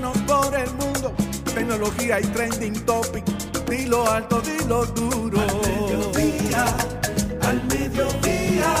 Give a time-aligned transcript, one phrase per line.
[0.00, 1.14] por el mundo
[1.54, 3.24] tecnología y trending topic.
[3.68, 5.40] Dilo alto, dilo duro.
[5.40, 6.66] Al mediodía,
[7.42, 8.74] al mediodía,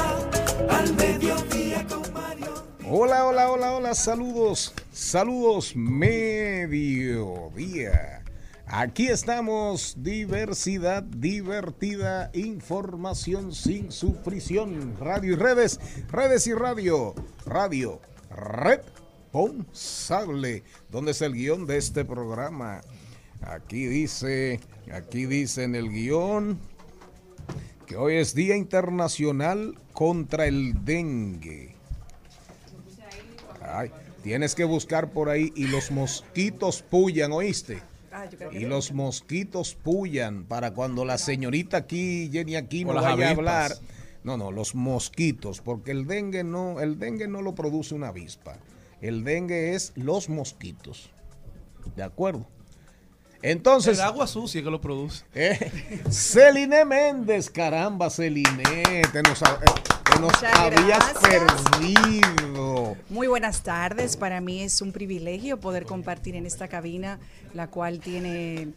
[0.68, 2.52] al mediodía con Mario.
[2.90, 7.04] Hola, hola, hola, hola, saludos, saludos, mediodía.
[8.66, 15.78] Aquí estamos, diversidad divertida, información sin sufrición, radio y redes,
[16.10, 17.14] redes y radio,
[17.46, 18.00] radio,
[18.30, 18.80] red
[19.34, 20.62] responsable.
[20.90, 22.80] ¿Dónde es el guion de este programa?
[23.42, 24.60] Aquí dice,
[24.92, 26.58] aquí dice en el guion
[27.86, 31.74] que hoy es Día Internacional contra el Dengue.
[33.60, 33.90] Ay,
[34.22, 37.82] tienes que buscar por ahí y los mosquitos pullan, ¿oíste?
[38.52, 43.72] Y los mosquitos pullan para cuando la señorita aquí, Jenny aquí, no vaya a hablar.
[44.22, 48.56] No, no, los mosquitos, porque el dengue no, el dengue no lo produce una avispa.
[49.04, 51.10] El dengue es los mosquitos.
[51.94, 52.46] ¿De acuerdo?
[53.42, 53.98] Entonces.
[53.98, 55.26] El agua sucia que lo produce.
[55.34, 55.70] Eh,
[56.10, 59.46] Celine Méndez, caramba, Celine, te nos, eh,
[60.10, 62.96] te nos habías perdido.
[63.10, 64.16] Muy buenas tardes.
[64.16, 67.18] Para mí es un privilegio poder compartir en esta cabina,
[67.52, 68.68] la cual tiene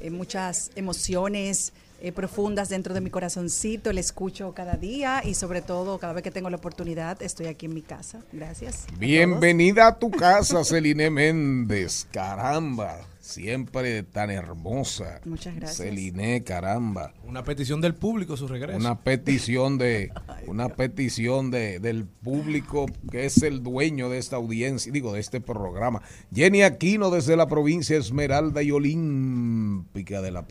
[0.00, 1.74] eh, muchas emociones,
[2.04, 6.22] eh, profundas dentro de mi corazoncito, le escucho cada día y sobre todo cada vez
[6.22, 8.20] que tengo la oportunidad estoy aquí en mi casa.
[8.30, 8.86] Gracias.
[8.98, 12.06] Bienvenida a, tu casa, Celine Méndez.
[12.12, 15.22] Caramba, siempre tan hermosa.
[15.24, 15.78] Muchas gracias.
[15.78, 17.14] Celine, caramba.
[17.24, 18.76] Una petición del público su regreso.
[18.78, 20.12] Una petición de
[20.46, 25.40] una petición de, del público que es el dueño de esta audiencia, digo, de este
[25.40, 26.02] programa.
[26.34, 30.46] Jenny Aquino desde la provincia Esmeralda y Olímpica de la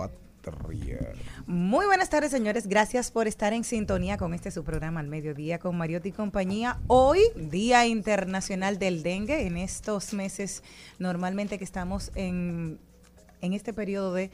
[1.46, 2.68] Muy buenas tardes, señores.
[2.68, 6.80] Gracias por estar en sintonía con este su programa al mediodía con Mariotti y compañía.
[6.88, 9.46] Hoy, Día Internacional del Dengue.
[9.48, 10.64] En estos meses,
[11.00, 12.80] normalmente que estamos en,
[13.42, 14.32] en este periodo de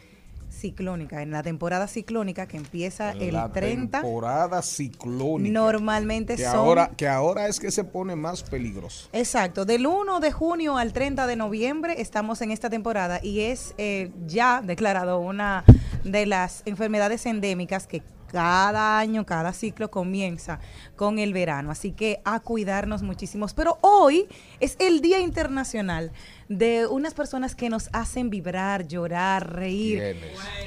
[0.50, 4.02] ciclónica, en la temporada ciclónica que empieza el la 30.
[4.02, 5.54] Temporada ciclónica.
[5.54, 6.56] Normalmente que son.
[6.56, 9.10] Ahora, que ahora es que se pone más peligroso.
[9.14, 13.74] Exacto, del 1 de junio al 30 de noviembre estamos en esta temporada y es
[13.78, 15.64] eh, ya declarado una
[16.04, 20.60] de las enfermedades endémicas que cada año, cada ciclo comienza
[20.96, 21.72] con el verano.
[21.72, 23.54] Así que a cuidarnos muchísimos.
[23.54, 24.28] Pero hoy
[24.60, 26.12] es el Día Internacional
[26.48, 30.18] de unas personas que nos hacen vibrar, llorar, reír.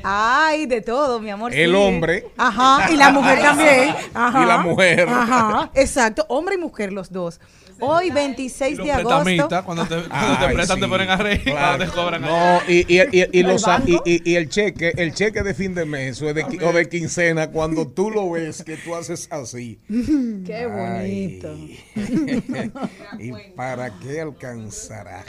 [0.02, 1.54] Ay, de todo, mi amor.
[1.54, 1.76] El sí.
[1.76, 2.26] hombre.
[2.36, 3.94] Ajá, y la mujer también.
[4.14, 4.42] Ajá.
[4.42, 5.08] Y la mujer.
[5.08, 7.40] Ajá, exacto, hombre y mujer los dos.
[7.84, 9.08] Hoy, 26 Los de agosto.
[9.24, 11.42] prestamistas, cuando te, cuando te Ay, prestan, te ponen a reír.
[11.42, 11.58] claro.
[11.78, 12.22] Cuando te cobran.
[12.22, 13.86] No, y, y, y, y los- banco?
[13.88, 16.72] y- y- y el cheque, el cheque de fin de mes o de, qui- o
[16.72, 19.80] de quincena, cuando tú lo ves que tú haces así.
[19.88, 21.56] Qué bonito.
[23.18, 25.24] ¿Y para qué alcanzará?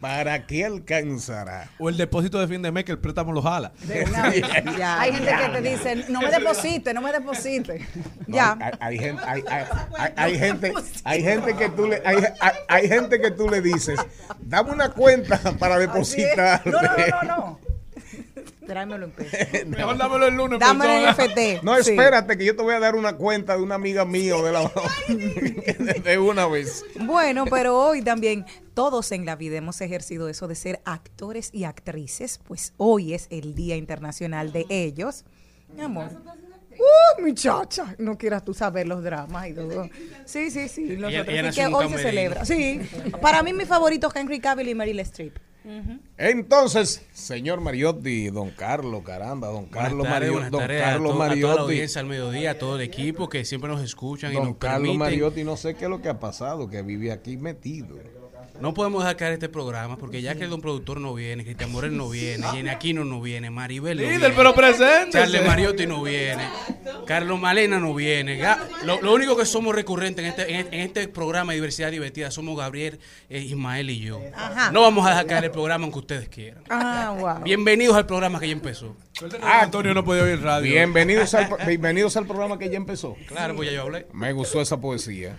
[0.00, 1.70] ¿Para qué alcanzará?
[1.78, 3.72] O el depósito de fin de mes que el préstamo lo jala.
[3.86, 4.32] De una-
[4.78, 7.80] ya, Hay gente que te dice, no me deposite, no me deposite.
[8.26, 8.56] No, Ya.
[8.60, 9.64] Hay, hay gente, hay, hay-
[9.98, 10.72] hay- hay gente,
[11.04, 13.98] hay gente que tú le, hay, hay- hay gente que tú le dices,
[14.40, 16.62] dame una cuenta para depositar.
[16.66, 17.60] No, no, no, no, no.
[18.66, 19.36] Tráemelo en peso.
[19.66, 20.58] Mejor dámelo el lunes.
[20.60, 21.08] Dámelo en.
[21.14, 21.60] FT.
[21.62, 21.90] No, Sí.
[21.90, 24.52] espérate, que yo te voy a dar una cuenta de una amiga mía o de
[24.52, 24.70] la
[26.04, 26.84] de una vez.
[27.00, 31.64] Bueno, pero hoy también todos en la vida hemos ejercido eso de ser actores y
[31.64, 35.24] actrices, pues hoy es el Día Internacional de ellos.
[35.74, 36.10] Mi amor.
[37.22, 39.88] Muchacha, no quieras tú saber los dramas y todo.
[40.24, 40.96] Sí, sí, sí.
[40.96, 42.44] Los Ella- otros, ella y nació que hoy se celebra.
[42.44, 42.80] Sí.
[43.20, 45.36] Para mí, mi favorito es Henry Cavill y Meryl Streep.
[46.18, 51.28] Entonces, señor Mariotti, don Carlos, caramba, don Carlos Mariotti, don Carlos to- a toda la
[51.28, 54.56] Mariotti, audiencia al mediodía, a todo el equipo que siempre nos escuchan y don nos
[54.56, 54.98] Carlos permiten.
[54.98, 57.96] Mariotti, no sé qué es lo que ha pasado, que vive aquí metido.
[58.62, 61.72] No podemos dejar caer este programa porque ya que el don productor no viene, Cristian
[61.72, 65.10] Morel no viene, Jenny Aquino no viene, Maribel no Líder, viene, pero presente.
[65.18, 66.48] Charles Mariotti no viene,
[67.04, 68.38] Carlos Malena no viene.
[68.38, 71.90] Ya, lo, lo único que somos recurrentes en este, en, en este programa de Diversidad
[71.90, 74.20] Divertida somos Gabriel, eh, Ismael y yo.
[74.32, 74.70] Ajá.
[74.70, 76.62] No vamos a dejar caer el programa aunque ustedes quieran.
[76.70, 77.42] Ah, wow.
[77.42, 78.94] Bienvenidos al programa que ya empezó.
[79.42, 80.70] Ah, Antonio no podía oír radio.
[80.70, 83.16] Bienvenidos al, bienvenidos al programa que ya empezó.
[83.26, 84.06] Claro, pues ya yo hablé.
[84.12, 85.36] Me gustó esa poesía.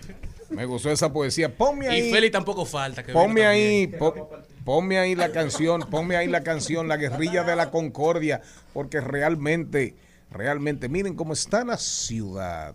[0.54, 1.54] Me gustó esa poesía.
[1.54, 2.08] Ponme ahí.
[2.08, 3.02] Y Félix tampoco falta.
[3.02, 4.30] Que Ponme ahí, po-
[4.64, 8.40] ponme ahí la canción, ponme ahí la canción, la guerrilla de la concordia,
[8.72, 9.94] porque realmente,
[10.30, 12.74] realmente, miren cómo está la ciudad.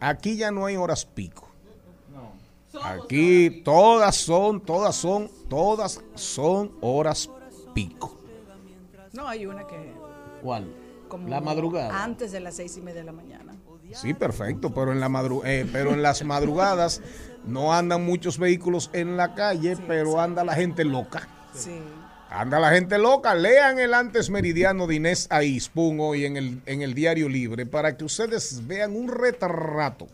[0.00, 1.48] Aquí ya no hay horas pico.
[2.82, 7.28] Aquí todas son, todas son, todas son horas
[7.74, 8.18] pico.
[9.12, 9.92] No, hay una que...
[10.42, 10.72] ¿Cuál?
[11.08, 12.02] como La madrugada.
[12.02, 13.41] Antes de las seis y media de la mañana.
[13.94, 17.00] Sí, perfecto, pero en la madru- eh, pero en las madrugadas
[17.46, 21.28] no andan muchos vehículos en la calle, pero anda la gente loca.
[21.54, 21.78] Sí.
[22.30, 23.34] Anda la gente loca.
[23.34, 27.96] Lean el antes meridiano de Inés Aispun hoy en el, en el Diario Libre para
[27.96, 30.08] que ustedes vean un retrato,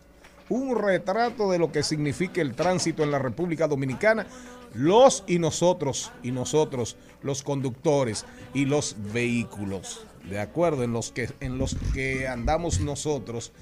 [0.48, 4.26] un retrato de lo que significa el tránsito en la República Dominicana,
[4.75, 11.30] los y nosotros, y nosotros, los conductores y los vehículos, de acuerdo, en los que,
[11.40, 13.52] en los que andamos nosotros,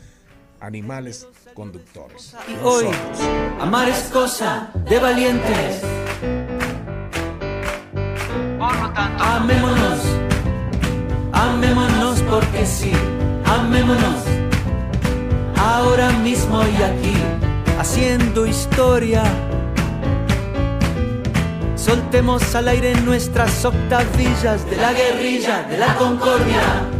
[0.60, 2.34] animales conductores.
[2.62, 3.20] Hoy, Nosotros.
[3.60, 5.82] amar es cosa de valientes.
[9.18, 10.00] Amémonos,
[11.32, 12.92] amémonos porque sí,
[13.44, 14.24] amémonos.
[15.56, 17.14] Ahora mismo y aquí,
[17.78, 19.22] haciendo historia.
[21.86, 26.90] Soltemos al aire nuestras octavillas de la guerrilla, de la concordia.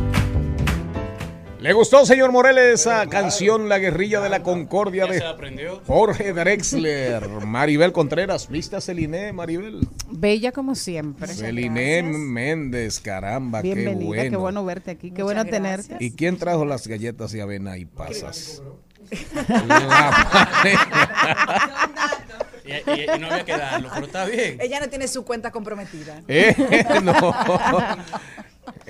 [1.59, 5.31] ¿Le gustó, señor Morel, esa canción, La Guerrilla de la Concordia Ya se la de
[5.33, 5.83] aprendió.
[5.88, 7.29] Jorge Drexler?
[7.44, 9.88] Maribel Contreras, ¿viste a Celine, Maribel?
[10.09, 11.35] Bella como siempre.
[11.35, 14.31] Celine Méndez, caramba, qué bueno.
[14.31, 15.97] qué bueno verte aquí, qué bueno tenerte.
[15.99, 18.62] ¿Y quién trajo las galletas de avena y pasas?
[19.67, 20.62] La
[22.66, 24.58] Y, y- y no había que darlo, pero está bien.
[24.60, 26.22] Ella no tiene su cuenta comprometida.
[26.28, 26.54] Eh,
[27.02, 27.12] no.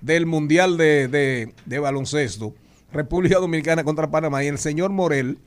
[0.00, 2.54] del Mundial de, de- de baloncesto.
[2.92, 4.42] República Dominicana contra Panamá.
[4.42, 5.38] Y el señor Morel,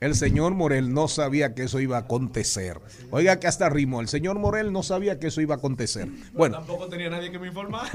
[0.00, 2.78] el señor Morel no sabía que eso iba a acontecer.
[3.10, 6.08] Oiga que hasta ritmo, el señor Morel no sabía que eso iba a acontecer.
[6.34, 7.88] Bueno, Tampoco tenía nadie que me informara.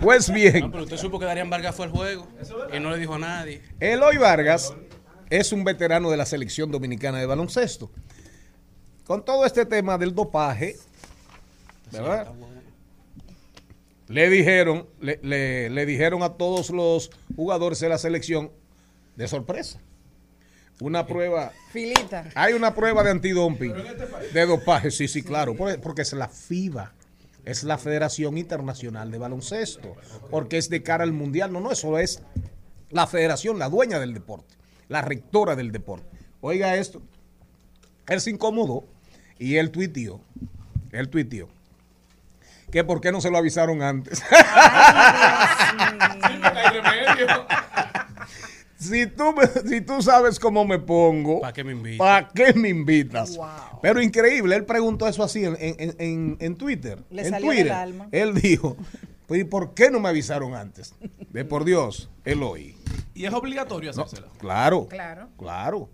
[0.00, 0.60] pues bien.
[0.60, 2.28] No, pero usted supo que Darían Vargas fue al juego
[2.72, 3.60] y no le dijo a nadie.
[3.80, 4.72] Eloy Vargas
[5.30, 7.90] es un veterano de la selección dominicana de baloncesto.
[9.06, 10.76] Con todo este tema del dopaje,
[11.92, 12.32] ¿verdad?
[14.08, 18.50] Le dijeron, le, le- le dijeron a todos los jugadores de la selección
[19.16, 19.80] de sorpresa.
[20.80, 22.28] Una prueba, Filita.
[22.34, 23.72] hay una prueba de antidumping,
[24.32, 26.92] de dopaje, sí, sí, claro, porque, porque es la FIBA,
[27.44, 29.94] es la Federación Internacional de Baloncesto,
[30.30, 32.22] porque es de cara al Mundial, no, no, eso es
[32.90, 34.52] la federación, la dueña del deporte,
[34.88, 36.06] la rectora del deporte.
[36.40, 37.00] Oiga esto,
[38.06, 38.84] él se incomodó
[39.38, 40.20] y él tuiteó,
[40.92, 41.48] él tuiteó,
[42.70, 44.22] que por qué no se lo avisaron antes.
[48.78, 49.34] si, tú,
[49.66, 51.98] si tú sabes cómo me pongo, ¿Para qué me invitas?
[51.98, 53.38] ¿para qué me invitas?
[53.82, 57.02] Pero increíble, él preguntó eso así en, en- en- en Twitter.
[57.10, 57.72] Le en salió del Twitter.
[57.72, 58.08] alma.
[58.12, 58.76] Él dijo,
[59.26, 60.94] pues, ¿y por qué no me avisaron antes?
[61.30, 62.76] De por Dios, Eloy.
[63.14, 64.28] Y es obligatorio No, hacérsela.
[64.38, 65.28] claro, Claro.
[65.38, 65.88] claro,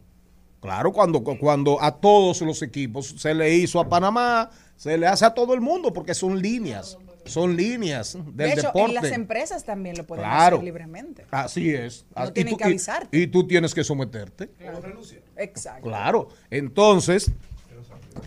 [0.61, 5.25] claro, cuando, cuando a todos los equipos se le hizo a Panamá, se le hace
[5.27, 6.97] a todo el mundo porque son líneas,
[7.27, 8.89] son líneas del De hecho, deporte.
[8.89, 10.57] en las empresas también lo pueden Claro.
[10.57, 11.27] hacer libremente.
[11.31, 12.07] Así es.
[12.17, 13.19] No Y tienen tú- que avisarte.
[13.19, 14.51] Y, tú tienes que someterte.
[15.37, 15.83] Exacto.
[15.89, 16.29] Claro.
[16.51, 17.31] Entonces,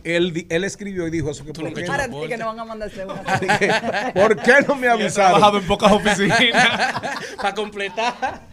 [0.03, 1.43] él, él escribió y dijo eso.
[1.45, 2.27] Que por, qué, Para Soporte.
[2.27, 3.21] ti que no van a mandarse una.
[4.13, 5.61] ¿Por qué no me He trabajado avisaron?
[5.61, 7.01] en pocas oficinas.
[7.37, 8.47] Para completar.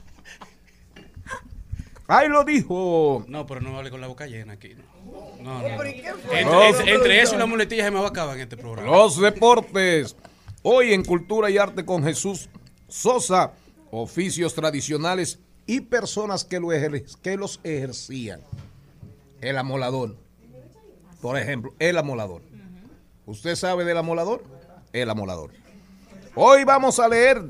[2.08, 3.25] Ahí lo dijo.
[3.28, 4.75] No, pero no hable con la boca llena aquí.
[5.40, 5.82] No, no.
[5.82, 8.90] Entre, eso y la muletilla se me va a acabar en este programa.
[8.90, 10.16] Los deportes.
[10.62, 12.49] Hoy en Cultura y Arte con Jesús
[12.88, 13.52] Sosa,
[13.92, 18.40] oficios tradicionales y personas que, lo ejer- que los ejercían.
[19.40, 20.16] El amolador.
[21.20, 22.42] Por ejemplo, el amolador.
[23.26, 24.42] ¿Usted sabe del amolador?
[24.92, 25.52] El amolador.
[26.34, 27.44] Hoy vamos a leer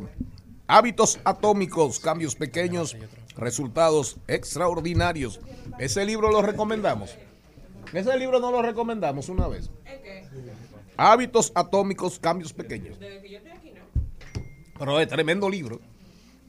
[0.67, 2.97] hábitos atómicos, cambios pequeños,
[3.37, 5.41] resultados extraordinarios.
[5.79, 7.17] Ese libro lo recomendamos.
[7.93, 9.71] Ese libro no lo recomendamos una vez.
[10.97, 12.99] Hábitos atómicos, cambios pequeños.
[14.79, 15.81] Pero es tremendo libro.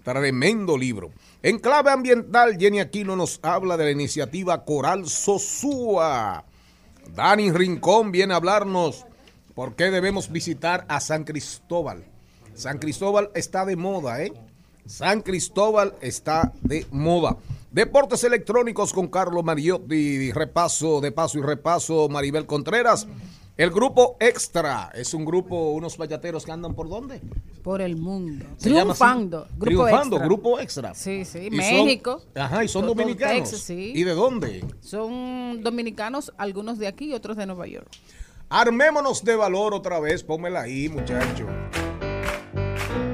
[0.03, 1.11] Tremendo libro.
[1.43, 6.45] En clave ambiental, Jenny Aquino nos habla de la iniciativa Coral Sosúa.
[7.13, 9.05] Dani Rincón viene a hablarnos
[9.53, 12.03] por qué debemos visitar a San Cristóbal.
[12.55, 14.33] San Cristóbal está de moda, ¿eh?
[14.85, 17.37] San Cristóbal está de moda.
[17.71, 23.07] Deportes electrónicos con Carlos Mariotti, repaso de paso y repaso, Maribel Contreras.
[23.61, 27.21] El grupo Extra es un grupo, unos bayateros que andan por dónde?
[27.61, 28.43] Por el mundo.
[28.57, 28.71] Se.
[28.71, 29.41] Triunfando.
[29.55, 30.25] Grupo Triunfando, extra.
[30.25, 30.95] grupo Extra.
[30.95, 31.41] Sí, sí.
[31.51, 32.23] Y son- México.
[32.33, 33.35] ajá, y son Todo dominicanos.
[33.51, 33.91] Texas, sí.
[33.93, 34.65] ¿Y de dónde?
[34.79, 37.87] Son dominicanos, algunos de aquí y otros de Nueva York.
[38.49, 41.45] Armémonos de valor otra vez, pónmela ahí, muchacho.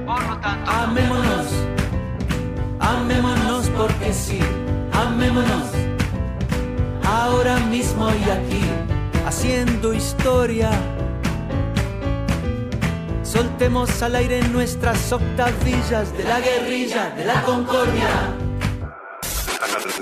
[0.06, 1.46] Amémonos,
[2.80, 4.38] amémonos porque sí,
[4.92, 5.72] amémonos.
[7.04, 8.62] Ahora mismo y aquí,
[9.28, 10.70] haciendo historia.
[13.22, 18.08] Soltemos al aire nuestras octavillas de la guerrilla, de la concordia.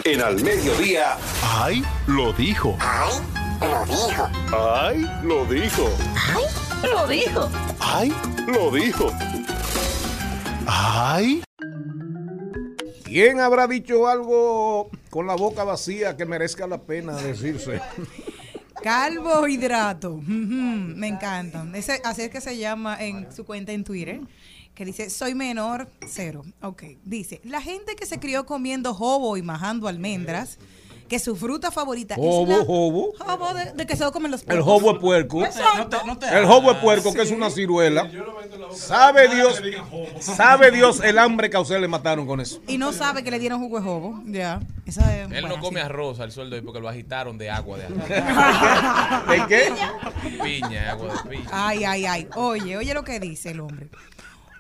[0.05, 1.17] En al mediodía.
[1.43, 1.85] ¡Ay!
[2.07, 2.79] Lo dijo.
[2.81, 5.05] ¡Ay!
[5.25, 5.91] Lo dijo.
[6.23, 6.47] ¡Ay!
[6.85, 7.51] Lo dijo.
[7.81, 8.15] ¡Ay!
[8.47, 9.13] Lo dijo.
[10.69, 11.43] ¡Ay!
[13.03, 17.81] ¿Quién habrá dicho algo con la boca vacía que merezca la pena decirse?
[18.87, 20.17] Carbohidrato.
[20.17, 21.75] Me encantan.
[21.75, 24.21] Ese, así es que se llama en su cuenta en Twitter.
[24.77, 26.45] Que dice, soy menor, cero.
[26.63, 26.85] Ok.
[27.05, 30.59] Dice, la gente que se crió comiendo jobo y majando almendras,
[31.09, 33.13] que su fruta favorita Jobo, es la jobo.
[33.19, 34.65] jobo de, de que se lo comen los El puercos.
[34.67, 35.41] jobo es puerco.
[35.41, 38.11] No te, no te El jobo es puerco, que es una ciruela.
[38.73, 39.61] Sabe Dios,
[40.21, 42.61] sabe Dios el hambre que a usted le mataron con eso.
[42.67, 44.23] Y no sabe que le dieron jugo de jobo.
[44.27, 44.61] Ya.
[44.85, 45.87] Esa es Él buena, no come sí.
[45.87, 49.29] arroz al sueldo ahí porque lo agitaron de agua de arroz.
[49.29, 49.73] ¿De qué?
[50.43, 51.49] piña, agua de piña.
[51.53, 52.29] Ay, ay, ay.
[52.37, 53.89] Oye, oye lo que dice el hombre.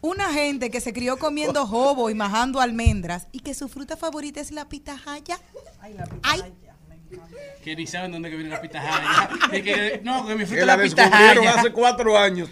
[0.06, 4.40] Una gente que se crió comiendo jobo y majando almendras y que su fruta favorita
[4.40, 5.40] es la pitahaya.
[6.22, 6.42] Ay,
[7.64, 9.28] Que ni saben dónde que viene la pitahaya.
[9.50, 11.54] Que, no, que mi fruta es la la descubrieron pitahaya.
[11.60, 12.50] hace cuatro años.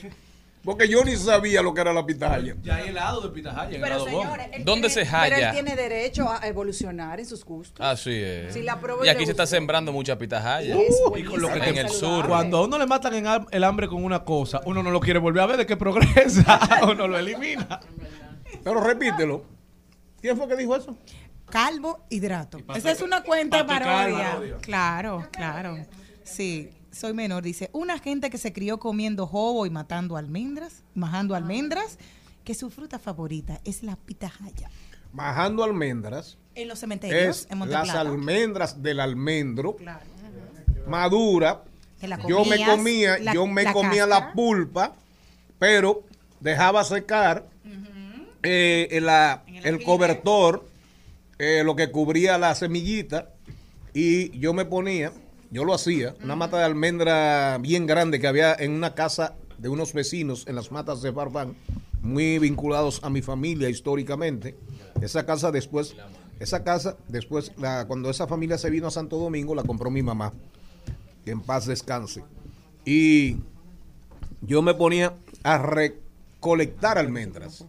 [0.65, 2.55] Porque yo ni sabía lo que era la pitaya.
[2.63, 5.35] Ya hay helado de pitahaya, Pero señores, ¿Dónde tiene- se halla?
[5.37, 7.85] Pero él tiene derecho a evolucionar en sus gustos.
[7.85, 8.55] Así es.
[8.55, 10.75] Si la prueba y aquí se está sembrando mucha pitahaya.
[10.77, 12.27] Es Y con lo que en el sur.
[12.27, 15.19] Cuando a uno le matan en el hambre con una cosa, uno no lo quiere
[15.19, 17.81] volver a ver de que progresa o no lo elimina.
[18.63, 19.45] Pero repítelo.
[20.21, 20.97] ¿Quién fue que dijo eso?
[21.51, 22.59] calvo hidrato.
[22.75, 24.39] Esa es una cuenta parodia.
[24.63, 25.77] Claro, claro.
[26.25, 27.43] Sí, soy menor.
[27.43, 31.99] Dice, una gente que se crió comiendo jobo y matando almendras, majando almendras,
[32.45, 34.71] que su fruta favorita es la pitahaya.
[35.13, 38.01] Majando almendras En los cementerios, es en las Monteplata.
[38.01, 40.05] almendras del almendro Claro.
[40.87, 41.63] madura.
[42.29, 44.95] Yo me comía, la- yo me la comía la pulpa,
[45.59, 46.03] pero
[46.41, 47.49] dejaba secar
[48.43, 50.69] eh, el, la- el cobertor,
[51.39, 53.31] eh, lo que cubría la semillita,
[53.95, 55.13] y yo me ponía,
[55.55, 59.69] yo lo hacía, una mata de almendra bien grande que había en una casa de
[59.69, 61.55] unos vecinos en las matas de Barbán,
[62.03, 64.57] muy vinculados a mi familia históricamente.
[65.01, 65.95] Esa casa después,
[66.41, 67.53] esa casa después,
[67.87, 70.33] cuando esa familia se vino a Santo Domingo, la compró mi mamá
[71.25, 72.25] en paz descanse.
[72.85, 73.37] Y
[74.43, 77.65] yo me ponía a recolectar almendras.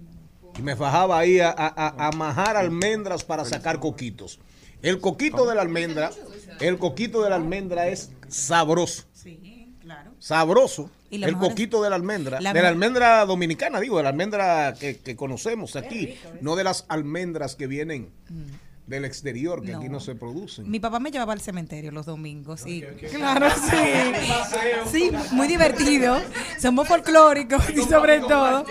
[0.58, 4.40] Y me fajaba ahí a, a- a- a majar almendras para sacar coquitos.
[4.82, 6.12] El coquito de la almendra,
[6.60, 9.04] el coquito de la almendra es sabroso.
[9.14, 10.12] Sí, claro.
[10.20, 10.90] Sabroso.
[11.10, 12.42] Y El es- coquito de la almendra.
[12.42, 16.16] la de la almendra dominicana, digo, de la almendra que, que conocemos aquí.
[16.42, 18.10] No de las almendras que vienen
[18.88, 20.00] del exterior, que aquí No.
[20.00, 20.70] se producen.
[20.70, 22.66] Mi papá me llevaba al cementerio los domingos.
[22.68, 22.82] Y,
[23.14, 24.92] Claro, sí.
[24.92, 26.22] Sí, muy divertido.
[26.62, 28.66] Somos folclóricos y sobre todo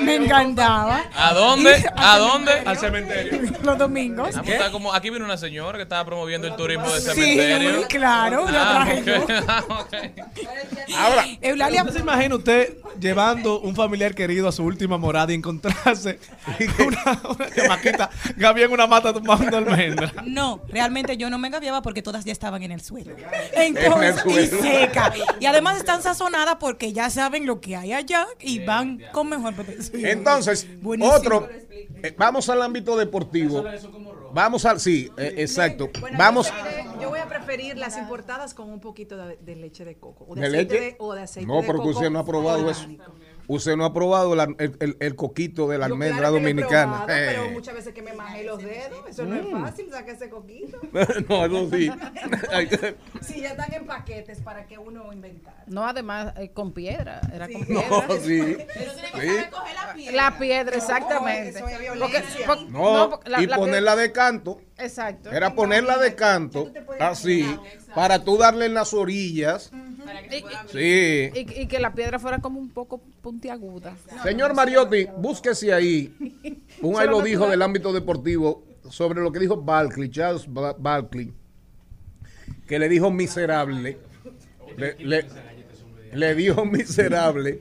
[0.00, 1.04] me encantaba.
[1.14, 1.84] ¿A dónde?
[1.96, 2.52] ¿A dónde?
[2.64, 3.52] Al cementerio.
[3.62, 4.34] Los domingos.
[4.44, 7.72] Está como, aquí viene una señora que estaba promoviendo el turismo de Sí, cementerio.
[7.76, 9.22] muy claro, Ah, traje yo.
[9.22, 9.94] ok.
[10.94, 11.04] Ah.
[11.06, 15.36] Ahora, Eulalia, ¿No se imagina usted llevando un familiar querido a su última morada y
[15.36, 16.18] encontrarse
[16.78, 20.12] una, una chamaquita Gaby en una mata almendra?
[20.26, 23.14] no, realmente yo no me gaviaba porque todas ya estaban en el suelo.
[23.54, 25.12] Entonces, En el y seca.
[25.40, 29.54] Y además están sazonadas porque ya saben lo que hay allá y van con mejor
[29.80, 29.90] sí.
[30.04, 31.14] Entonces, Buenísimo.
[31.16, 31.48] otro,
[32.02, 33.64] eh, vamos al ámbito deportivo.
[34.32, 35.88] Vamos al, sí, eh, exacto.
[36.00, 36.52] Bueno, Vamos,
[37.00, 40.26] yo voy a preferir las importadas con un poquito de, de leche de coco.
[40.28, 40.84] O de, ¿de aceite leche?
[40.86, 42.86] de- o de aceite No, de porque coco usted no ha probado eso.
[43.48, 46.40] Usted no ha probado la- el, el- el coquito de la Yo almendra claro que
[46.40, 47.04] dominicana.
[47.04, 47.50] probado, Pero Eh.
[47.50, 50.78] muchas veces que me majé los dedos, eso no es fácil, saca ese coquito.
[51.28, 51.90] no, eso sí.
[53.20, 55.64] Si ya están en paquetes, ¿para que uno inventar?
[55.66, 57.20] No, además, eh, con piedra.
[57.32, 58.20] Era con No, piedra.
[58.22, 58.56] sí.
[59.20, 60.10] Sí.
[60.12, 61.50] La piedra, exactamente.
[61.50, 62.46] eso es Porque- violencia.
[62.46, 64.56] porque- No, porque la- y la ponerla de canto.
[64.58, 65.30] piedra- Exacto.
[65.32, 67.42] Era ponerla de canto, así,
[67.96, 69.72] para tú darle en las orillas.
[70.30, 71.30] Y, Sí.
[71.34, 73.96] y- y que la piedra fuera como un poco puntiaguda.
[74.22, 76.14] Señor Mariotti, búsquese ahí.
[76.82, 81.32] Un ahí lo dijo del ámbito deportivo sobre lo que dijo Barkley, Charles Ba- Barkley,
[82.68, 83.98] que le dijo miserable.
[84.76, 85.26] Le, le-
[86.12, 87.58] le dijo miserable.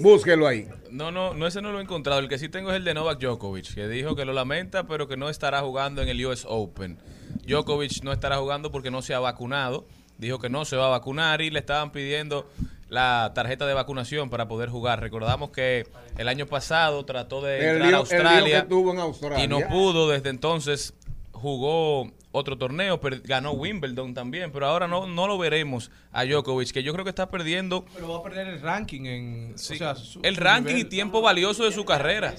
[0.00, 0.68] Búsquelo ahí.
[0.90, 2.20] No, no, no, ese no lo he encontrado.
[2.20, 5.06] El que sí tengo es el de Novak Djokovic, que dijo que lo lamenta, pero
[5.08, 6.98] que no estará jugando en el US Open.
[7.46, 9.86] Djokovic no estará jugando porque no se ha vacunado.
[10.18, 12.48] Dijo que no se va a vacunar y le estaban pidiendo
[12.88, 15.00] la tarjeta de vacunación para poder jugar.
[15.00, 18.66] Recordamos que el año pasado trató de El entrar lío- a en Australia.
[19.44, 20.08] y no pudo.
[20.08, 20.94] Desde entonces
[21.32, 26.70] jugó otro torneo, per- ganó Wimbledon también, pero ahora no, no lo veremos a Djokovic,
[26.70, 29.52] que yo creo que está perdiendo Pero va a perder el ranking en.
[29.58, 32.32] Sí, o sea, su- el su ranking y tiempo valioso de su carrera.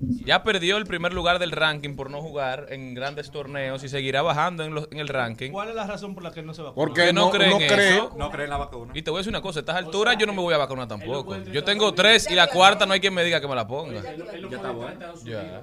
[0.00, 4.22] Ya perdió el primer lugar del ranking por no jugar en grandes torneos y seguirá
[4.22, 5.50] bajando en, los- en el ranking.
[5.52, 7.30] ¿Cuál es la razón por la que no se va a Porque Que no no,
[7.30, 7.94] creen no en cree.
[7.96, 8.14] eso.
[8.16, 8.92] No creen la vacuna.
[8.94, 10.58] Y te voy a decir una cosa, a estas alturas yo no me voy a
[10.58, 11.36] vacunar tampoco.
[11.44, 14.02] Yo tengo tres y la cuarta no hay quien me diga que me la ponga.
[14.02, 14.98] Ya está bueno.
[15.24, 15.62] Ya.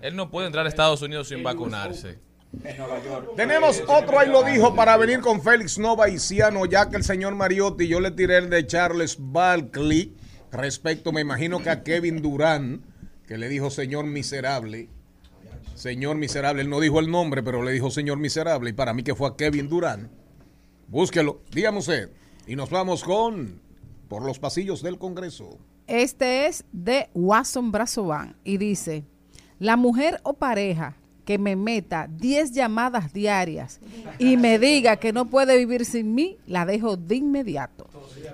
[0.00, 2.18] Él no puede entrar a Estados Unidos sin vacunarse.
[3.36, 7.04] Tenemos otro ahí lo dijo para venir con Félix Nova y Ciano, ya que el
[7.04, 10.14] señor Mariotti, yo le tiré el de Charles Barkley
[10.52, 12.82] respecto, me imagino que a Kevin Durán,
[13.26, 14.88] que le dijo señor miserable.
[15.74, 16.62] señor miserable.
[16.62, 18.70] Él no dijo el nombre, pero le dijo señor miserable.
[18.70, 20.10] Y para mí que fue a Kevin Durán.
[20.88, 22.10] Búsquelo, dígame usted.
[22.46, 23.60] Y nos vamos con
[24.08, 25.58] por los pasillos del Congreso.
[25.86, 29.04] Este es de Watson Brazovan y dice,
[29.58, 33.80] la mujer o pareja que me meta 10 llamadas diarias
[34.18, 37.88] y me diga que no puede vivir sin mí, la dejo de inmediato.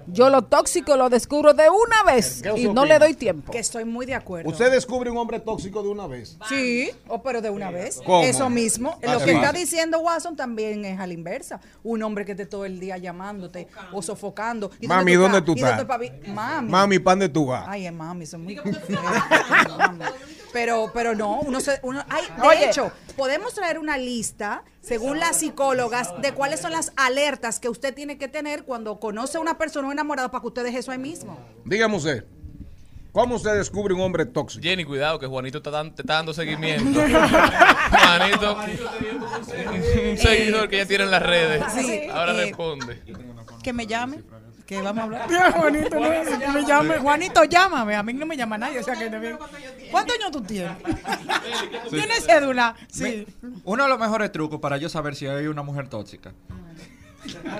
[0.06, 3.52] Yo lo tóxico lo descubro de una vez ¿Qué y no le doy tiempo.
[3.52, 4.48] Que estoy muy de acuerdo.
[4.50, 6.36] Usted descubre un hombre tóxico de una vez.
[6.48, 8.00] Sí, o pero de una vez.
[8.04, 8.22] ¿Cómo?
[8.22, 8.98] Eso mismo.
[9.02, 9.24] Lo Así.
[9.24, 11.60] que está diciendo Watson también es a la inversa.
[11.82, 14.70] Un hombre que esté todo el día llamándote o sofocando.
[14.80, 15.86] ¿Y Mami, ¿dónde tú ¿Y estás?
[15.86, 16.12] dónde?
[16.28, 16.70] Mami.
[16.70, 17.64] Mami, ¿pan de tú vas?
[17.68, 18.60] Ay, es mami, son muy.
[20.52, 22.66] Pero, pero no, uno se, uno, ay, de Oye.
[22.70, 27.94] hecho, podemos traer una lista, según las psicólogas, de cuáles son las alertas que usted
[27.94, 30.98] tiene que tener cuando conoce a una persona enamorada para que usted deje eso ahí
[30.98, 31.38] mismo.
[31.64, 32.24] Dígame usted.
[33.12, 34.62] ¿Cómo usted descubre un hombre tóxico?
[34.62, 37.00] Jenny, cuidado que Juanito está dan- te está dando seguimiento.
[37.90, 38.56] Juanito,
[40.10, 41.62] un seguidor que ya tiene en las redes.
[41.74, 42.02] Sí.
[42.10, 43.02] Ahora Eh, responde.
[43.62, 44.22] Que me llame.
[44.66, 45.52] Que vamos a hablar.
[45.52, 46.98] Juanito, no, que me llame.
[46.98, 47.94] Juanito, llámame.
[47.96, 48.80] A mí no me llama nadie.
[48.80, 49.38] O sea que te-
[49.90, 50.72] ¿Cuántos años tú tienes?
[51.90, 52.74] ¿Tienes cédula?
[52.88, 53.26] Sí.
[53.64, 56.32] Uno de los mejores trucos para yo saber si hay una mujer tóxica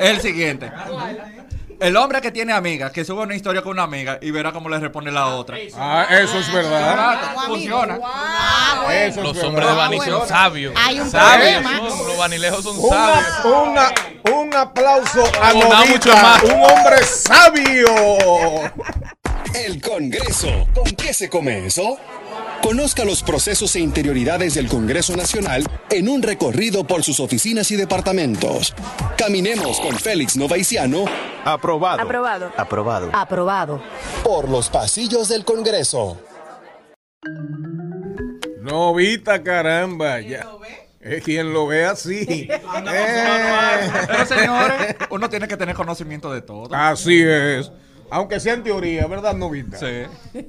[0.01, 0.71] es el siguiente.
[1.83, 4.69] El hombre que tiene amigas, que sube una historia con una amiga y verá cómo
[4.69, 5.57] le responde la otra.
[5.77, 7.35] Ah, eso es verdad.
[7.47, 7.99] Funciona.
[8.91, 9.49] Eso es Los verdad.
[9.49, 10.75] hombres de Bani son sabios.
[10.77, 11.89] Hay un Sabios problema.
[12.07, 13.45] los vanilejos son Una- sabios.
[13.45, 13.93] una-
[14.37, 16.43] un aplauso a Novita, más.
[16.45, 18.71] un hombre sabio.
[19.55, 20.67] El Congreso.
[20.75, 21.99] ¿Con qué se come eso?
[22.63, 27.77] Conozca los procesos e interioridades del Congreso Nacional en un recorrido por sus oficinas y
[27.77, 28.73] departamentos.
[29.19, 31.05] Caminemos con Félix Novaiciano.
[31.45, 32.01] Aprobado.
[32.01, 32.53] Aprobado.
[32.57, 33.11] Aprobado.
[33.13, 33.83] Aprobado.
[34.23, 36.19] Por los pasillos del Congreso.
[38.61, 40.21] Novita, caramba.
[40.21, 40.47] Ya.
[41.01, 42.49] Es quien lo ve así.
[42.95, 43.91] Eh.
[44.07, 46.75] Pero señores, uno tiene que tener conocimiento de todo.
[46.75, 47.71] Así es.
[48.15, 49.79] Aunque sea en teoría, ¿verdad, Novita?
[49.79, 50.03] Sí.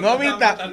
[0.00, 0.72] Novita,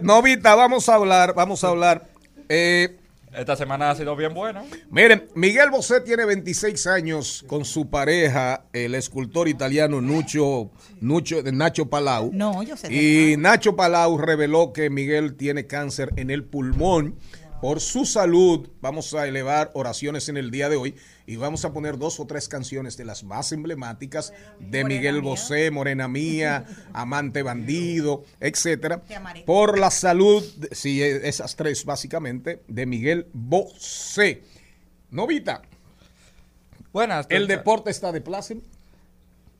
[0.00, 2.08] Novita, vamos a hablar, vamos a hablar.
[2.48, 2.96] Eh,
[3.32, 4.64] Esta semana ha sido bien buena.
[4.90, 11.88] Miren, Miguel Bosé tiene 26 años con su pareja, el escultor italiano Nucho, Nucho, Nacho
[11.88, 12.30] Palau.
[12.32, 12.92] No, yo sé.
[12.92, 17.14] Y Nacho Palau reveló que Miguel tiene cáncer en el pulmón.
[17.62, 20.96] Por su salud, vamos a elevar oraciones en el día de hoy
[21.28, 25.70] y vamos a poner dos o tres canciones de las más emblemáticas de Miguel Bosé,
[25.70, 29.00] Morena Mía, Amante Bandido, etcétera.
[29.46, 34.42] Por la salud, sí, esas tres básicamente, de Miguel Bosé.
[35.12, 35.62] Novita,
[36.92, 37.28] Buenas.
[37.28, 38.60] el deporte está de plácero.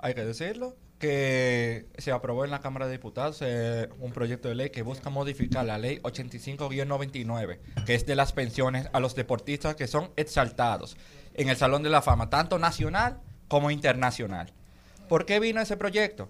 [0.00, 4.54] Hay que decirlo que se aprobó en la Cámara de Diputados eh, un proyecto de
[4.54, 9.74] ley que busca modificar la ley 85-99, que es de las pensiones a los deportistas
[9.74, 10.96] que son exaltados
[11.34, 14.52] en el Salón de la Fama, tanto nacional como internacional.
[15.08, 16.28] ¿Por qué vino ese proyecto?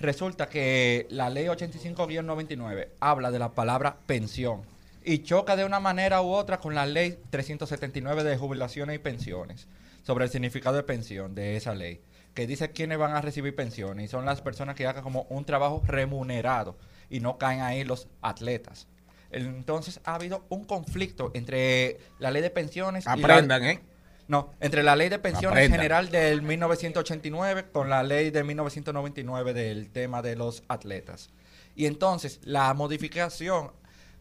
[0.00, 4.62] Resulta que la ley 85-99 habla de la palabra pensión
[5.04, 9.68] y choca de una manera u otra con la ley 379 de jubilaciones y pensiones
[10.02, 12.00] sobre el significado de pensión de esa ley,
[12.34, 15.44] que dice quiénes van a recibir pensiones y son las personas que hagan como un
[15.44, 16.76] trabajo remunerado
[17.08, 18.88] y no caen ahí los atletas.
[19.30, 23.80] Entonces ha habido un conflicto entre la ley de pensiones y Aprendan, la, ¿eh?
[24.28, 25.78] no, entre la ley de pensiones Aprendan.
[25.78, 31.30] general del 1989 con la ley de 1999 del tema de los atletas.
[31.76, 33.72] Y entonces la modificación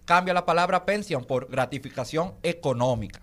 [0.06, 3.22] cambia la palabra pensión por gratificación económica.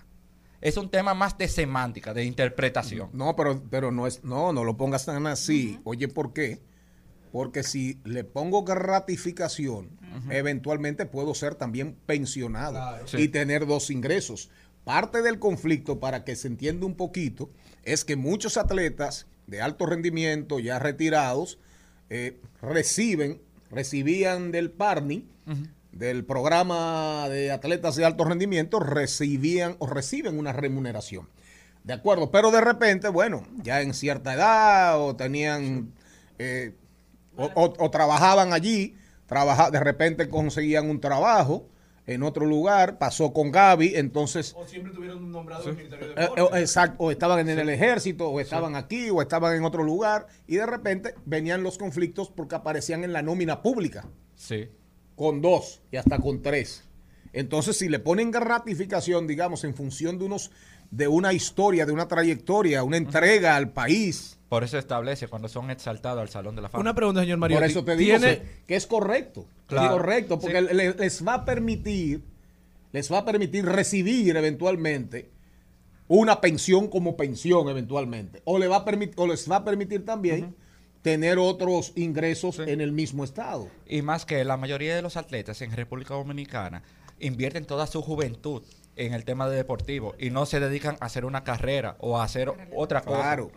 [0.60, 3.08] Es un tema más de semántica, de interpretación.
[3.12, 5.78] No, pero, pero no es, no, no lo pongas tan así.
[5.84, 6.60] Oye, ¿por qué?
[7.32, 9.88] Porque si le pongo gratificación,
[10.30, 13.18] eventualmente puedo ser también pensionado Sí.
[13.18, 14.50] y tener dos ingresos.
[14.84, 17.50] Parte del conflicto, para que se entienda un poquito,
[17.84, 21.58] es que muchos atletas de alto rendimiento, ya retirados,
[22.08, 25.28] eh, reciben, recibían del PARNI,
[25.92, 31.28] del programa de atletas de alto rendimiento, recibían o reciben una remuneración.
[31.84, 35.92] De acuerdo, pero de repente, bueno, ya en cierta edad o tenían,
[36.38, 36.74] eh,
[37.36, 41.66] o, o- o trabajaban allí, trabaja, de repente conseguían un trabajo
[42.06, 44.54] en otro lugar, pasó con Gaby, entonces...
[44.58, 46.58] O siempre tuvieron nombrado el Ministerio de Eh, Deportes.
[46.58, 50.26] eh, exacto, o estaban en el ejército, o estaban aquí, o estaban en otro lugar,
[50.48, 54.68] y de repente venían los conflictos porque aparecían en la nómina pública, Sí.
[55.20, 56.82] Con dos y hasta con tres.
[57.34, 60.50] Entonces, si le ponen gratificación, digamos, en función de unos
[60.90, 64.38] de una historia, de una trayectoria, una entrega al país.
[64.48, 66.80] Por eso establece cuando son exaltados al Salón de la Fama.
[66.80, 67.58] Una pregunta, señor Mario.
[67.58, 69.44] Por eso te digo ¿Tiene- que- que es correcto.
[69.66, 69.84] Claro.
[69.88, 70.74] Es correcto, porque Sí.
[70.98, 72.22] les va a permitir,
[72.92, 75.28] les va a permitir recibir eventualmente
[76.08, 78.40] una pensión como pensión eventualmente.
[78.44, 80.56] O le va a permitir, o les va a permitir también
[81.02, 83.68] tener otros ingresos en el mismo estado.
[83.86, 86.82] Y más que la mayoría de los atletas en República Dominicana
[87.18, 88.62] invierten toda su juventud
[88.96, 92.24] en el tema de deportivo y no se dedican a hacer una carrera o a
[92.24, 93.20] hacer otra cosa.
[93.20, 93.50] Claro.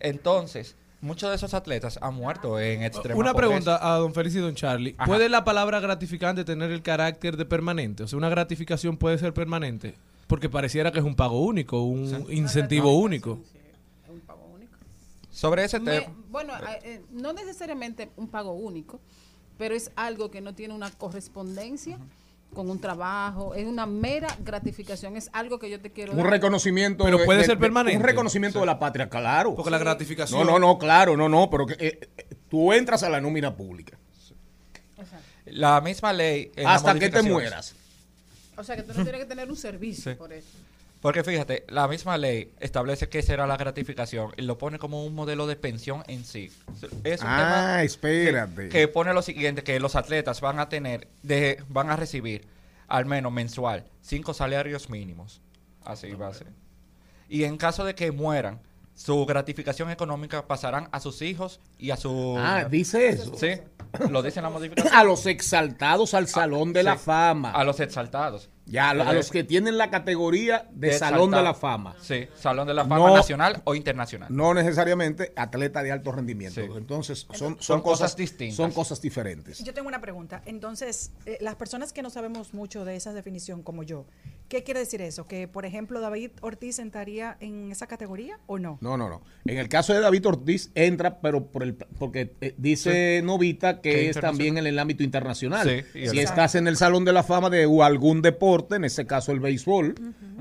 [0.00, 3.48] Entonces, muchos de esos atletas han muerto en extrema Una pobreza.
[3.48, 4.94] pregunta a don Félix y don Charlie.
[4.96, 5.06] Ajá.
[5.06, 8.04] ¿Puede la palabra gratificante tener el carácter de permanente?
[8.04, 9.94] O sea, una gratificación puede ser permanente.
[10.26, 13.40] Porque pareciera que es un pago único, un incentivo único.
[15.38, 16.12] Sobre ese tema.
[16.30, 19.00] bueno, eh, no necesariamente un pago único,
[19.56, 21.96] pero es algo que no tiene una correspondencia
[22.52, 26.30] con un trabajo, es una mera gratificación, es algo que yo te quiero Un dar.
[26.30, 27.04] reconocimiento.
[27.04, 27.98] Pero de- puede de- ser de- permanente.
[27.98, 29.54] Un reconocimiento de la patria, claro.
[29.54, 33.02] Porque la gratificación- No, no, no, claro, no, no, pero que, eh, eh, tú entras
[33.04, 33.96] a la nómina pública.
[35.46, 36.50] La misma ley.
[36.66, 37.74] Hasta que te mueras.
[38.56, 40.18] O sea, que tú no tienes que tener un servicio Sí.
[40.18, 40.48] por eso.
[41.00, 45.14] Porque fíjate, la misma ley establece qué será la gratificación y lo pone como un
[45.14, 46.50] modelo de pensión en sí.
[47.04, 48.62] Es un Ah, tema espérate.
[48.64, 52.46] Que, que pone lo siguiente, que los atletas van a tener, de, van a recibir
[52.88, 55.40] al menos mensual cinco salarios mínimos.
[55.84, 56.48] Así va a ser.
[57.28, 58.58] Y en caso de que mueran,
[58.94, 62.34] su gratificación económica pasarán a sus hijos y a su...
[62.38, 63.32] Ah, dice eso.
[63.36, 63.52] Sí,
[64.10, 64.92] lo dice en la modificación.
[64.92, 67.52] A los exaltados al Salón de la Fama.
[67.52, 68.48] A los exaltados.
[68.68, 71.96] Ya, a, a los que tienen la categoría de, De Salón de la Fama.
[72.00, 74.28] Sí, Salón de la Fama No- nacional o internacional.
[74.30, 76.60] No necesariamente atleta de alto rendimiento.
[76.60, 76.68] Sí.
[76.76, 78.56] Entonces, son, son, Son cosas, cosas distintas.
[78.56, 79.62] Son cosas diferentes.
[79.64, 80.42] Yo tengo una pregunta.
[80.46, 84.06] Entonces, eh, las personas que no sabemos mucho de esa definición, como yo,
[84.48, 85.26] ¿qué quiere decir eso?
[85.26, 88.78] ¿Que, por ejemplo, David Ortiz entraría en esa categoría o no?
[88.80, 89.22] No, no, no.
[89.46, 94.08] En el caso de David Ortiz entra, pero por el porque eh, dice Novita que
[94.10, 95.68] es también en el ámbito internacional.
[95.92, 99.06] Sí, si estás en el Salón de la Fama de o algún deporte, en este
[99.06, 99.94] caso el béisbol,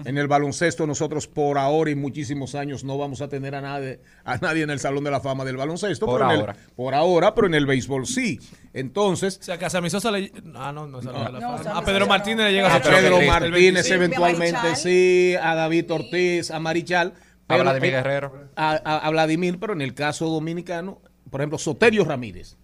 [0.05, 3.99] en el baloncesto nosotros por ahora y muchísimos años no vamos a tener a nadie,
[4.23, 6.05] a nadie en el Salón de la Fama del baloncesto.
[6.05, 6.55] Por pero el- ahora.
[6.75, 8.39] por ahora, pero en el béisbol sí.
[8.73, 10.31] Entonces, O sea, que a Sammy Sosa le...
[10.55, 11.63] Ah, no, no, no es la No, fama.
[11.63, 13.95] Sammy A Pedro Martínez le llega a pero Pedro Martínez 25.
[13.95, 17.13] eventualmente sí, a David Ortiz, a Marichal.
[17.47, 18.49] A Vladimir Guerrero.
[18.55, 22.57] A, a- a Vladimir, pero en el caso dominicano, por ejemplo, Soterio Ramírez.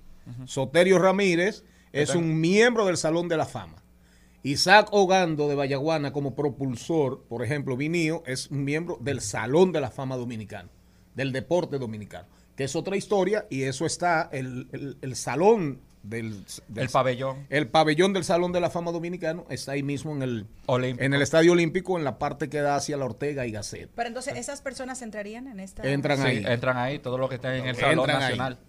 [0.45, 3.82] Soterio Ramírez es un miembro del Salón de la Fama.
[4.43, 9.79] Isaac Ogando de Vallaguana como propulsor, por ejemplo, Vinío, es un miembro del Salón de
[9.81, 10.69] la Fama dominicano,
[11.15, 12.27] del deporte dominicano,
[12.57, 17.47] que es otra historia y eso está, el, el- el salón del, del- El pabellón.
[17.49, 21.05] el pabellón del Salón de la Fama Dominicano está ahí mismo en el, Olímpico.
[21.05, 23.89] en el Estadio Olímpico, en la parte que da hacia la Ortega y Gasset.
[23.95, 25.89] Pero entonces, ¿esas personas entrarían en esta?
[25.89, 26.43] Entran Sí, ahí.
[26.45, 28.23] entran ahí, todo lo que está en el Salón Entran ahí.
[28.31, 28.59] Nacional.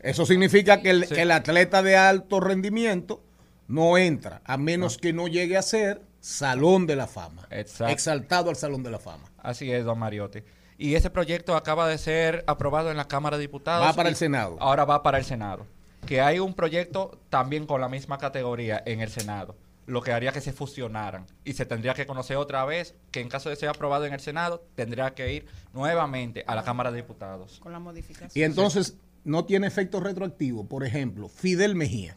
[0.00, 1.14] Eso significa que el, Sí.
[1.14, 3.22] que el atleta de alto rendimiento
[3.68, 7.46] no entra, a menos que no llegue a ser Salón de la Fama.
[7.50, 7.92] Exacto.
[7.92, 9.30] Exaltado al Salón de la Fama.
[9.38, 10.40] Así es, don Mariotti.
[10.78, 13.86] Y ese proyecto acaba de ser aprobado en la Cámara de Diputados.
[13.86, 14.56] Va para el Senado.
[14.60, 15.66] Ahora va para el Senado.
[16.06, 19.56] Que hay un proyecto también con la misma categoría en el Senado.
[19.86, 21.26] Lo que haría que se fusionaran.
[21.44, 24.20] Y se tendría que conocer otra vez que en caso de ser aprobado en el
[24.20, 27.60] Senado, tendría que ir nuevamente a la Cámara de Diputados.
[27.60, 28.30] Con la modificación.
[28.34, 30.66] Y entonces no tiene efecto retroactivo.
[30.66, 32.16] Por ejemplo, Fidel Mejía,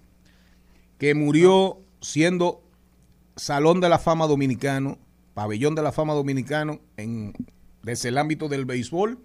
[0.98, 2.62] que murió siendo
[3.36, 4.98] Salón de la Fama Dominicano,
[5.34, 7.34] Pabellón de la Fama Dominicano, en,
[7.84, 9.20] desde el ámbito del béisbol,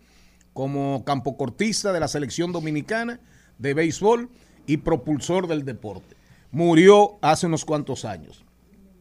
[0.53, 3.21] como campocortista de la selección dominicana
[3.59, 4.29] de béisbol
[4.67, 6.15] y propulsor del deporte.
[6.51, 8.45] Murió hace unos cuantos años.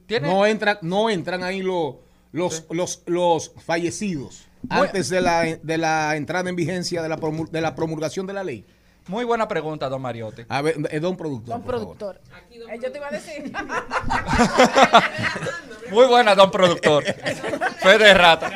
[0.06, 0.30] ¿Tiene?
[0.30, 2.00] No, entra, no entran ahí lo-
[2.32, 7.50] los, los, los fallecidos antes de la, de la entrada en vigencia de la, promul-
[7.50, 8.64] de la promulgación de la ley.
[9.08, 10.44] Muy buena pregunta, don Mariotti.
[10.48, 11.56] A ver, eh, don productor.
[11.56, 12.22] Don productor.
[12.52, 13.52] Eh, yo te iba a decir.
[15.92, 17.04] Muy buena, don productor.
[17.04, 18.52] Fe de rata.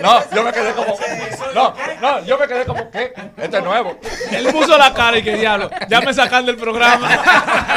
[0.00, 0.96] No, yo me quedé como.
[1.54, 2.90] No, no, yo me quedé como.
[2.90, 3.12] ¿Qué?
[3.36, 3.98] Este es nuevo.
[4.30, 7.08] Él puso la cara y que diablo, ya me sacan del programa.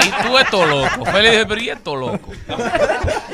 [0.06, 1.06] Y tú esto loco.
[1.06, 2.32] Félix ¿y esto loco?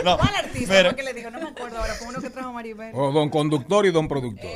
[0.03, 0.89] No, ¿Cuál artista mira.
[0.89, 1.29] fue que le dijo?
[1.29, 1.93] No me acuerdo ahora.
[1.93, 2.91] Fue uno que trajo Maribel.
[2.93, 4.49] O don conductor y don productor.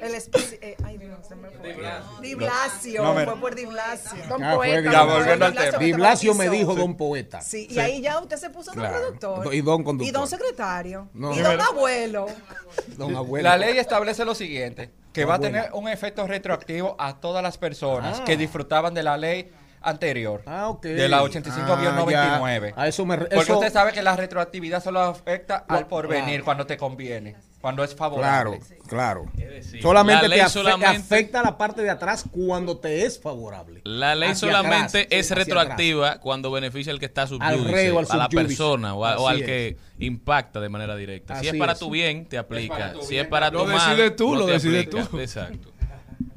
[0.00, 1.74] El espe- eh, ay, Dios, se me fue.
[2.20, 3.02] Di Blasio.
[3.04, 4.18] No, fue por Di Blasio.
[4.28, 4.80] Don Ah, poeta.
[4.80, 5.78] Di- Ya, volviendo al tema.
[5.78, 7.40] Di Blasio me dijo don poeta.
[7.40, 8.98] Sí, y ahí ya usted se puso don Claro.
[8.98, 9.54] productor.
[9.54, 10.08] Y don conductor.
[10.08, 11.08] Y don secretario.
[11.14, 11.32] No.
[11.32, 12.26] Y Sí, don abuelo.
[12.96, 13.48] Don abuelo.
[13.48, 17.58] La ley establece lo siguiente, que va a tener un efecto retroactivo a todas las
[17.58, 18.24] personas Ah.
[18.24, 19.50] que disfrutaban de la ley
[19.82, 20.42] anterior.
[20.46, 20.82] Ah, ok.
[20.82, 22.74] De la 85-99.
[22.76, 22.82] Ah.
[22.82, 26.44] A eso me re- Porque eso- usted sabe que la retroactividad solo afecta al porvenir
[26.44, 28.58] cuando te conviene, cuando es favorable.
[28.88, 29.32] Claro, claro.
[29.34, 33.20] decir, solamente la ley te, afe- solamente- afecta la parte de atrás cuando te es
[33.20, 33.80] favorable.
[33.84, 38.28] La ley Hacia solamente atrás, es retroactiva cuando beneficia al que está al a la
[38.28, 39.46] persona o, a- o Así al es.
[39.46, 41.38] que impacta de manera directa.
[41.40, 41.78] si es para es.
[41.78, 42.94] tu bien, te aplica.
[43.02, 43.24] si bien.
[43.24, 45.06] es para Lo tu mal, decides tú, no lo decides aplica.
[45.08, 45.18] tú.
[45.20, 45.70] Exacto.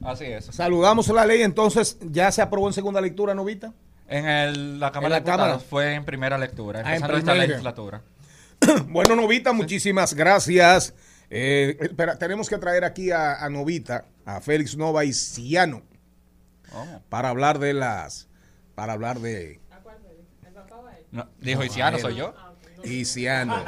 [0.03, 0.45] Así es.
[0.47, 3.71] Saludamos la ley, entonces ya se aprobó en segunda lectura, Novita.
[4.09, 5.59] En el- la Cámara En la de Cámara.
[5.59, 7.47] fue en primera lectura, Ah, en empezando esta primera.
[7.47, 8.01] legislatura.
[8.87, 10.93] Bueno, Novita, muchísimas gracias.
[11.35, 15.81] Eh, espera, tenemos que traer aquí a, a Novita, a Félix Nova y Ciano,
[16.75, 17.01] Oh.
[17.09, 18.27] para hablar de las,
[18.75, 19.59] para hablar de
[21.11, 22.33] No, dijo, ¿y si ya no soy yo?
[22.83, 23.63] Isiano.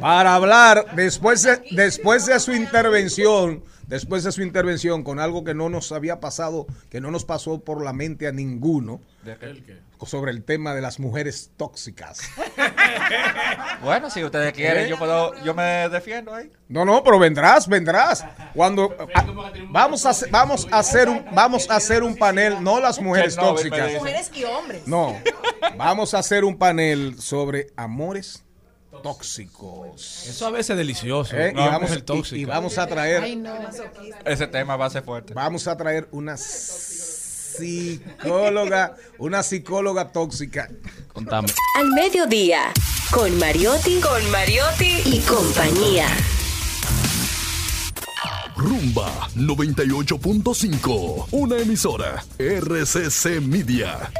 [0.00, 5.54] Para hablar después de, después de su intervención, después de su intervención con algo que
[5.54, 9.78] no nos había pasado, que no nos pasó por la mente a ninguno, ¿De qué?
[10.06, 12.20] sobre el tema de las mujeres tóxicas.
[13.82, 14.88] Bueno, si ustedes quieren, ¿Eh?
[14.88, 16.50] yo puedo, yo me defiendo ahí.
[16.68, 18.24] No, no, pero vendrás, vendrás.
[18.54, 18.94] Cuando
[19.70, 23.36] vamos a hacer- vamos a hacer un vamos a hacer un panel, no las mujeres
[23.36, 23.92] tóxicas.
[23.94, 24.86] Mujeres y hombres.
[24.86, 25.16] No,
[25.76, 28.44] vamos a hacer un panel sobre amores
[29.02, 30.26] tóxicos.
[30.26, 31.36] Eso a veces es delicioso.
[31.36, 31.52] ¿Eh?
[31.52, 32.36] y, vamos, el y- tóxico.
[32.36, 33.54] y vamos a traer Ay, no.
[34.24, 35.34] Ese tema va a ser fuerte.
[35.34, 36.36] vamos a traer una
[37.56, 40.68] psicóloga, una psicóloga tóxica.
[41.12, 41.48] Contame.
[41.76, 42.72] Al mediodía,
[43.10, 46.06] con Mariotti, con Mariotti y compañía.
[48.56, 54.10] Rumba 98.5, una emisora RCC Media.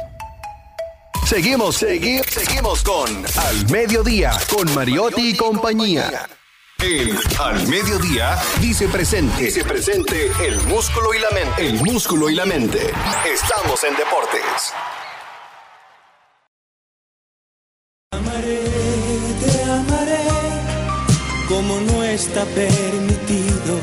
[1.25, 6.27] Seguimos, seguimos, seguimos con Al Mediodía, con Mariotti y compañía.
[6.79, 9.43] El Al Mediodía dice presente.
[9.43, 11.67] Dice presente el músculo y la mente.
[11.67, 12.91] El músculo y la mente.
[13.25, 14.73] Estamos en deportes.
[18.11, 18.59] amaré,
[19.41, 20.27] te amaré,
[21.47, 23.73] como no está permitido.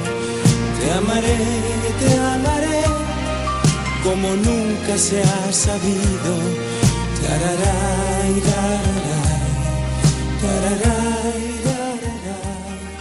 [0.81, 1.39] Te amaré,
[2.01, 2.83] te amaré,
[4.03, 6.74] como nunca se ha sabido.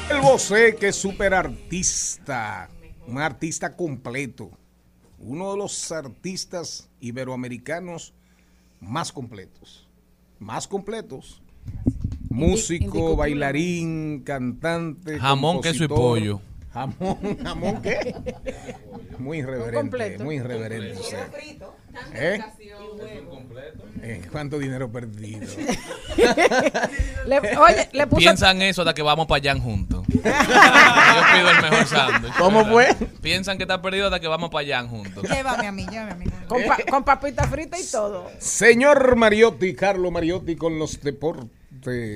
[0.10, 2.70] El Bosé, que es súper artista,
[3.08, 4.52] un artista completo,
[5.20, 8.14] uno de los artistas iberoamericanos
[8.80, 9.88] más completos,
[10.40, 11.42] más completos.
[12.30, 16.42] Músico, bailarín, cantante, Jamón, queso y pollo.
[16.74, 18.16] Jamón, jamón, ¿qué?
[19.20, 21.00] Muy irreverente, muy irreverente.
[22.14, 22.40] ¿Eh?
[24.02, 25.48] Eh, ¿Cuánto dinero perdido?
[27.26, 28.20] Le- oye, le puso.
[28.20, 30.04] Piensan eso hasta que vamos para allá juntos.
[30.08, 32.34] Yo pido el mejor sándwich.
[32.38, 32.94] ¿Cómo fue?
[33.22, 35.24] Piensan que está perdido hasta que vamos para allá juntos.
[35.30, 36.26] Llévame a mí, llévame a mí.
[36.48, 38.30] Con, pa- con papita frita y todo.
[38.40, 41.48] Señor Mariotti, Carlo Mariotti con los deportes.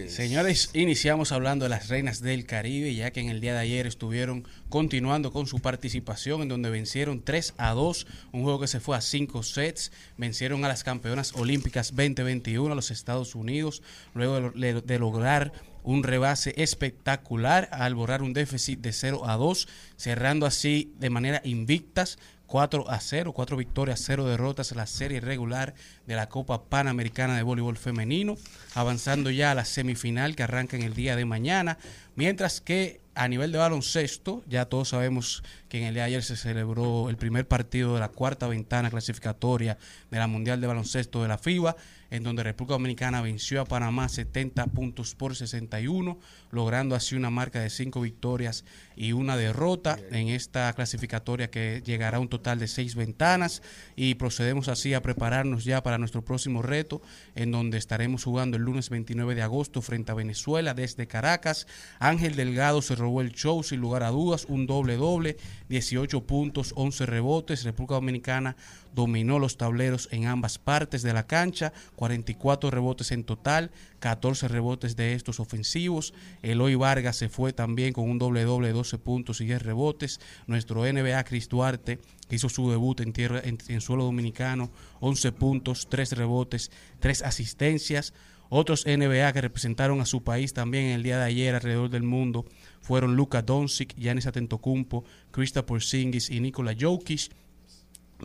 [0.10, 3.86] Señores, iniciamos hablando de las reinas del Caribe, ya que en el día de ayer
[3.86, 8.80] estuvieron continuando con su participación, en donde vencieron 3 a 2, un juego que se
[8.80, 14.52] fue a 5 sets, vencieron a las campeonas olímpicas 2021, a los Estados Unidos, luego
[14.52, 15.52] de, de lograr
[15.84, 21.42] un rebase espectacular al borrar un déficit de 0 a 2, cerrando así de manera
[21.44, 27.36] invictas 4 a 0, 4 victorias, 0 derrotas la serie regular de la Copa Panamericana
[27.36, 28.36] de Voleibol Femenino,
[28.74, 31.78] avanzando ya a la semifinal que arranca en el día de mañana,
[32.16, 36.24] mientras que a nivel de baloncesto, ya todos sabemos que en el día de ayer
[36.24, 39.78] se celebró el primer partido de la cuarta ventana clasificatoria
[40.12, 41.76] de la Mundial de Baloncesto de la FIBA,
[42.10, 46.20] en donde República Dominicana venció a Panamá 70 puntos por 61,
[46.52, 48.66] logrando así una marca de 5 victorias
[48.96, 53.62] y una derrota en esta clasificatoria que llegará a un total de 6 ventanas
[53.96, 57.02] y procedemos así a prepararnos ya para nuestro próximo reto,
[57.36, 61.68] en donde estaremos jugando el lunes 29 de agosto frente a Venezuela desde Caracas.
[62.00, 65.38] Ángel Delgado se robó el show sin lugar a dudas, un doble doble,
[65.70, 67.64] 18 puntos, 11 rebotes.
[67.64, 68.56] República Dominicana
[68.98, 74.96] dominó los tableros en ambas partes de la cancha, 44 rebotes en total, 14 rebotes
[74.96, 76.16] de estos ofensivos.
[76.42, 80.20] Eloy Vargas se fue también con un doble doble, 12 puntos y 10 rebotes.
[80.48, 82.00] Nuestro NBA Chris Duarte
[82.32, 88.16] hizo su debut en tierra en, suelo dominicano, 11 puntos, 3 rebotes, 3 asistencias.
[88.50, 92.46] Otros NBA que representaron a su país también el día de ayer alrededor del mundo
[92.82, 97.30] fueron Luka Doncic, Giannis Antetokounmpo, Krista Porzingis y Nikola Jokic.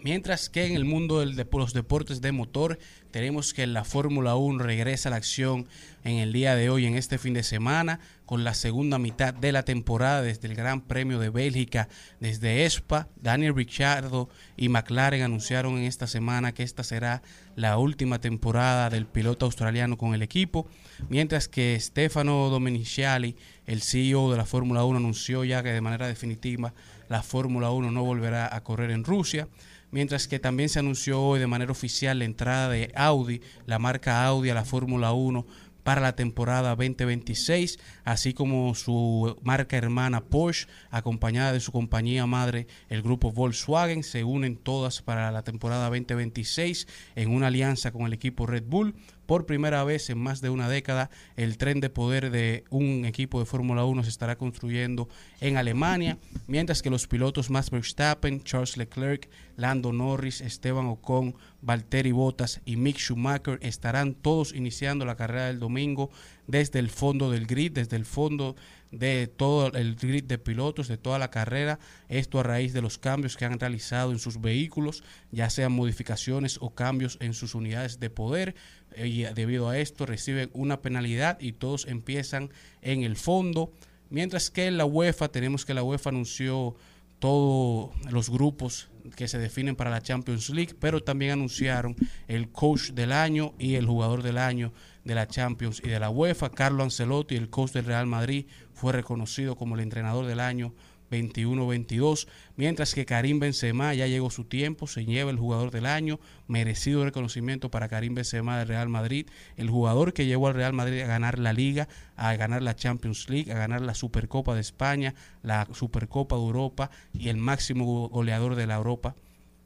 [0.00, 2.78] Mientras que en el mundo de los deportes de motor
[3.10, 5.68] tenemos que la Fórmula 1 regresa a la acción
[6.02, 9.52] en el día de hoy, en este fin de semana, con la segunda mitad de
[9.52, 13.08] la temporada desde el Gran Premio de Bélgica, desde Spa.
[13.20, 17.22] Daniel Ricciardo y McLaren anunciaron en esta semana que esta será
[17.54, 20.66] la última temporada del piloto australiano con el equipo,
[21.10, 23.36] mientras que Stefano Domenicali,
[23.66, 26.72] el CEO de la Fórmula 1, anunció ya que de manera definitiva
[27.10, 29.48] la Fórmula 1 no volverá a correr en Rusia
[29.92, 34.26] mientras que también se anunció hoy de manera oficial la entrada de Audi, la marca
[34.26, 35.46] Audi a la Fórmula 1
[35.82, 42.66] para la temporada 2026, así como su marca hermana Porsche, acompañada de su compañía madre,
[42.88, 46.86] el grupo Volkswagen, se unen todas para la temporada 2026
[47.16, 48.94] en una alianza con el equipo Red Bull.
[49.32, 53.40] Por primera vez en más de una década, el tren de poder de un equipo
[53.40, 55.08] de Fórmula 1 se estará construyendo
[55.40, 62.12] en Alemania, mientras que los pilotos Max Verstappen, Charles Leclerc, Lando Norris, Esteban Ocon, Valtteri
[62.12, 66.10] Bottas y Mick Schumacher estarán todos iniciando la carrera del domingo
[66.46, 68.54] desde el fondo del grid, desde el fondo
[68.92, 72.98] de todo el grid de pilotos de toda la carrera, esto a raíz de los
[72.98, 77.98] cambios que han realizado en sus vehículos, ya sean modificaciones o cambios en sus unidades
[77.98, 78.54] de poder,
[78.94, 82.50] eh, y debido a esto reciben una penalidad y todos empiezan
[82.82, 83.72] en el fondo,
[84.10, 86.76] mientras que en la UEFA tenemos que la UEFA anunció
[87.18, 91.96] todos los grupos que se definen para la Champions League, pero también anunciaron
[92.28, 94.72] el coach del año y el jugador del año
[95.04, 96.50] de la Champions y de la UEFA.
[96.50, 100.74] Carlo Ancelotti, el coach del Real Madrid, fue reconocido como el entrenador del año
[101.12, 102.26] 21-22,
[102.56, 107.04] mientras que Karim Benzema ya llegó su tiempo, se lleva el jugador del año, merecido
[107.04, 109.26] reconocimiento para Karim Benzema del Real Madrid,
[109.56, 113.28] el jugador que llevó al Real Madrid a ganar la Liga, a ganar la Champions
[113.28, 118.56] League, a ganar la Supercopa de España, la Supercopa de Europa y el máximo goleador
[118.56, 119.14] de la Europa,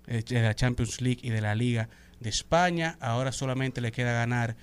[0.09, 2.97] eh, de la Champions League y de la Liga de España.
[3.01, 4.57] Ahora solamente le queda ganar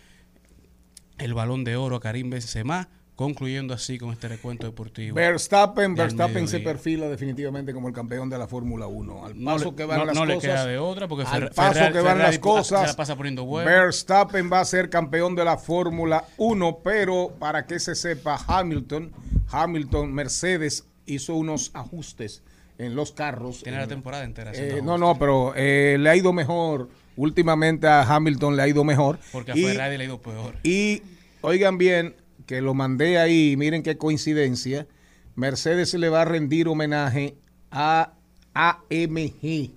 [1.17, 5.13] el Balón de Oro a Karim Benzema concluyendo así con este recuento deportivo.
[5.15, 9.25] Verstappen, Verstappen se perfila definitivamente como el campeón de la Fórmula 1.
[9.27, 11.73] Al paso que van no- las no le cosas, queda de otra, porque al paso
[11.75, 13.69] Ferrari- que van Ferrari las cosas, se la pasa poniendo huevo.
[13.69, 19.11] Verstappen va a ser campeón de la Fórmula 1, pero para que se sepa, Hamilton,
[19.51, 22.41] Hamilton, Mercedes hizo unos ajustes
[22.79, 23.61] en los carros.
[23.61, 24.51] Tiene la temporada entera.
[24.55, 26.89] eh, no, no, pero eh, le ha ido mejor.
[27.15, 29.19] Últimamente a Hamilton le ha ido mejor.
[29.31, 30.55] Porque a Y- Ferrari le ha ido peor.
[30.63, 31.01] y
[31.41, 34.87] oigan bien, que lo mandé ahí, miren qué coincidencia.
[35.35, 37.35] Mercedes le va a rendir homenaje
[37.71, 38.13] a
[38.53, 39.71] AMG.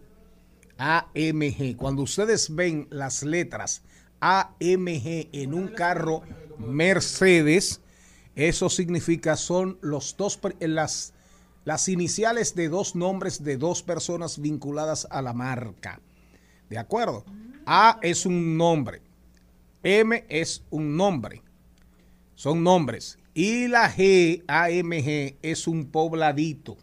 [0.78, 1.76] AMG.
[1.76, 3.82] Cuando ustedes ven las letras
[4.20, 6.22] AMG en un carro
[6.58, 7.80] Mercedes,
[8.34, 11.12] eso significa son los dos per- las
[11.64, 16.00] las iniciales de dos nombres de dos personas vinculadas a la marca.
[16.68, 17.24] ¿De acuerdo?
[17.66, 19.02] A es un nombre.
[19.82, 21.42] M es un nombre.
[22.34, 23.18] Son nombres.
[23.34, 26.76] Y la G, AMG, es un pobladito.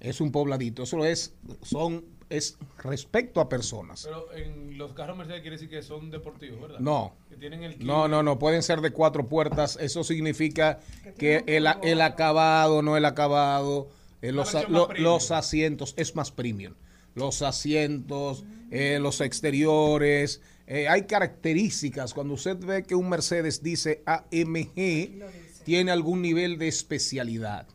[0.00, 0.84] Es un pobladito.
[0.84, 4.04] Eso es, son, es respecto a personas.
[4.04, 6.78] Pero en los carros Mercedes quiere decir que son deportivos, ¿verdad?
[6.78, 7.14] No.
[7.28, 9.76] Que tienen el No, no, no, pueden ser de cuatro puertas.
[9.80, 10.78] Eso significa
[11.18, 13.88] que el, el acabado, no el acabado,
[14.22, 16.74] eh, los, lo- los asientos es más premium.
[17.14, 22.14] Los asientos, eh, los exteriores, eh, hay características.
[22.14, 25.18] Cuando usted ve que un Mercedes dice AMG,
[25.64, 27.66] tiene algún nivel de especialidad.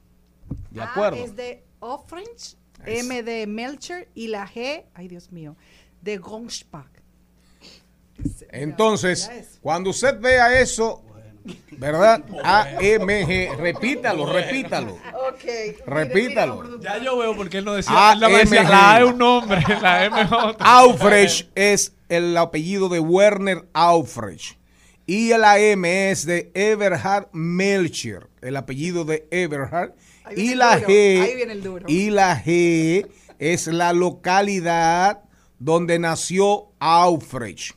[0.71, 1.23] ¿De A acuerdo?
[1.23, 2.55] es de Offrange,
[2.85, 5.55] M de Melcher y la G, ay Dios mío,
[6.01, 6.91] de Gonsbach.
[8.49, 9.29] Entonces,
[9.61, 11.03] cuando usted vea eso,
[11.77, 12.23] ¿verdad?
[12.43, 14.93] AMG, repítalo, repítalo.
[14.93, 15.85] Ok.
[15.85, 16.79] Repítalo.
[16.79, 18.19] Ya yo veo porque él no decía, AMG.
[18.19, 20.83] la A es un nombre, la M es otra.
[21.55, 24.57] Es el apellido de Werner Aufrecht.
[25.05, 29.91] Y la M es de Eberhard Melcher, el apellido de Eberhard.
[30.23, 33.07] Ahí Y viene el la duro, G, el y la G
[33.39, 35.23] es la localidad
[35.59, 37.75] donde nació Aufrecht.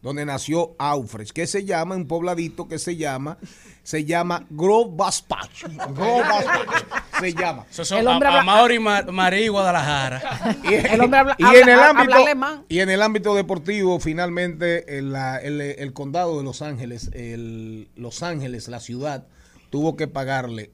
[0.00, 3.36] Donde nació Aufrecht, que se llama, un pobladito que se llama,
[3.82, 5.64] se llama Grobaspach.
[5.92, 7.66] Grobaspach se llama.
[7.68, 10.56] Esos son a- Amauri, Ma- Marí y Guadalajara.
[10.62, 12.64] Y, El hombre habla- y habla- en el habla ámbito alemán.
[12.68, 18.22] y en el ámbito deportivo finalmente el, el- el condado de Los Ángeles el, Los
[18.22, 19.26] Ángeles la ciudad
[19.70, 20.70] tuvo que pagarle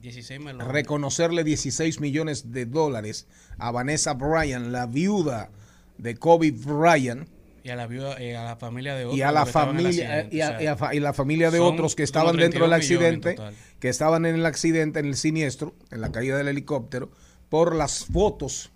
[0.00, 0.66] 16 melones.
[0.68, 3.26] reconocerle 16 millones de dólares
[3.58, 5.50] a Vanessa Bryan la viuda
[5.98, 7.28] de Kobe Bryant
[7.64, 9.18] Y a la, viuda, eh, a la familia de otros.
[9.18, 12.02] y a la familia y a, y a fa- y la familia de otros que
[12.02, 15.74] estaban dentro del 32 millones en accidente que estaban en el accidente en el siniestro
[15.90, 17.10] en la caída del helicóptero
[17.48, 18.70] por las fotos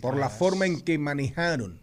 [0.00, 1.80] por la forma en que manejaron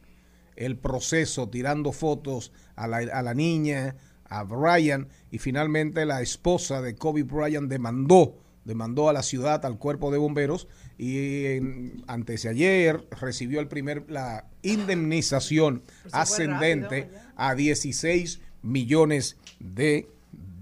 [0.56, 6.82] el proceso, tirando fotos a la, a la niña, a Brian, y finalmente la esposa
[6.82, 12.44] de Kobe Bryant demandó, demandó a la ciudad, al cuerpo de bomberos, y en- antes
[12.44, 20.08] de ayer recibió el primer, la indemnización ascendente a 16 millones de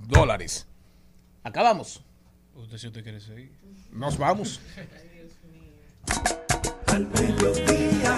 [0.07, 0.65] dólares.
[1.43, 2.03] Acabamos.
[2.55, 3.51] Usted si usted quiere seguir.
[3.91, 4.59] Nos vamos.
[6.87, 8.17] Al mediodía,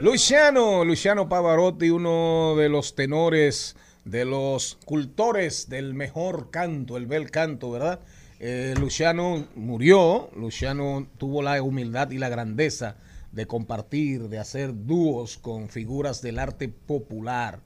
[0.00, 3.76] Luciano, Luciano Pavarotti, uno de los tenores,
[4.06, 8.00] de los cultores del mejor canto, el bel canto, ¿verdad?
[8.38, 12.96] Eh, Luciano murió, Luciano tuvo la humildad y la grandeza
[13.32, 17.60] de compartir, de hacer dúos con figuras del arte popular,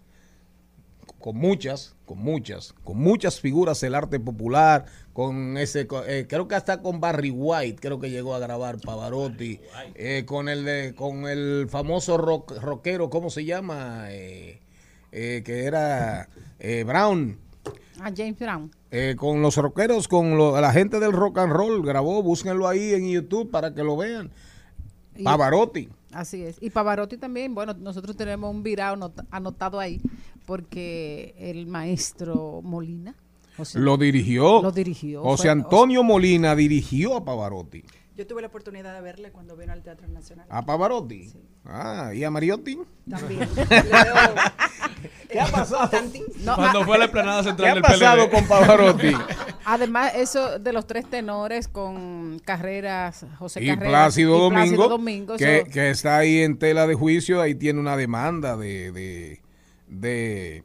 [1.24, 6.48] con muchas, con muchas, con muchas figuras del arte popular, con ese, co- eh, creo
[6.48, 9.58] que hasta con Barry White, creo que llegó a grabar Pavarotti,
[9.94, 14.08] eh, con el de- con el famoso rock, rockero, ¿cómo se llama?
[14.10, 14.60] Eh,
[15.12, 17.38] eh, que era eh, Brown.
[18.00, 18.70] A James Brown.
[18.90, 22.92] Eh, con los rockeros, con lo- la gente del rock and roll, grabó, búsquenlo ahí
[22.92, 24.30] en YouTube para que lo vean.
[25.22, 25.88] Pavarotti.
[26.12, 26.56] Así es.
[26.60, 30.00] Y Pavarotti también, bueno, nosotros tenemos un virado not- anotado ahí,
[30.46, 33.14] porque el maestro Molina.
[33.56, 34.62] José- Lo dirigió.
[34.62, 35.22] Lo dirigió.
[35.22, 37.84] José Antonio Molina dirigió a Pavarotti.
[38.16, 40.46] Yo tuve la oportunidad de verle cuando vino al Teatro Nacional.
[40.48, 41.32] ¿A Pavarotti?
[41.64, 42.78] Ah, ¿y a Mariotti?
[43.10, 43.48] También.
[45.30, 45.90] ¿Qué ha pasado?
[46.44, 48.30] No, Cuando ah, fue a la explanada ¿Qué central ha del pasado PLD?
[48.34, 49.12] con Pavarotti?
[49.64, 54.88] Además, eso de los tres tenores con Carreras, José y Carreras Plácido y Plácido Domingo,
[54.88, 58.92] Domingo, que, eso- que está ahí en tela de juicio, ahí tiene una demanda de,
[58.92, 59.40] de,
[60.00, 60.64] de-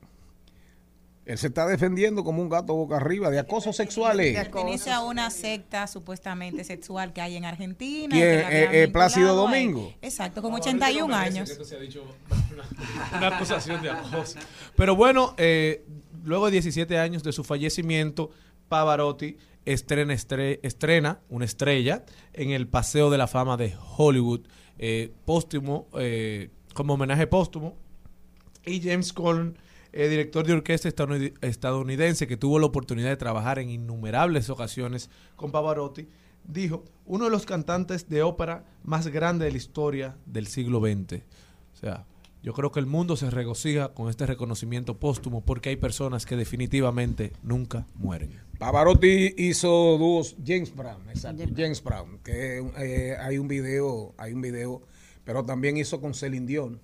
[1.26, 4.36] Él se está defendiendo como un gato boca arriba de acosos sexuales.
[4.36, 8.16] Pertenece a una secta supuestamente sexual que hay en Argentina.
[8.16, 9.36] Habían Eh, eh, Plácido.
[9.36, 9.94] Domingo.
[10.02, 11.56] Exacto, con 81 años.
[13.16, 14.40] Una acusación de acoso.
[14.76, 15.86] Pero bueno, eh,
[16.24, 18.32] luego de 17 años de su fallecimiento,
[18.68, 24.42] Pavarotti estrena, estre- estrena una estrella en el Paseo de la Fama de Hollywood,
[24.80, 27.78] eh, póstumo, eh, como homenaje póstumo.
[28.66, 29.54] Y James Cole,
[29.94, 35.10] eh, director de orquesta estadounid- estadounidense que tuvo la oportunidad de trabajar en innumerables ocasiones
[35.36, 36.08] con Pavarotti,
[36.46, 41.22] dijo, uno de los cantantes de ópera más grandes de la historia del siglo XX.
[41.74, 42.06] O sea,
[42.42, 46.36] yo creo que el mundo se regocija con este reconocimiento póstumo porque hay personas que
[46.38, 48.32] definitivamente nunca mueren.
[48.58, 54.42] Pavarotti hizo dúos James Brown, exacto, James Brown, que eh, hay un video, hay un
[54.42, 54.82] video,
[55.24, 56.80] pero también hizo con Celine Dion.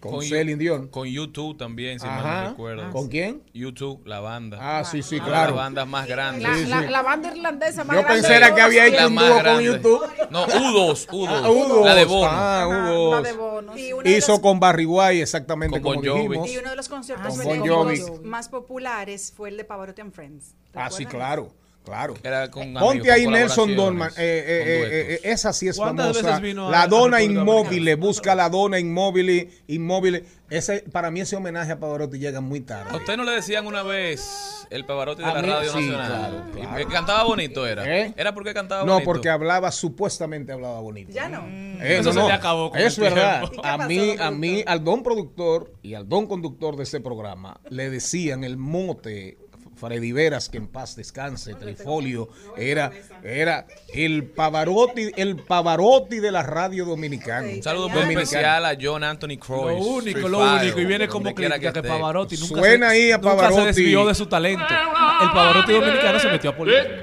[0.00, 0.88] Con, Con Celine Dion.
[0.88, 2.42] Con YouTube también, si mal Ajá.
[2.44, 2.90] no recuerdo.
[2.90, 3.42] ¿Con quién?
[3.52, 4.56] YouTube, la banda.
[4.58, 5.48] Ah, sí, sí, claro.
[5.48, 6.68] las bandas más grandes.
[6.68, 9.00] La, la- la banda irlandesa más Yo grande pensé de era que había los hecho
[9.02, 9.64] La un dúo con grande.
[9.64, 10.02] YouTube.
[10.30, 11.26] No, U2, U2.
[11.28, 11.84] Ah, U2.
[11.84, 12.28] La de Bono.
[12.32, 13.10] Ah, U2.
[13.10, 13.72] La de Bono.
[13.74, 16.48] De Hizo las- con Barry White, exactamente Con como Bon dijimos.
[16.50, 18.24] Y uno de los conciertos Con Bon melódicos Jovi.
[18.26, 20.54] más populares fue el de Pavarotti and Friends.
[20.74, 21.52] Ah, sí, claro,
[21.84, 22.14] claro.
[22.22, 24.10] Era con Ponte ahí Nelson Dorman.
[24.10, 24.92] Eh, eh, eh, duetos.
[24.92, 26.26] eh, esa sí es ¿Cuántas famosa.
[26.26, 30.24] veces vino a- La dona inmóvil, busca la dona inmóvil, inmóvil.
[30.50, 32.90] Ese, para mí ese homenaje a Pavarotti llega muy tarde.
[32.92, 35.78] ¿A usted no le decían una vez el Pavarotti de A la mí, Radio sí,
[35.90, 36.44] Nacional?
[36.52, 37.84] claro, cantaba bonito era.
[37.98, 38.12] ¿Eh?
[38.16, 39.04] Era porque cantaba No, bonito.
[39.06, 41.12] porque hablaba, supuestamente hablaba bonito.
[41.12, 41.44] Ya no.
[41.46, 43.40] Eh, Eso no, se no, le acabó con Es el verdad.
[43.42, 43.56] tiempo.
[43.58, 47.00] ¿Y qué A mí, a mí, al don productor y al don conductor de ese
[47.00, 49.38] programa le decían el mote.
[49.80, 56.42] Freddy Veras, que en paz descanse, Trifolio, era, era el Pavarotti, el Pavarotti de la
[56.42, 57.48] radio dominicana.
[57.48, 59.78] Un saludo muy especial a John Anthony Croix.
[59.78, 61.82] Lo único, lo único, y viene como crítica que.
[61.82, 64.64] Pavarotti nunca, Suena se, ahí a nunca se desvió de su talento.
[64.64, 67.02] El Pavarotti dominicano se metió a política.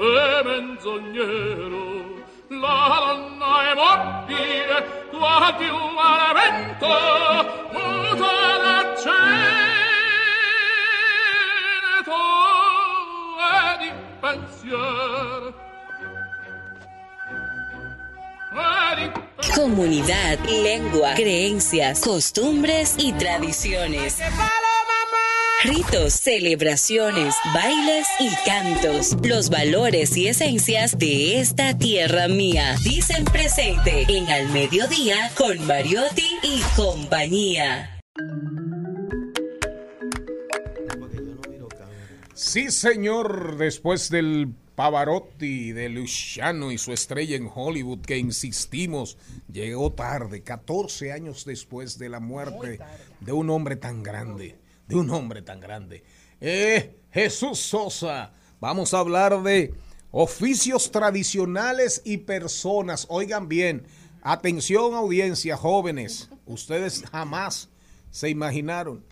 [0.00, 2.19] È menzognero.
[2.52, 6.84] La donna è mobile, guardi umanamente,
[7.70, 9.20] muta l'acceto
[13.70, 15.54] ed in pensiero.
[18.90, 19.12] Ed in
[19.54, 24.18] Comunidad, lengua, creencias, costumbres y tradiciones.
[25.62, 29.14] Ritos, celebraciones, bailes y cantos.
[29.22, 32.76] Los valores y esencias de esta tierra mía.
[32.82, 38.00] Dicen presente en Al Mediodía con Mariotti y compañía.
[42.32, 49.18] Sí, señor, después del Pavarotti de Luciano y su estrella en Hollywood, que insistimos,
[49.52, 52.80] llegó tarde, 14 años después de la muerte
[53.20, 54.56] de un hombre tan grande,
[54.90, 56.02] de un hombre tan grande.
[56.40, 59.72] Eh, Jesús Sosa, vamos a hablar de
[60.10, 63.06] oficios tradicionales y personas.
[63.08, 63.86] Oigan bien,
[64.20, 67.70] atención audiencia, jóvenes, ustedes jamás
[68.10, 69.04] se imaginaron,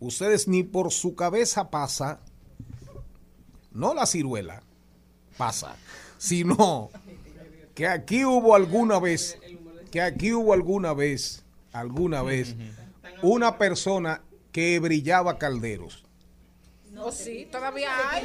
[0.00, 2.20] ustedes ni por su cabeza pasa
[3.74, 4.62] no la ciruela
[5.36, 5.76] pasa,
[6.18, 6.90] sino
[7.74, 9.38] que aquí hubo alguna vez,
[9.90, 12.54] que aquí hubo alguna vez, alguna vez,
[13.22, 14.20] una persona
[14.52, 16.01] que brillaba calderos.
[16.92, 18.22] No, sí, todavía hay.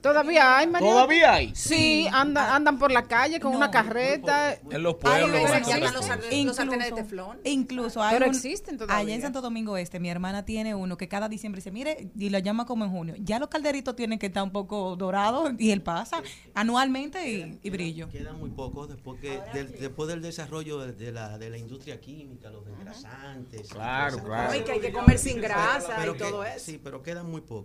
[0.00, 0.88] Todavía hay, María.
[0.88, 1.54] ¿Todavía hay?
[1.56, 4.54] Sí, andan, andan por la calle con una carreta.
[4.70, 5.32] En los pueblos.
[5.32, 7.38] de teflón.
[7.44, 8.96] Incluso hay Pero un- existen todavía.
[8.96, 12.30] Allá en Santo Domingo Este, mi hermana tiene uno que cada diciembre dice, mire, y
[12.30, 13.14] lo llama como en junio.
[13.18, 16.22] Ya los calderitos tienen que estar un poco dorados y él pasa
[16.54, 18.08] anualmente y, y brillo.
[18.08, 22.50] Quedan muy pocos después, que, del, después del desarrollo de, la, de la industria química,
[22.50, 23.62] los desgrasantes.
[23.68, 24.64] y Claro, claro.
[24.64, 26.58] que hay que comer sin grasa Pero y que- todo eso.
[26.64, 27.63] Sí, pero quedan muy pocos.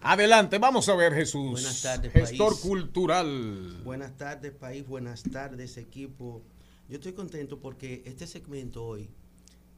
[0.00, 1.52] Adelante, vamos a ver Jesús.
[1.52, 2.60] Buenas tardes, Gestor país.
[2.60, 3.80] cultural.
[3.84, 4.86] Buenas tardes, país.
[4.86, 6.42] Buenas tardes, equipo.
[6.88, 9.10] Yo estoy contento porque este segmento hoy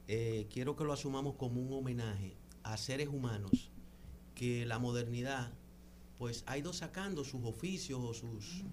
[0.07, 3.71] eh, quiero que lo asumamos como un homenaje a seres humanos
[4.35, 5.51] que la modernidad
[6.17, 8.63] pues ha ido sacando sus oficios o sus,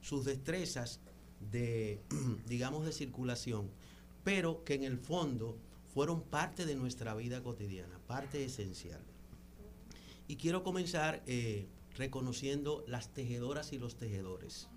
[0.00, 1.00] sus destrezas
[1.52, 2.00] de,
[2.46, 3.70] digamos, de circulación,
[4.24, 5.56] pero que en el fondo
[5.94, 9.00] fueron parte de nuestra vida cotidiana, parte esencial.
[10.28, 14.68] Y quiero comenzar eh, reconociendo las tejedoras y los tejedores,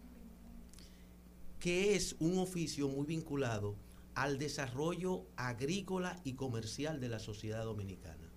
[1.60, 3.76] que es un oficio muy vinculado
[4.16, 8.30] al desarrollo agrícola y comercial de la sociedad dominicana.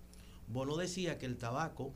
[0.47, 1.93] Bono decía que el tabaco,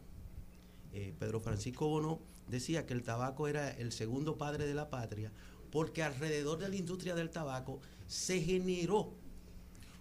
[0.93, 5.31] eh, Pedro Francisco Bono decía que el tabaco era el segundo padre de la patria,
[5.71, 9.13] porque alrededor de la industria del tabaco se generó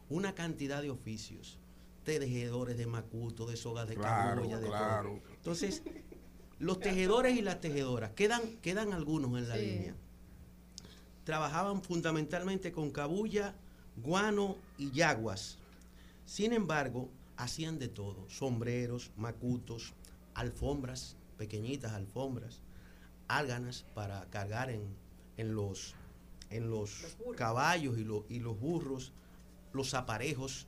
[0.09, 1.59] una cantidad de oficios,
[2.07, 5.21] tejedores de macuto, de sogas de Claro, cabuya, de todo.
[5.35, 5.83] Entonces,
[6.59, 9.63] los tejedores y las tejedoras, quedan, quedan algunos en la Sí.
[9.67, 9.95] línea.
[11.25, 13.55] Trabajaban fundamentalmente con cabulla,
[13.97, 15.59] guano y yaguas.
[16.25, 19.93] Sin embargo, hacían de todo, sombreros, macutos,
[20.35, 22.61] alfombras, pequeñitas alfombras,
[23.29, 24.83] álganas para cargar en,
[25.37, 25.95] en los,
[26.51, 29.13] en los caballos y, lo- y los burros,
[29.73, 30.67] los aparejos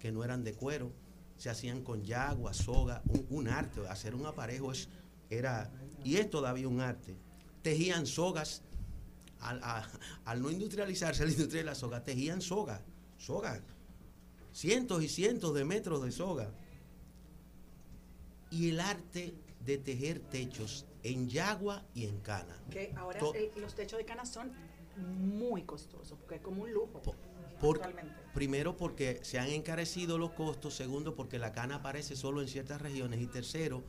[0.00, 0.90] que no eran de cuero,
[1.36, 4.88] se hacían con yagua, soga, un, un arte, hacer un aparejo es,
[5.28, 5.70] era,
[6.02, 7.14] y es todavía un arte.
[7.62, 8.62] Tejían sogas,
[9.40, 9.88] al, a-
[10.24, 12.82] al no industrializarse la industria de la soga, tejían soga,
[13.18, 13.60] soga,
[14.52, 16.50] cientos y cientos de metros de soga.
[18.50, 19.34] Y el arte
[19.64, 22.56] de tejer techos en yagua y en cana.
[22.70, 24.50] Que ahora To- el- los techos de canas son
[24.96, 27.00] muy costosos, porque es como un lujo.
[27.60, 28.14] Por- actualmente.
[28.34, 32.80] primero porque se han encarecido los costos, segundo porque la cana aparece solo en ciertas
[32.80, 33.82] regiones y tercero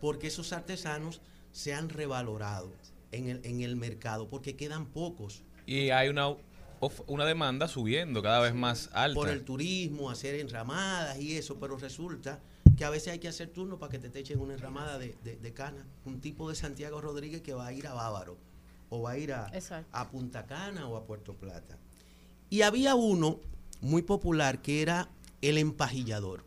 [0.00, 1.20] porque esos artesanos
[1.52, 2.72] se han revalorado
[3.12, 6.34] en el, en el mercado porque quedan pocos Y hay una,
[7.06, 9.14] una demanda subiendo cada vez más alta.
[9.14, 12.40] por el turismo, hacer enramadas y eso, pero resulta
[12.76, 15.36] que a veces hay que hacer turno para que te echen una enramada de, de-
[15.36, 18.36] de cana, un tipo de Santiago Rodríguez que va a ir a Bávaro
[18.90, 19.48] o va a ir a,
[19.92, 21.78] a Punta Cana o a Puerto Plata.
[22.54, 23.40] Y había uno
[23.80, 25.08] muy popular que era
[25.42, 26.44] el empajillador.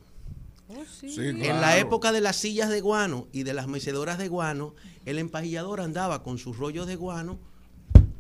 [1.01, 5.20] En la época de las sillas de guano y de las mecedoras de guano, el
[5.20, 7.38] empajillador andaba con sus rollos de guano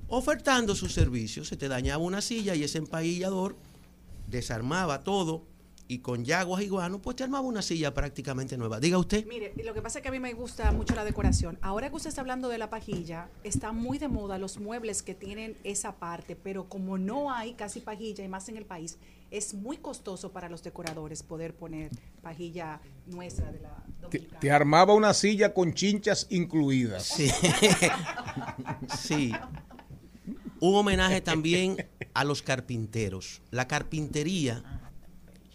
[0.09, 1.47] ofertando sus servicios.
[1.47, 3.55] Se te dañaba una silla y ese empajillador
[4.27, 5.45] desarmaba todo
[5.87, 8.79] y con yaguas y guano, pues te armaba una silla prácticamente nueva.
[8.79, 9.25] Diga usted.
[9.25, 11.57] Mire, lo que pasa es que a mí me gusta mucho la decoración.
[11.61, 15.15] Ahora que usted está hablando de la pajilla, está muy de moda los muebles que
[15.15, 18.97] tienen esa parte, pero como no hay casi pajilla y más en el país,
[19.31, 24.93] es muy costoso para los decoradores poder poner pajilla nuestra de la Te, te armaba
[24.93, 27.03] una silla con chinchas incluidas.
[27.03, 27.31] Sí.
[28.99, 29.33] Sí.
[30.59, 33.41] Un homenaje también a los carpinteros.
[33.51, 34.63] La carpintería,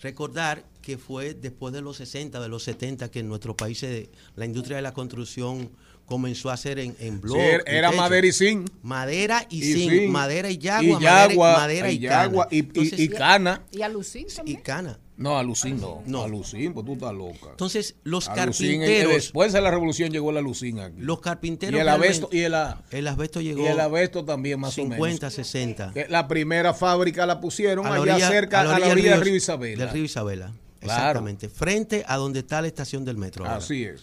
[0.02, 4.10] recordar que fue después de los 60, de los 70, que en nuestro país se-
[4.36, 5.70] la industria de la construcción
[6.06, 7.36] comenzó a hacer en, en blog.
[7.38, 8.68] Sí, era- madera y zinc.
[8.82, 10.10] Madera y, Y zinc, zinc.
[10.10, 13.62] madera y yagua, Y madera, yagua, madera y, y yagua, y- y- Entonces, y cana.
[13.72, 14.60] Y a Lucín Y también.
[14.60, 14.98] cana.
[15.16, 16.02] No, a Lucín no.
[16.06, 17.50] No, a Lucín, pues tú estás loca.
[17.50, 19.12] Entonces, los A Lucín, eh, carpinteros.
[19.14, 20.96] después de la revolución llegó la Lucín aquí.
[20.98, 21.78] Los carpinteros.
[21.78, 23.62] Y el abesto, y el, a- el asbesto llegó.
[23.62, 25.34] y el abesto también más 50, o menos.
[25.34, 25.92] 60.
[25.94, 28.96] Que La primera fábrica la pusieron A la allá orilla- cerca, a la orilla, del
[29.02, 29.84] del río- río Isabela.
[29.84, 30.52] Del río Isabela.
[30.80, 31.00] Claro.
[31.20, 31.48] Exactamente.
[31.48, 33.44] Frente a donde está la estación del metro.
[33.44, 33.58] ahora.
[33.58, 34.02] Así es.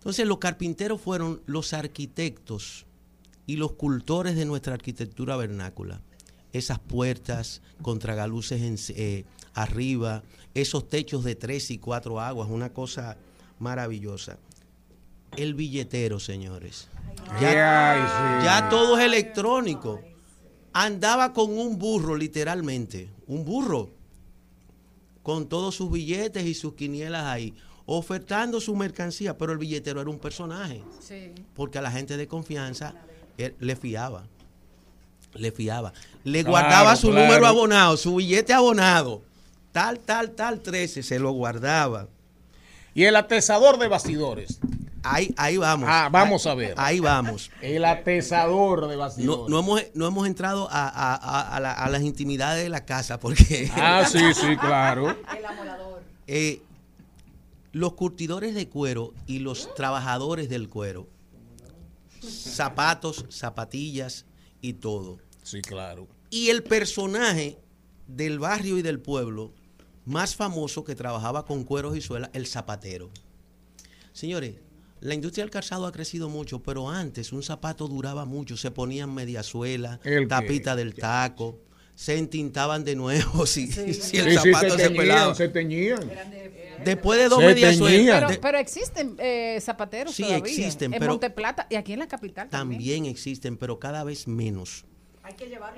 [0.00, 2.86] Entonces, los carpinteros fueron los arquitectos
[3.46, 6.00] y los cultores de nuestra arquitectura vernácula.
[6.54, 10.22] Esas puertas contragaluces en, eh, arriba,
[10.54, 13.18] esos techos de tres y cuatro aguas, una cosa
[13.58, 14.38] maravillosa.
[15.36, 16.88] El billetero, señores.
[17.38, 20.00] Ya, ya todo es electrónico.
[20.72, 23.10] Andaba con un burro, literalmente.
[23.26, 23.90] Un burro.
[25.22, 27.54] Con todos sus billetes y sus quinielas ahí.
[27.92, 29.36] Ofertando su mercancía.
[29.36, 30.80] Pero el billetero era un personaje.
[31.00, 31.32] Sí.
[31.56, 32.94] Porque a la gente de confianza
[33.36, 34.22] él le fiaba.
[35.34, 35.92] Le fiaba.
[36.24, 37.26] Le Claro, guardaba su claro.
[37.26, 39.22] número abonado, su billete abonado.
[39.72, 41.02] Tal, tal, tal, 13.
[41.02, 42.06] Se lo guardaba.
[42.94, 44.60] Y el atesador de bastidores.
[45.02, 45.88] Ahí, ahí vamos.
[45.90, 46.74] Ah, vamos Ahí- a ver.
[46.76, 47.50] Ahí vamos.
[47.62, 49.40] El atesador de bastidores.
[49.42, 52.68] No, no hemos, no hemos entrado a, a- a- a la- a las intimidades de
[52.68, 53.70] la casa porque...
[53.74, 55.16] Ah, sí, sí, claro.
[56.32, 56.60] Eh,
[57.72, 61.08] los curtidores de cuero y los trabajadores del cuero,
[62.20, 64.26] zapatos, zapatillas
[64.60, 65.18] y todo.
[65.42, 66.08] Sí, claro.
[66.30, 67.58] Y el personaje
[68.06, 69.52] del barrio y del pueblo
[70.04, 73.10] más famoso que trabajaba con cueros y suelas, el zapatero.
[74.12, 74.56] Señores,
[75.00, 78.56] la industria del calzado ha crecido mucho, pero antes un zapato duraba mucho.
[78.56, 81.58] Se ponían mediasuela, tapita del taco,
[82.00, 85.34] se entintaban de nuevo si, si el Sí, sí, zapato se se, teñían, pelaba.
[85.34, 86.10] se teñían.
[86.82, 88.24] Después de dos teñían.
[88.26, 90.38] Pero, pero existen eh, zapateros Sí, todavía.
[90.50, 92.78] existen, En pero- Monteplata y aquí en la capital también.
[92.80, 94.86] también existen, pero cada vez menos.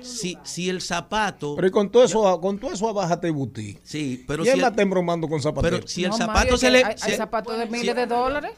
[0.01, 1.55] Si, si el zapato.
[1.57, 3.77] Pero y con todo eso, con todo eso abájate butí.
[3.83, 5.79] Sí, pero ¿Quién si la está embromando con zapateros?
[5.81, 6.83] Pero si el No, zapato Mario, se que le.
[6.85, 8.53] Hay, hay zapatos de miles de dólares.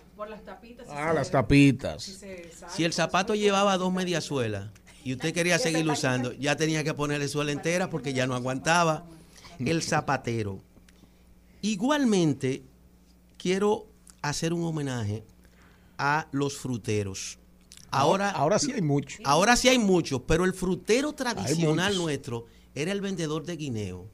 [0.89, 2.21] Ah, las tapitas.
[2.69, 4.67] Si el zapato llevaba dos mediasuelas
[5.05, 9.05] y usted quería seguirlo usando, ya tenía que ponerle suela entera porque ya no aguantaba.
[9.59, 10.63] El zapatero.
[11.61, 12.63] Igualmente,
[13.37, 13.85] quiero
[14.23, 15.23] hacer un homenaje
[15.99, 17.37] a los fruteros.
[17.91, 19.21] Ahora, ahora sí hay muchos.
[19.23, 24.09] Ahora sí hay muchos, pero el frutero tradicional nuestro era el vendedor de guineo,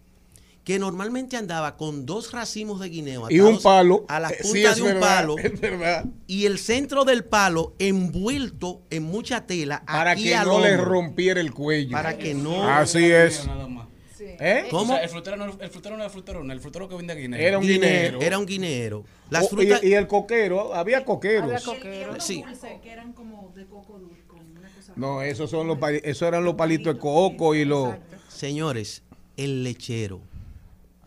[0.63, 4.05] que normalmente andaba con dos racimos de guineo Y un palo.
[4.07, 6.05] a la Eh, punta sí, es de un verdad, palo es verdad.
[6.27, 10.75] y el centro del palo envuelto en mucha tela Para aquí que al no le
[10.75, 10.85] hombro.
[10.85, 11.91] rompiera el cuello.
[11.91, 13.45] Para que no- Así es.
[13.47, 13.87] Nada más.
[14.23, 14.67] ¿Eh?
[14.71, 16.95] O sea, el frutero no, el frutero no era el frutero, no, el frutero que
[16.95, 17.39] vende guineo.
[17.39, 18.21] Era un guinero.
[18.21, 19.03] Era un guinero.
[19.29, 21.43] Las frutas y, el coquero, había coqueros.
[21.43, 22.23] Había coqueros.
[22.23, 22.43] Sí.
[22.83, 24.93] que eran como de coco dulce, con una cosa.
[24.95, 27.95] No, esos son los esos eran los palitos de coco y los
[28.29, 29.03] Señores,
[29.37, 30.21] el lechero.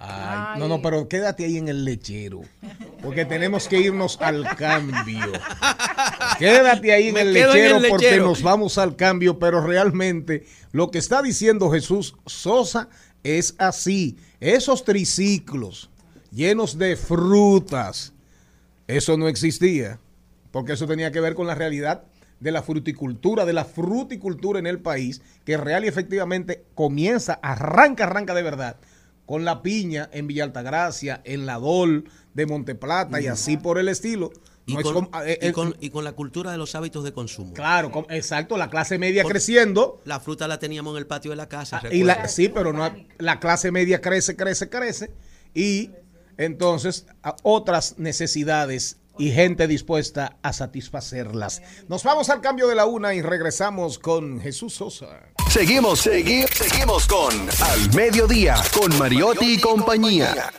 [0.07, 2.43] Ay, no, no, pero quédate ahí en el lechero.
[3.03, 5.33] Porque tenemos que irnos al cambio.
[6.39, 8.27] Quédate ahí en el quedo en lechero el porque lechero.
[8.27, 12.89] nos vamos al cambio, pero realmente lo que está diciendo Jesús Sosa
[13.23, 14.19] es así.
[14.41, 15.91] Esos triciclos
[16.31, 18.13] llenos de frutas,
[18.87, 19.99] eso no existía,
[20.51, 22.05] porque eso tenía que ver con la realidad
[22.41, 28.05] de la fruticultura, de la fruticultura en el país, que real y efectivamente comienza, arranca,
[28.05, 28.77] arranca de verdad,
[29.27, 32.05] con la piña en Villa Altagracia, en la Dol
[32.35, 34.31] de Monteplata y así por el estilo.
[34.67, 37.05] Y No con, como- eh, y eh, con- y con la cultura de los hábitos
[37.05, 37.53] de consumo.
[37.53, 40.01] Claro, exacto, la clase media creciendo.
[40.07, 41.83] La fruta la teníamos en el patio de la casa.
[41.85, 45.11] Ah, Y la, sí, pero no, la clase media crece, crece, crece.
[45.55, 45.91] Y
[46.39, 51.63] entonces a otras necesidades y gente dispuesta a satisfacerlas.
[51.89, 55.21] Nos vamos al cambio de la una y regresamos con Jesús Sosa.
[55.51, 60.53] Seguimos, segui- seguimos con Al Mediodía, con Mariotti y compañía.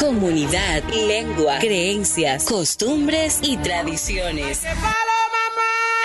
[0.00, 4.62] Comunidad, lengua, creencias, costumbres y tradiciones.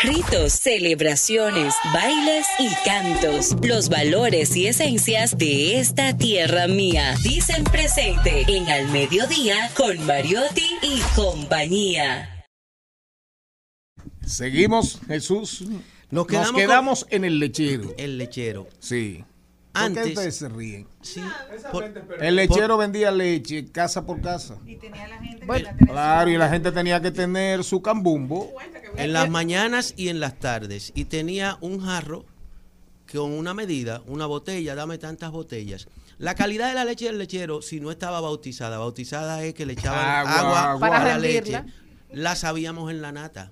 [0.04, 3.56] Ritos, celebraciones, bailes y cantos.
[3.62, 7.14] Los valores y esencias de esta tierra mía.
[7.24, 12.48] Dicen presente en Al Mediodía con Mariotti y compañía.
[14.26, 15.66] Seguimos, Jesús.
[16.10, 17.94] Nos quedamos quedamos, con- en el lechero.
[17.98, 18.68] El lechero.
[18.80, 19.24] Sí.
[19.74, 20.88] ¿Por Antes- qué ustedes se ríen?
[21.02, 21.22] Sí,
[21.72, 21.86] por-
[22.20, 24.58] El lechero vendía leche casa por casa.
[25.46, 28.52] Bueno, Claro, y la gente tenía que tener su cambumbo.
[28.98, 30.92] en las mañanas y en las tardes.
[30.96, 32.26] Y tenía un jarro
[33.12, 35.88] con una medida, una botella, dame tantas botellas.
[36.18, 39.74] La calidad de la leche del lechero, si no estaba bautizada, bautizada es que le
[39.74, 40.80] echaban Agua, agua, agua.
[40.80, 41.62] Para a la rendirla.
[41.62, 41.74] leche,
[42.12, 43.52] la sabíamos en la nata.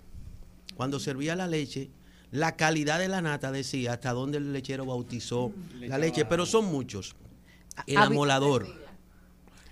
[0.75, 1.89] cuando servía la leche,
[2.31, 6.65] la calidad de la nata decía hasta dónde el lechero bautizó la leche, pero son
[6.65, 7.15] muchos.
[7.87, 8.67] El Habi- amolador.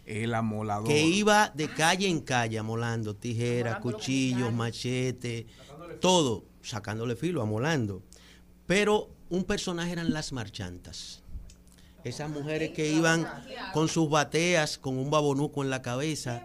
[0.05, 0.87] El amolador.
[0.87, 5.45] Que iba de calle en calle amolando tijeras, cuchillos, machetes,
[5.99, 8.01] todo, sacándole filo, amolando.
[8.65, 11.21] Pero un personaje eran las marchantas.
[12.05, 13.27] Esas mujeres que iban
[13.73, 16.41] con sus bateas, con un babonuco en la cabeza,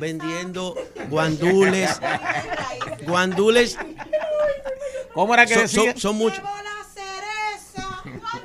[0.00, 0.74] vendiendo
[1.08, 2.00] guandules,
[3.06, 3.78] guandules.
[5.16, 5.92] ¿Cómo era que son, decía?
[5.92, 6.40] son- son muchos.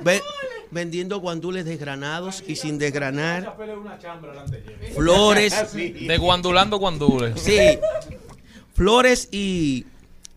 [0.02, 0.22] Ve-
[0.70, 3.56] vendiendo guandules desgranados y sin desgranar.
[4.94, 5.54] Flores.
[5.74, 7.40] De guandulando guandules.
[7.40, 7.58] Sí,
[8.74, 9.86] flores y,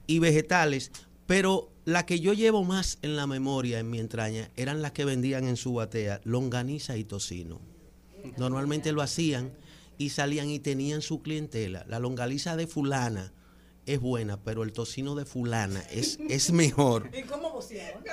[0.08, 0.92] y vegetales,
[1.26, 5.06] pero la que yo llevo más en la memoria, en mi entraña, eran las que
[5.06, 7.62] vendían en su batea, longaniza y tocino.
[8.38, 9.52] Normalmente lo hacían
[9.98, 11.86] y salían y tenían su clientela.
[11.88, 13.32] La longaniza de fulana
[13.86, 17.10] es buena, pero el tocino de fulana es, es mejor.
[17.18, 18.04] ¿Y cómo vocearon?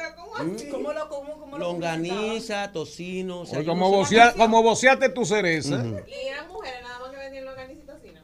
[0.70, 3.41] ¿Cómo lo, cómo, cómo lo Longaniza, tocino.
[3.41, 5.85] o sea, Oye, yo como, vocea- como voceaste tu cereza.
[6.07, 8.20] Y eran mujeres nada más que vendían longaniza y tocino.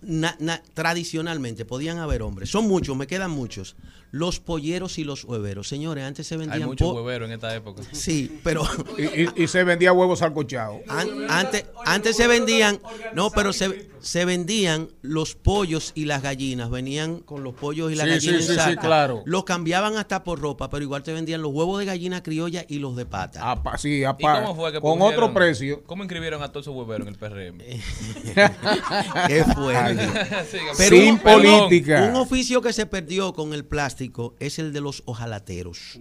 [0.00, 2.50] na- na- tradicionalmente podían haber hombres.
[2.50, 3.76] Son muchos, me quedan muchos.
[4.10, 5.68] Los polleros y los hueveros.
[5.68, 7.82] Señores, antes se Hay vendían muchos po- hueveros en esta época.
[7.92, 8.62] Sí, pero
[8.96, 10.80] Y, y- y se vendía huevos salcochados.
[10.88, 12.80] an- antes, antes se vendían,
[13.14, 16.70] no, pero se, se vendían los pollos y las gallinas.
[16.70, 19.22] Venían con los pollos y las Sí, gallinas sí, en sí, claro.
[19.26, 22.78] Los cambiaban hasta por ropa, pero igual te vendían los huevos de gallina criolla y
[22.78, 23.60] los de pata.
[23.76, 25.82] Sí, ¿Y apa- cómo fue que con otro precio.
[25.84, 27.58] ¿Cómo inscribieron a todos esos hueveros en el PRM?
[29.26, 30.06] Qué fuerte.
[30.50, 32.06] Siga, Pero Sin un- política.
[32.08, 33.97] Un oficio que se perdió con el plástico
[34.38, 35.98] es el de los ojalateros.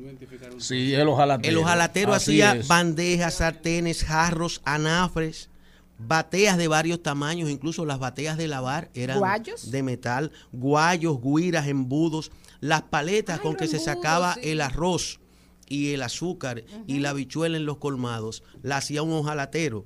[0.60, 1.52] Sí, el ojalatero.
[1.52, 2.68] El ojalatero Así hacía es.
[2.68, 5.50] bandejas, sartenes, jarros, anafres,
[5.98, 9.72] bateas de varios tamaños, incluso las bateas de lavar eran ¿Guayos?
[9.72, 15.20] de metal, guayos, guiras, embudos, las paletas con que se sacaba el arroz
[15.68, 19.86] y el azúcar y la bichuela en los colmados, la hacía un ojalatero.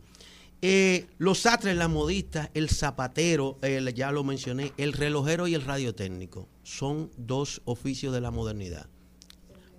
[0.62, 3.58] Eh, los sastres, las modistas, el zapatero,
[3.96, 6.48] ya lo mencioné, el relojero y el radiotécnico
[6.78, 8.88] son dos oficios de la modernidad.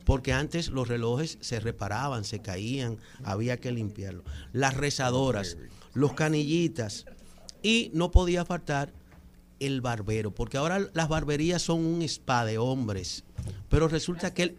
[0.05, 4.25] Porque antes los relojes se reparaban, se caían, había que limpiarlos.
[4.53, 5.57] Las rezadoras,
[5.95, 7.07] los canillitas
[7.63, 8.93] y no podía faltar
[9.61, 13.23] el barbero, porque ahora las barberías son un spa de hombres,
[13.69, 14.57] pero resulta que el,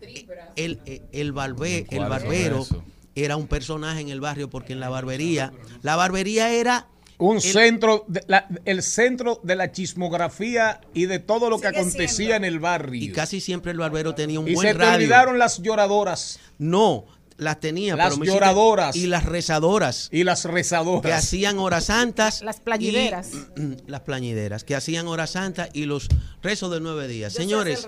[0.56, 2.66] el, el, el barbe- el ¿Cuáles son barbero
[3.14, 6.88] era un personaje en el barrio, porque en la barbería, la barbería era
[7.20, 11.68] Un el- centro, de la- el centro de la chismografía y de todo lo que
[11.68, 12.36] acontecía siendo.
[12.36, 13.04] en el barrio.
[13.04, 14.96] y casi siempre el barbero tenía un Y buen se te radio.
[14.98, 16.40] olvidaron las lloradoras.
[16.58, 17.06] No,
[17.38, 17.96] las tenía.
[17.96, 18.96] Las pero lloradoras.
[18.96, 20.10] Y las rezadoras.
[20.12, 21.02] Y las rezadoras.
[21.04, 22.42] Que hacían horas santas.
[22.42, 23.32] Las plañideras.
[23.58, 24.64] y- las plañideras.
[24.64, 26.08] Que hacían horas santas y los
[26.42, 27.34] rezos de nueve días.
[27.34, 27.88] Yo sé Señores.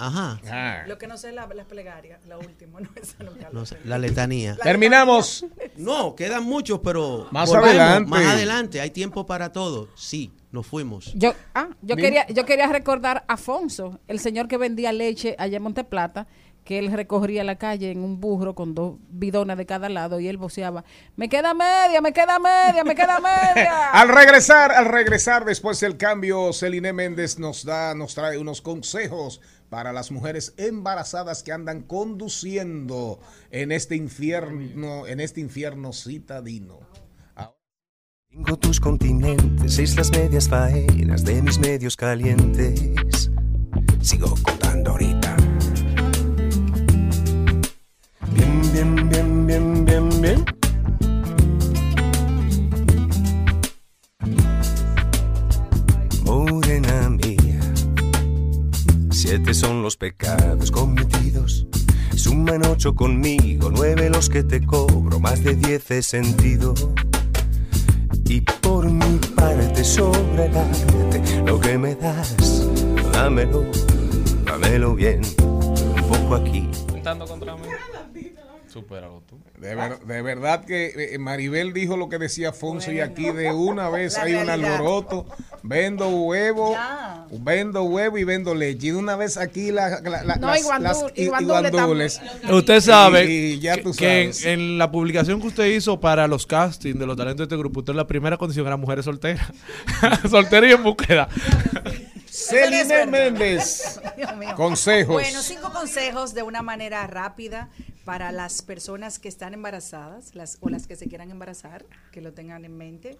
[0.00, 0.84] Ajá.
[0.86, 3.66] Lo que no sé es la, las plegarias, la última, no, esa nunca No lo
[3.66, 4.54] sé, la letanía.
[4.56, 5.44] La Terminamos.
[5.76, 7.28] No, quedan muchos, pero.
[7.30, 8.10] Más volvemos, adelante.
[8.10, 8.80] Más adelante.
[8.80, 9.88] Hay tiempo para todo.
[9.96, 11.12] Sí, nos fuimos.
[11.14, 15.58] Yo, ah, yo quería, yo quería recordar a Afonso, el señor que vendía leche allá
[15.58, 16.26] en Monteplata,
[16.64, 20.28] que él recorría la calle en un burro con dos bidones de cada lado y
[20.28, 20.84] él voceaba,
[21.16, 23.90] me queda media, me queda media, me queda media.
[23.92, 29.40] Al regresar, al regresar después del cambio, Celine Méndez nos da, nos trae unos consejos
[29.70, 36.80] para las mujeres embarazadas que andan conduciendo en este infierno, en este infierno citadino.
[38.28, 43.30] Tengo tus continentes, islas medias faenas de mis medios calientes.
[44.00, 45.36] Sigo contando ahorita.
[48.32, 50.59] Bien, bien, bien, bien, bien, bien.
[59.30, 61.64] Siete son los pecados cometidos.
[62.16, 66.74] Suman ocho conmigo, nueve los que te cobro, más de diez he sentido.
[68.24, 72.66] Y por mi parte sobre el arte, lo que me das,
[73.12, 73.62] dámelo,
[74.44, 76.68] dámelo bien, un poco aquí.
[77.04, 77.68] Contra mí.
[78.80, 79.38] Supéralo tú.
[79.58, 83.52] De, ver- de verdad que eh, Maribel dijo lo que decía Afonso y aquí de
[83.52, 85.26] una vez hay un alboroto.
[85.62, 87.26] Vendo huevo, Ya.
[87.30, 88.86] vendo huevo y vendo leche.
[88.86, 92.20] Y de una vez aquí la- la- la- No, las, las- y guandules.
[92.50, 96.26] Usted sabe Y- y ya que, tú que en, la publicación que usted hizo para
[96.26, 99.46] los castings de los talentos de este grupo, usted la primera condición era mujeres solteras.
[100.30, 101.28] Soltera y en búsqueda.
[102.26, 103.06] Celine.
[103.06, 104.00] Méndez.
[104.56, 105.14] Consejos.
[105.14, 107.68] Bueno, cinco consejos de una manera rápida
[108.10, 112.32] para las personas que están embarazadas las, o las que se quieran embarazar, que lo
[112.32, 113.16] tengan en mente.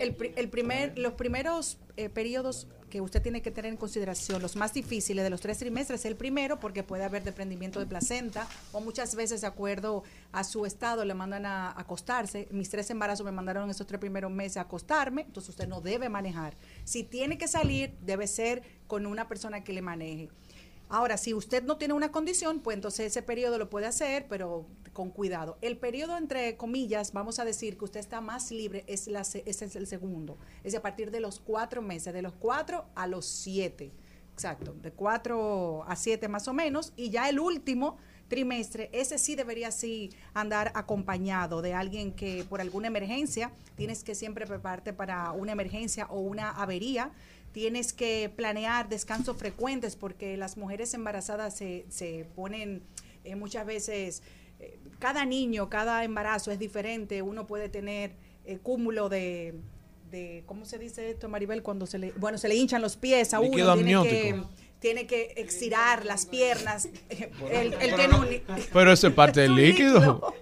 [0.00, 4.74] El primer, los primeros eh, periodos que usted tiene que tener en consideración, los más
[4.74, 9.14] difíciles de los tres trimestres, el primero porque puede haber desprendimiento de placenta o muchas
[9.14, 10.02] veces de acuerdo
[10.32, 12.48] a su estado le mandan a acostarse.
[12.50, 16.08] Mis tres embarazos me mandaron esos tres primeros meses a acostarme, entonces usted no debe
[16.08, 16.56] manejar.
[16.82, 20.30] Si tiene que salir, debe ser con una persona que le maneje.
[20.88, 24.66] Ahora, si usted no tiene una condición, pues entonces ese periodo lo puede hacer, pero
[24.92, 25.58] con cuidado.
[25.60, 29.76] El periodo, entre comillas, vamos a decir que usted está más libre, es, la, es
[29.76, 30.38] el segundo.
[30.62, 33.92] Es a partir de los cuatro meses, de los cuatro a los siete.
[34.32, 36.92] Exacto, de cuatro a siete más o menos.
[36.96, 37.96] Y ya el último
[38.28, 44.14] trimestre, ese sí debería sí andar acompañado de alguien que por alguna emergencia, tienes que
[44.14, 47.12] siempre prepararte para una emergencia o una avería
[47.56, 52.82] tienes que planear descansos frecuentes porque las mujeres embarazadas se, se ponen
[53.24, 54.22] eh, muchas veces,
[54.60, 58.12] eh, cada niño, cada embarazo es diferente, uno puede tener
[58.44, 59.54] eh, cúmulo de,
[60.10, 61.62] de, ¿cómo se dice esto, Maribel?
[61.62, 64.42] Cuando se le, bueno, se le hinchan los pies a Líquido uno, tiene que.
[64.86, 66.88] Tiene que excirar las piernas,
[67.50, 68.28] él, él tiene un...
[68.72, 70.32] Pero eso es parte del líquido.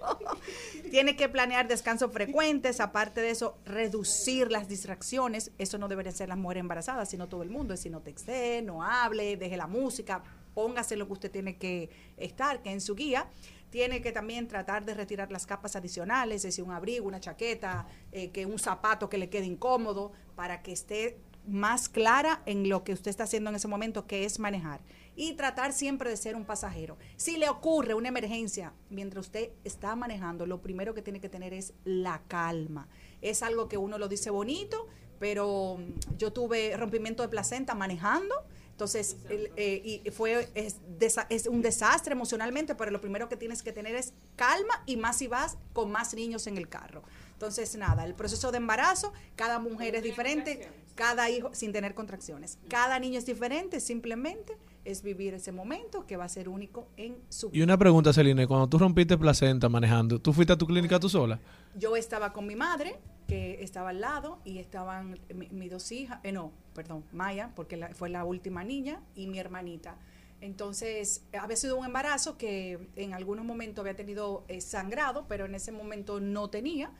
[0.91, 5.51] Tiene que planear descansos frecuentes, aparte de eso, reducir las distracciones.
[5.57, 7.73] Eso no debería ser las mujeres embarazadas, sino todo el mundo.
[7.73, 10.21] Es si no texte, no hable, deje la música,
[10.53, 13.27] póngase lo que usted tiene que estar, que en su guía.
[13.71, 17.87] Tiene que también tratar de retirar las capas adicionales, es decir, un abrigo, una chaqueta,
[18.11, 21.17] eh, que un zapato que le quede incómodo, para que esté
[21.47, 24.81] más clara en lo que usted está haciendo en ese momento, que es manejar.
[25.15, 26.97] Y tratar siempre de ser un pasajero.
[27.15, 31.53] Si le ocurre una emergencia mientras usted está manejando, lo primero que tiene que tener
[31.53, 32.87] es la calma.
[33.21, 34.87] Es algo que uno lo dice bonito,
[35.19, 38.35] pero mm, yo tuve rompimiento de placenta manejando.
[38.71, 43.63] Entonces, eh, y fue es, desa- es un desastre emocionalmente, pero lo primero que tienes
[43.63, 47.03] que tener es calma y más si vas con más niños en el carro.
[47.31, 52.57] Entonces, nada, el proceso de embarazo, cada mujer es diferente, cada hijo, sin tener contracciones,
[52.69, 57.17] cada niño es diferente, simplemente es vivir ese momento que va a ser único en
[57.29, 60.99] su Y una pregunta, Celine, cuando tú rompiste placenta manejando, ¿tú fuiste a tu clínica
[60.99, 61.39] tú sola?
[61.75, 62.95] Yo estaba con mi madre,
[63.27, 67.75] que estaba al lado, y estaban mi- mis dos hijas, eh, no, perdón, Maya, porque
[67.77, 69.97] la- fue la última niña, y mi hermanita.
[70.41, 75.55] Entonces, había sido un embarazo que en algunos momentos había tenido eh, sangrado, pero en
[75.55, 76.91] ese momento no tenía.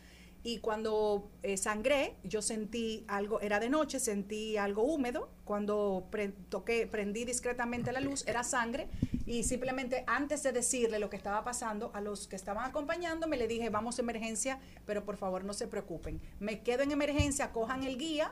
[0.48, 5.28] Y cuando eh, sangré, yo sentí algo, era de noche, sentí algo húmedo.
[5.44, 8.88] Cuando pre- toqué, prendí discretamente la luz, era sangre.
[9.26, 13.48] Y simplemente antes de decirle lo que estaba pasando a los que estaban acompañándome, le
[13.48, 16.22] dije, vamos a emergencia, pero por favor no se preocupen.
[16.40, 18.32] Me quedo en emergencia, cojan el guía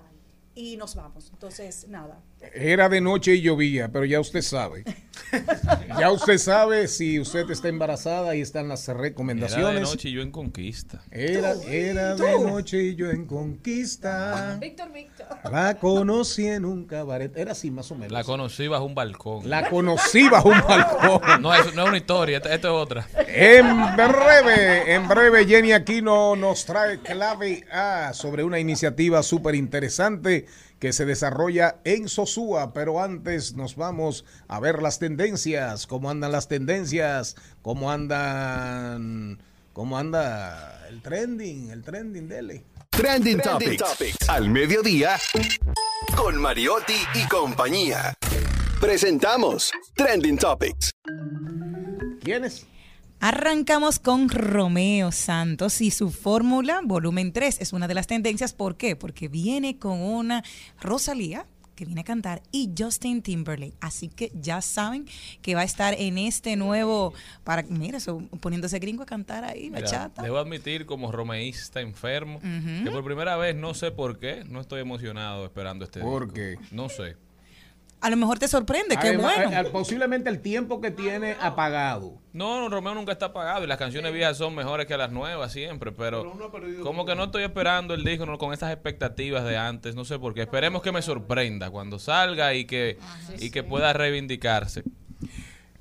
[0.55, 1.29] y nos vamos.
[1.33, 2.21] Entonces, nada.
[2.53, 4.83] Era de noche y llovía, pero ya usted sabe.
[5.99, 9.65] ya usted sabe si usted está embarazada y están las recomendaciones.
[9.65, 11.01] Era de noche y yo en conquista.
[11.09, 14.57] Era, era de noche y yo en conquista.
[14.59, 15.27] Víctor, Víctor.
[15.49, 17.35] La conocí en un cabaret.
[17.37, 18.11] Era así más o menos.
[18.11, 19.49] La conocí bajo un balcón.
[19.49, 21.41] La conocí bajo un balcón.
[21.41, 23.07] No, es, no es una historia, esto, esto es otra.
[23.27, 30.42] En breve, en breve, Jenny Aquino nos trae clave A sobre una iniciativa súper interesante
[30.83, 36.33] que se desarrolla en Sosúa, pero antes nos vamos a ver las tendencias, cómo andan
[36.33, 42.65] las tendencias, cómo andan, cómo anda el trending, el trending, dele.
[42.89, 44.27] Trending Topics.
[44.27, 45.17] Al mediodía.
[46.17, 48.13] Con Mariotti y compañía.
[48.81, 50.91] Presentamos Trending Topics.
[52.21, 52.67] ¿Quiénes?
[53.25, 58.51] Arrancamos con Romeo Santos y su fórmula volumen 3 es una de las tendencias.
[58.51, 58.97] ¿Por qué?
[58.97, 60.43] Porque viene con una
[60.81, 63.77] Rosalía que viene a cantar y Justin Timberlake.
[63.79, 65.05] Así que ya saben
[65.41, 67.13] que va a estar en este nuevo,
[67.45, 70.21] para mira, eso, poniéndose gringo a cantar ahí, Mira, bachata.
[70.21, 74.81] debo admitir como romeísta enfermo que por primera vez no sé por qué no estoy
[74.81, 76.33] emocionado esperando este ¿Por disco.
[76.33, 76.75] qué?
[76.75, 77.15] No sé.
[78.03, 79.49] A lo mejor te sorprende, qué bueno.
[79.71, 82.19] posiblemente el tiempo que tiene apagado.
[82.33, 85.53] No, no, Romeo nunca está apagado y las canciones viejas son mejores que las nuevas
[85.53, 86.33] siempre, pero
[86.83, 90.19] como que no estoy esperando el disco no, con esas expectativas de antes, no sé
[90.19, 90.41] por qué.
[90.41, 92.97] Esperemos que me sorprenda cuando salga y que,
[93.39, 94.83] y que pueda reivindicarse.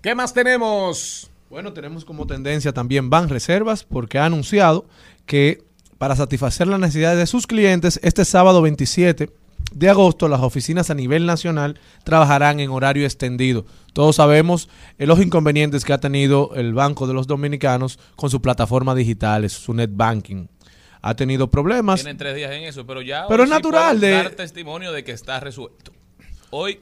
[0.01, 1.29] ¿Qué más tenemos?
[1.51, 4.87] Bueno, tenemos como tendencia también Ban Reservas porque ha anunciado
[5.27, 5.64] que
[5.99, 9.41] para satisfacer las necesidades de sus clientes, este sábado 27
[9.75, 13.64] de agosto las oficinas a nivel nacional trabajarán en horario extendido.
[13.93, 14.68] Todos sabemos
[14.99, 19.53] eh, los inconvenientes que ha tenido el Banco de los Dominicanos con sus plataformas digitales,
[19.53, 20.47] su net banking.
[21.03, 22.01] Ha tenido problemas.
[22.01, 24.93] Tienen tres días en eso, pero ya Pero hoy es sí natural de- dar testimonio
[24.93, 25.93] de que está resuelto.
[26.51, 26.81] Hoy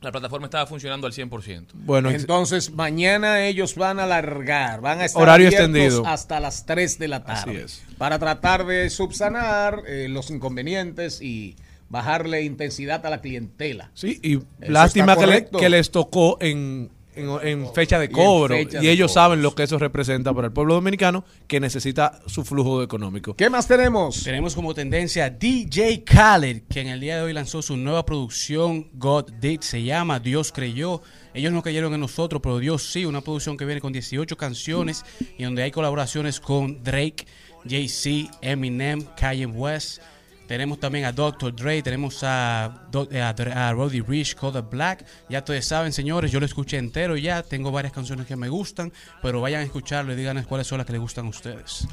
[0.00, 1.66] la plataforma estaba funcionando al 100%.
[1.74, 6.06] Bueno, Entonces, mañana ellos van a alargar, van a estar Horario extendido.
[6.06, 7.50] hasta las 3 de la tarde.
[7.50, 7.82] Así es.
[7.98, 11.56] Para tratar de subsanar eh, los inconvenientes y
[11.88, 13.90] bajarle intensidad a la clientela.
[13.94, 15.58] Sí, y Eso lástima que, le- correcto.
[15.58, 18.54] que les tocó en, en- en fecha de cobro.
[18.54, 19.14] Y, fecha de ellos cobros.
[19.14, 23.34] saben lo que eso representa para el pueblo dominicano que necesita su flujo económico.
[23.34, 24.22] ¿Qué más tenemos?
[24.22, 28.88] Tenemos como tendencia DJ Khaled, que en el día de hoy lanzó su nueva producción
[28.94, 31.00] God Did, se llama Dios creyó.
[31.34, 35.04] Ellos no creyeron en nosotros, pero Dios sí, una producción que viene con 18 canciones
[35.38, 37.26] y donde hay colaboraciones con Drake,
[37.68, 40.00] Jay-Z, Eminem, Kanye West.
[40.48, 41.54] Tenemos también a Dr.
[41.54, 43.28] Dre, tenemos a, Do- a,
[43.68, 45.04] a Roddy Rich, Kodak Black.
[45.28, 47.42] Ya ustedes saben, señores, yo lo escuché entero ya.
[47.42, 48.90] Tengo varias canciones que me gustan,
[49.22, 51.86] pero vayan a escucharlo y díganles cuáles son las que les gustan a ustedes.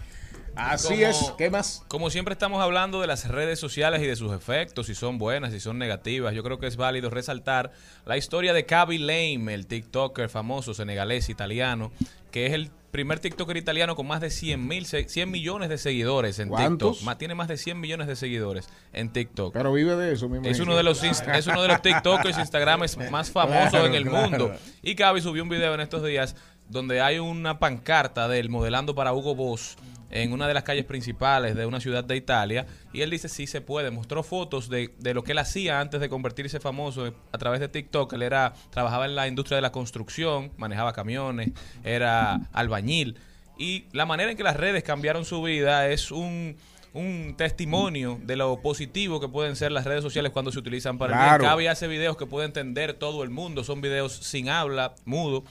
[0.56, 1.34] Así Como- es.
[1.38, 1.84] ¿Qué más?
[1.88, 5.52] Como siempre estamos hablando de las redes sociales y de sus efectos, si son buenas,
[5.54, 7.72] si son negativas, yo creo que es válido resaltar
[8.06, 11.92] la historia de Kaby Lame, el TikToker famoso senegalés italiano,
[12.32, 15.78] que es el primer TikToker italiano con más de 100, mil, se- 100 millones de
[15.78, 17.00] seguidores en ¿Cuántos?
[17.00, 17.18] TikTok.
[17.18, 19.52] Tiene más de 100 millones de seguidores en TikTok.
[19.54, 22.98] Pero vive de eso, mi Es uno de los es uno de los TikTokers Instagrames
[23.12, 24.30] más famosos Claro, en el claro.
[24.30, 24.56] mundo.
[24.82, 26.38] Y Gaby subió un video en estos días
[26.70, 29.78] donde hay una pancarta de él modelando para Hugo Boss
[30.12, 33.48] en una de las calles principales de una ciudad de Italia y él dice sí
[33.48, 37.38] se puede, mostró fotos de, de lo que él hacía antes de convertirse famoso a
[37.38, 41.50] través de TikTok, él era trabajaba en la industria de la construcción, manejaba camiones,
[41.84, 43.18] era albañil
[43.58, 46.56] y la manera en que las redes cambiaron su vida es un
[46.96, 51.12] un testimonio de lo positivo que pueden ser las redes sociales cuando se utilizan para
[51.14, 51.42] el Claro.
[51.42, 51.50] bien.
[51.52, 55.44] Cabe hace videos que puede entender todo el mundo, son videos sin habla, mudo.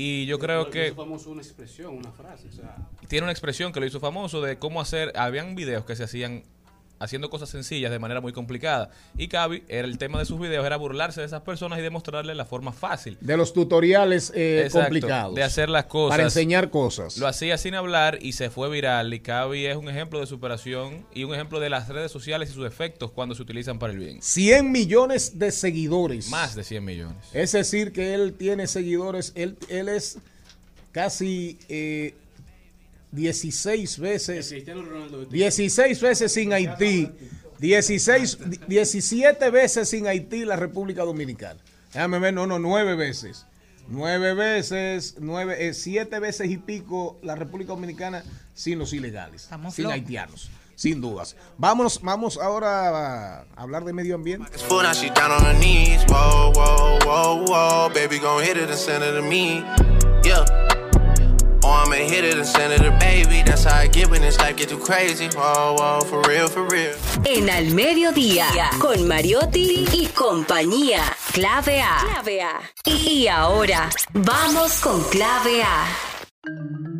[0.00, 2.46] Y yo creo que famoso una expresión, una frase.
[2.46, 5.96] O sea, tiene una expresión que lo hizo famoso de cómo hacer, habían videos que
[5.96, 6.44] se hacían
[6.98, 8.90] haciendo cosas sencillas de manera muy complicada.
[9.16, 12.36] Y Cavi, era el tema de sus videos era burlarse de esas personas y demostrarles
[12.36, 13.18] la forma fácil.
[13.20, 15.34] De los tutoriales eh, Exacto, complicados.
[15.34, 16.14] de hacer las cosas.
[16.16, 17.18] Para enseñar cosas.
[17.18, 19.12] Lo hacía sin hablar y se fue viral.
[19.14, 22.52] Y Cavi es un ejemplo de superación y un ejemplo de las redes sociales y
[22.52, 24.22] sus efectos cuando se utilizan para el bien.
[24.22, 26.28] 100 millones de seguidores.
[26.28, 27.16] Más de 100 millones.
[27.32, 30.18] Es decir, que él tiene seguidores, él, él es
[30.92, 32.14] casi eh,
[33.12, 34.50] 16 veces,
[35.30, 37.10] 16 veces sin Haití,
[37.58, 38.38] 16,
[38.68, 41.58] 17 veces sin Haití la República Dominicana.
[41.92, 43.46] Déjame ver, no, no, 9 veces.
[43.90, 48.22] 9 veces, 9, 7 veces y pico la República Dominicana
[48.54, 49.94] sin los ilegales, Estamos sin locos.
[49.94, 51.36] haitianos, sin dudas.
[51.56, 54.46] Vámonos, vamos ahora a hablar de medio ambiente.
[61.70, 63.42] I'ma hit it and send it baby.
[63.42, 65.28] That's how I get when this life get too crazy.
[65.28, 66.94] Whoa, whoa, for real, for real.
[67.24, 68.46] En Al Mediodía,
[68.80, 71.02] con Mariotti y compañía.
[71.32, 71.98] Clave A.
[72.04, 72.60] Clave A.
[72.84, 76.97] Y ahora, vamos con Clave A.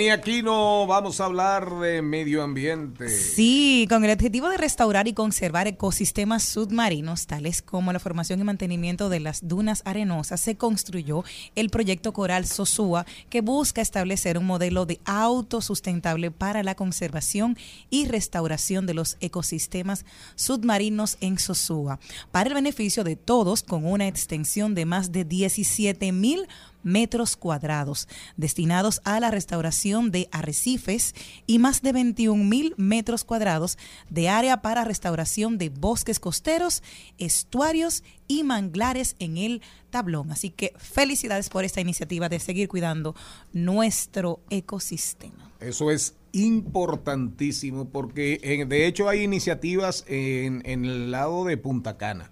[0.00, 3.10] Y aquí no vamos a hablar de medio ambiente.
[3.10, 8.44] Sí, con el objetivo de restaurar y conservar ecosistemas submarinos, tales como la formación y
[8.44, 11.22] mantenimiento de las dunas arenosas, se construyó
[11.54, 17.58] el proyecto Coral Sosúa, que busca establecer un modelo de autosustentable para la conservación
[17.90, 22.00] y restauración de los ecosistemas submarinos en Sosúa,
[22.32, 26.48] para el beneficio de todos, con una extensión de más de 17 mil
[26.82, 31.14] metros cuadrados destinados a la restauración de arrecifes
[31.46, 33.78] y más de 21 mil metros cuadrados
[34.08, 36.82] de área para restauración de bosques costeros,
[37.18, 40.30] estuarios y manglares en el tablón.
[40.30, 43.14] Así que felicidades por esta iniciativa de seguir cuidando
[43.52, 45.50] nuestro ecosistema.
[45.60, 51.96] Eso es importantísimo porque eh, de hecho hay iniciativas en, en el lado de Punta
[51.98, 52.30] Cana.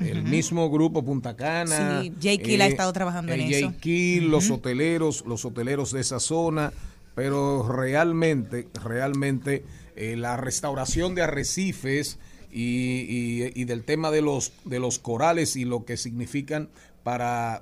[0.00, 2.02] El mismo grupo Punta Cana.
[2.02, 3.74] Sí, Kill ha estado trabajando en el eso.
[3.80, 6.72] Kill, los hoteleros, los hoteleros de esa zona,
[7.14, 9.64] pero realmente, realmente
[9.96, 12.18] eh, la restauración de arrecifes
[12.50, 16.68] y, y- y del tema de los, de los corales y lo que significan
[17.02, 17.60] para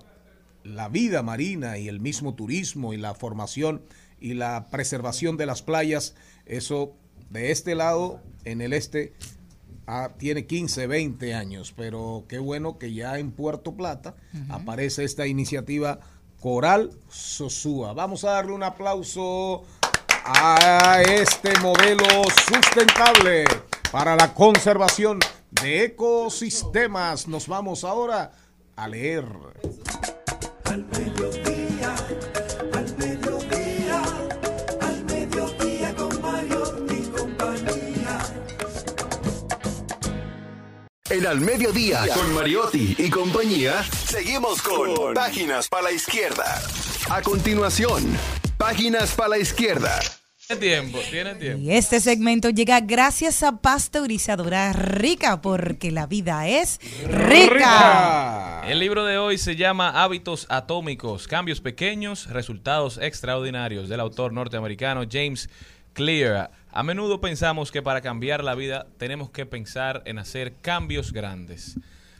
[0.65, 3.83] la vida marina y el mismo turismo y la formación
[4.21, 6.15] y la preservación de las playas,
[6.47, 6.93] eso
[7.31, 9.13] de este lado, en el este,
[9.89, 14.15] ah, tiene 15, 20 años, pero qué bueno que ya en Puerto Plata
[14.51, 15.99] aparece esta iniciativa
[16.41, 17.95] Coral Sosúa.
[17.95, 19.65] Vamos a darle un aplauso
[20.25, 22.05] a este modelo
[22.47, 23.45] sustentable
[23.91, 25.19] para la conservación
[25.51, 27.27] de ecosistemas.
[27.27, 28.31] Nos vamos ahora
[28.77, 29.25] a leer.
[30.65, 30.85] Al
[41.11, 46.61] En Al Mediodía, con Mariotti y compañía, seguimos con Páginas para la Izquierda.
[47.09, 48.05] A continuación,
[48.59, 49.99] Páginas para la Izquierda.
[50.47, 51.63] Tiene tiempo, tiene tiempo.
[51.63, 58.65] Y este segmento llega gracias a Pasteurizadora Rica, porque la vida es rica.
[58.67, 65.05] El libro de hoy se llama Hábitos Atómicos, Cambios Pequeños, Resultados Extraordinarios, del autor norteamericano
[65.11, 65.49] James
[65.95, 66.51] Clear.
[66.71, 71.79] A menudo pensamos que para cambiar la vida tenemos que pensar en hacer cambios grandes.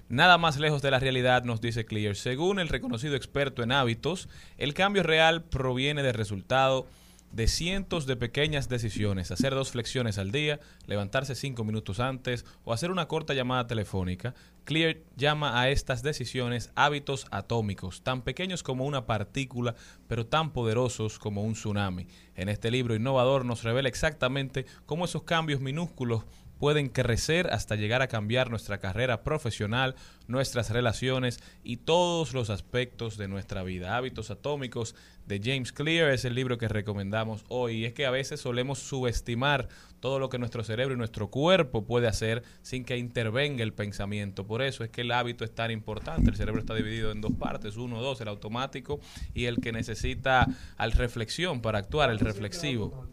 [0.09, 2.17] Nada más lejos de la realidad, nos dice Clear.
[2.17, 6.87] Según el reconocido experto en hábitos, el cambio real proviene del resultado
[7.33, 12.73] de cientos de pequeñas decisiones, hacer dos flexiones al día, levantarse cinco minutos antes o
[12.73, 14.35] hacer una corta llamada telefónica.
[14.65, 19.75] Clear llama a estas decisiones hábitos atómicos, tan pequeños como una partícula,
[20.07, 22.07] pero tan poderosos como un tsunami.
[22.35, 26.25] En este libro innovador nos revela exactamente cómo esos cambios minúsculos
[26.59, 29.95] pueden crecer hasta llegar a cambiar nuestra carrera profesional,
[30.27, 33.97] nuestras relaciones y todos los aspectos de nuestra vida.
[33.97, 34.95] Hábitos atómicos
[35.27, 37.77] de James Clear es el libro que recomendamos hoy.
[37.77, 39.69] Y es que a veces solemos subestimar
[40.01, 44.47] todo lo que nuestro cerebro y nuestro cuerpo puede hacer sin que intervenga el pensamiento.
[44.47, 46.31] Por eso es que el hábito es tan importante.
[46.31, 49.01] El cerebro está dividido en dos partes, uno, dos, el automático
[49.35, 53.07] y el que necesita al reflexión para actuar, el reflexivo.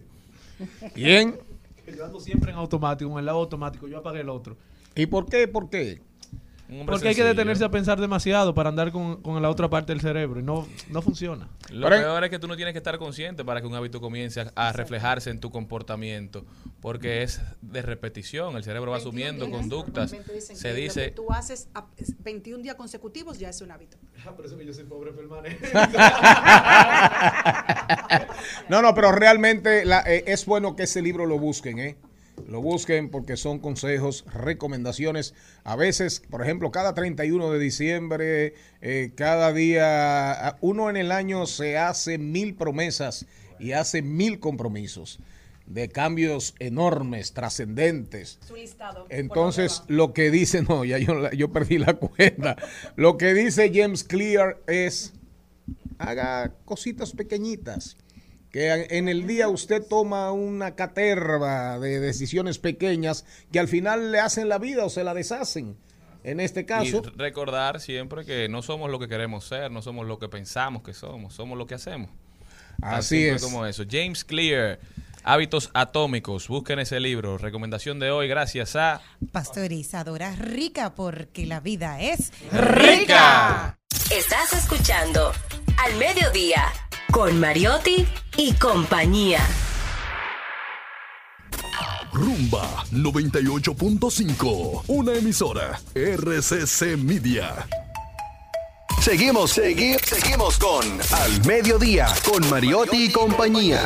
[0.96, 1.38] Bien.
[1.94, 4.58] Yo ando siempre en automático, en el lado automático, yo apagué el otro.
[4.96, 5.48] ¿Y por qué?
[5.48, 6.02] ¿Por qué?
[6.68, 9.70] Un hombre Porque hay que detenerse a pensar demasiado para andar con, con la otra
[9.70, 11.48] parte del cerebro y no, no funciona.
[11.70, 14.42] Lo peor es que tú no tienes que estar consciente para que un hábito comience
[14.42, 16.44] a, a reflejarse en tu comportamiento,
[16.82, 20.10] porque es de repetición, el cerebro va asumiendo conductas.
[20.10, 21.86] Se que lo dice, que tú haces a-
[22.24, 23.98] 21 días consecutivos ya es un hábito.
[24.36, 25.70] por eso que yo soy pobre permanente.
[28.70, 31.96] No, no, pero realmente la- eh, es bueno que ese libro lo busquen, ¿eh?
[32.48, 35.34] Lo busquen porque son consejos, recomendaciones.
[35.64, 41.46] A veces, por ejemplo, cada 31 de diciembre, eh, cada día, uno en el año
[41.46, 43.26] se hace mil promesas
[43.60, 45.20] y hace mil compromisos
[45.66, 48.40] de cambios enormes, trascendentes.
[48.48, 49.08] Su listado.
[49.10, 52.56] Entonces, lo que dice, no, ya yo perdí la cuenta.
[52.96, 55.14] Lo que dice James Clear es,
[55.98, 57.98] haga cositas pequeñitas.
[58.56, 64.22] Que en el día usted toma una caterva de decisiones pequeñas que al final le
[64.22, 65.76] hacen la vida o se la deshacen.
[66.24, 70.08] En este caso, y recordar siempre que no somos lo que queremos ser, no somos
[70.08, 72.10] lo que pensamos que somos, somos lo que hacemos.
[72.82, 73.44] Así es.
[73.44, 73.84] como eso.
[73.92, 74.80] James Clear,
[75.26, 77.38] Hábitos Atómicos, busquen ese libro.
[77.38, 79.02] Recomendación de hoy, gracias a...
[79.34, 83.78] Pasteurizadora Rica, porque la vida es rica.
[84.12, 85.32] Estás escuchando
[85.84, 86.72] Al Mediodía
[87.12, 88.08] con Mariotti
[88.38, 89.40] y compañía.
[92.14, 97.68] Rumba 98.5, una emisora RCC Media.
[99.02, 103.82] Seguimos, segui- seguimos con Al Mediodía, con Mariotti y compañía.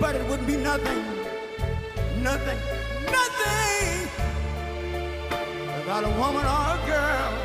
[0.00, 1.02] But it would be nothing,
[2.22, 2.58] nothing,
[3.06, 4.08] nothing
[5.78, 7.37] without a woman or a girl.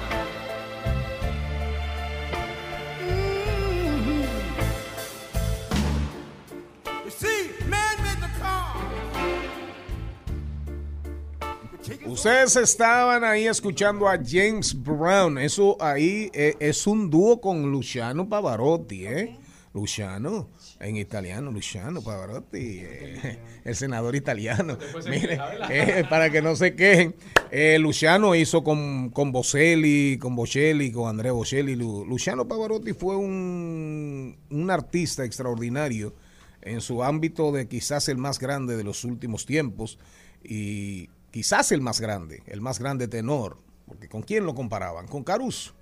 [12.06, 15.38] Ustedes estaban ahí escuchando a James Brown.
[15.38, 19.38] Eso ahí eh, es un dúo con Luciano Pavarotti, ¿eh?
[19.74, 20.50] Luciano,
[20.80, 24.78] en italiano, Luciano Pavarotti, eh, el senador italiano.
[25.10, 25.40] Mire,
[25.70, 27.16] eh, para que no se quejen,
[27.50, 31.76] eh, Luciano hizo con, con Bocelli, con Bocelli, con Andrea Bocelli.
[31.76, 36.14] Lu- Luciano Pavarotti fue un, un artista extraordinario
[36.62, 39.98] en su ámbito de quizás el más grande de los últimos tiempos
[40.44, 43.58] y quizás el más grande, el más grande tenor,
[43.88, 45.08] porque ¿con quién lo comparaban?
[45.08, 45.74] Con Caruso.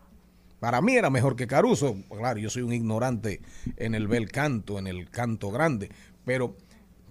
[0.62, 1.98] Para mí era mejor que Caruso.
[2.10, 3.42] Claro, yo soy un ignorante
[3.76, 5.92] en el bel canto, en el canto grande,
[6.24, 6.56] pero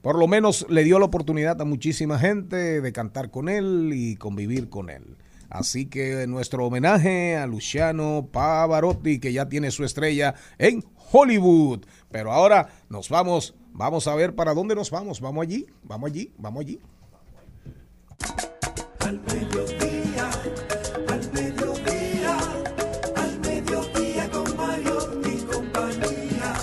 [0.00, 4.16] por lo menos le dio la oportunidad a muchísima gente de cantar con él y
[4.16, 5.18] convivir con él.
[5.50, 11.84] Así que nuestro homenaje a Luciano Pavarotti, que ya tiene su estrella en Hollywood.
[12.10, 15.20] Pero ahora nos vamos, vamos a ver para dónde nos vamos.
[15.20, 16.80] Vamos allí, vamos allí, vamos allí.
[19.00, 20.30] Al mediodía,
[21.08, 22.38] al mediodía,
[23.16, 26.54] al mediodía con Mario y compañía.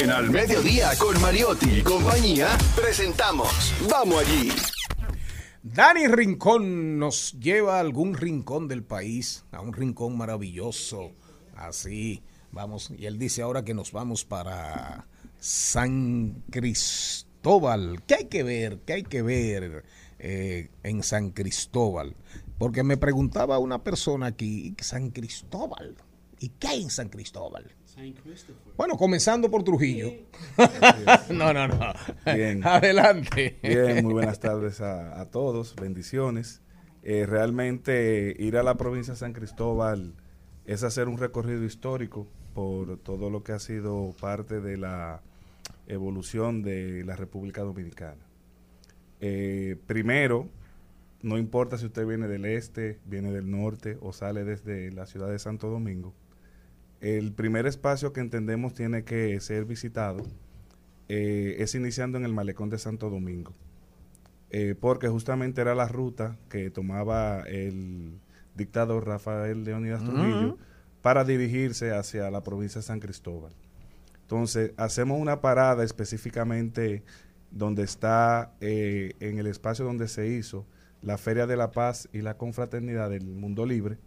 [0.00, 4.50] En Al Mediodía, con Mariotti y compañía, presentamos Vamos allí.
[5.62, 11.12] Dani Rincón nos lleva a algún rincón del país, a un rincón maravilloso.
[11.54, 12.90] Así, vamos.
[12.96, 15.06] Y él dice ahora que nos vamos para
[15.38, 17.29] San Cristóbal.
[18.06, 18.78] ¿Qué hay que ver?
[18.84, 19.84] ¿Qué hay que ver?
[20.20, 22.14] eh, en San Cristóbal.
[22.58, 25.96] Porque me preguntaba una persona aquí, San Cristóbal,
[26.38, 27.74] ¿y qué hay en San Cristóbal?
[28.76, 30.12] Bueno, comenzando por Trujillo.
[31.30, 31.92] no, no, no.
[32.34, 32.62] Bien.
[32.66, 33.58] Adelante.
[33.62, 36.62] Bien, muy buenas tardes a, a todos, bendiciones.
[37.02, 40.14] Eh, realmente ir a la provincia de San Cristóbal
[40.66, 45.22] es hacer un recorrido histórico por todo lo que ha sido parte de la
[45.92, 48.26] evolución de la República Dominicana.
[49.20, 50.48] Eh, primero,
[51.22, 55.30] no importa si usted viene del este, viene del norte o sale desde la ciudad
[55.30, 56.14] de Santo Domingo,
[57.00, 60.24] el primer espacio que entendemos tiene que ser visitado
[61.08, 63.54] eh, es iniciando en el malecón de Santo Domingo,
[64.50, 68.20] eh, porque justamente era la ruta que tomaba el
[68.54, 70.04] dictador Rafael Leónidas.
[70.04, 70.58] Trujillo
[71.02, 73.52] para dirigirse hacia la provincia de San Cristóbal.
[74.30, 77.02] Entonces, hacemos una parada específicamente
[77.50, 80.68] donde está eh, en el espacio donde se hizo
[81.02, 83.98] la Feria de la Paz y la Confraternidad del Mundo Libre,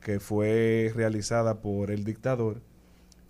[0.00, 2.60] que fue realizada por el dictador,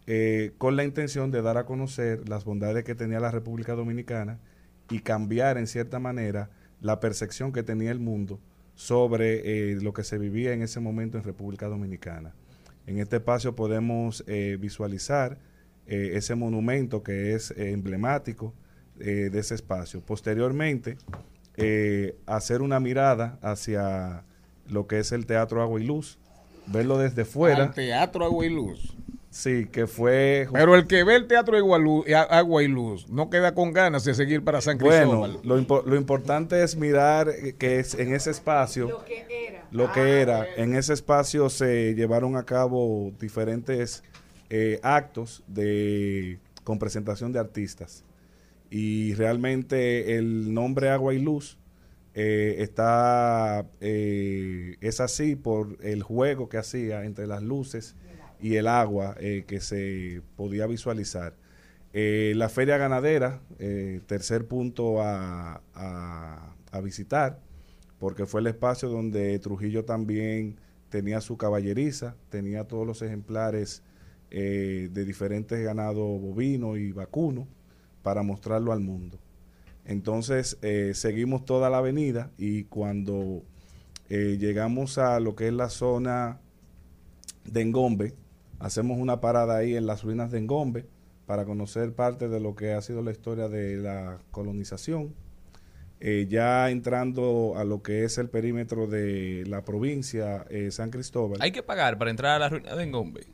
[0.07, 4.41] eh, con la intención de dar a conocer las bondades que tenía la República Dominicana
[4.89, 6.49] y cambiar en cierta manera
[6.81, 8.41] la percepción que tenía el mundo
[8.75, 12.35] sobre eh, lo que se vivía en ese momento en República Dominicana.
[12.87, 14.25] En este espacio podemos
[14.59, 15.37] visualizar
[15.87, 18.55] eh, ese monumento que es eh, emblemático
[19.01, 20.01] eh, de ese espacio.
[20.01, 20.97] Posteriormente,
[21.57, 24.25] eh, hacer una mirada hacia
[24.69, 26.19] lo que es el Teatro Agua y Luz,
[26.67, 27.65] verlo desde fuera.
[27.65, 28.97] Al Teatro Agua y Luz.
[29.31, 30.47] Sí, que fue...
[30.53, 34.45] Pero el que ve el Teatro Agua, y Luz no queda con ganas de seguir
[34.45, 35.07] para San Cristóbal.
[35.07, 39.01] Bueno, lo, impo- lo importante es mirar que es en ese espacio,
[39.71, 44.05] lo que era, en ese espacio se llevaron a cabo diferentes
[44.55, 48.05] eh, actos de con presentación de artistas
[48.71, 51.59] y realmente el nombre Agua y Luz
[52.15, 57.97] eh, está eh, es así por el juego que hacía entre las luces
[58.43, 61.35] y el agua eh, que se podía visualizar.
[61.95, 63.41] La feria ganadera,
[64.07, 65.63] tercer punto a-
[66.71, 67.39] a visitar,
[67.99, 70.57] porque fue el espacio donde Trujillo también
[70.89, 73.83] tenía su caballeriza, tenía todos los ejemplares
[74.35, 77.47] eh, de diferentes ganados bovinos y vacunos
[78.03, 79.19] para mostrarlo al mundo.
[79.85, 83.43] Entonces eh, seguimos toda la avenida y cuando
[84.09, 86.41] eh, llegamos a lo que es la zona
[87.45, 88.15] de Engombe,
[88.59, 90.87] hacemos una parada ahí en las ruinas de Engombe
[91.27, 95.15] para conocer parte de lo que ha sido la historia de la colonización.
[96.01, 101.39] Eh, ya entrando a lo que es el perímetro de la provincia eh, San Cristóbal.
[101.41, 103.27] Hay que pagar para entrar a la ruina de Engombe.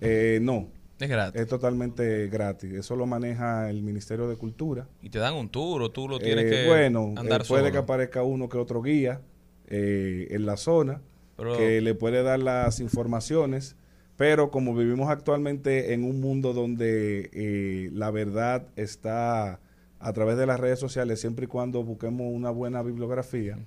[0.00, 0.68] Eh, no.
[0.98, 1.40] Es gratis.
[1.42, 2.72] Es totalmente gratis.
[2.72, 4.88] Eso lo maneja el Ministerio de Cultura.
[5.02, 7.62] Y te dan un tour o tú lo tienes Eh, que bueno, andar eh, puede
[7.64, 7.72] solo.
[7.72, 9.20] que aparezca uno que otro guía
[9.68, 11.02] eh, en la zona
[11.36, 13.76] Pero- que le puede dar las informaciones,
[14.16, 19.60] pero como vivimos actualmente en un mundo donde eh, la verdad está
[19.98, 23.58] a través de las redes sociales, siempre y cuando busquemos una buena bibliografía,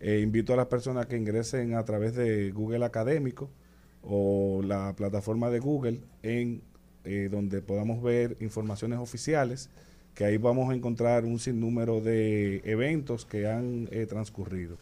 [0.00, 3.48] eh, invito a las personas que ingresen a través de Google Académico
[4.08, 6.62] o la plataforma de Google en
[7.04, 9.70] eh, donde podamos ver informaciones oficiales
[10.14, 14.78] que ahí vamos a encontrar un sinnúmero de eventos que han eh, transcurrido.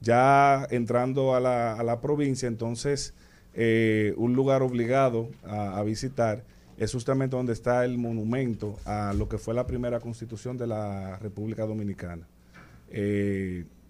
[0.00, 3.14] Ya entrando a la, a la provincia, entonces
[3.52, 6.44] eh, un lugar obligado a, a visitar
[6.78, 11.18] es justamente donde está el monumento a lo que fue la primera constitución de la
[11.18, 12.26] República Dominicana.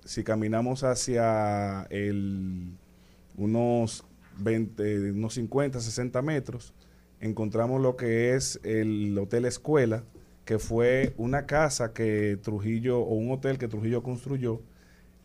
[0.05, 2.73] Si caminamos hacia el,
[3.37, 4.05] unos
[4.43, 6.75] 20, unos 50, 60 metros,
[7.21, 10.05] encontramos lo que es el Hotel Escuela,
[10.45, 14.61] que fue una casa que Trujillo, o un hotel que Trujillo construyó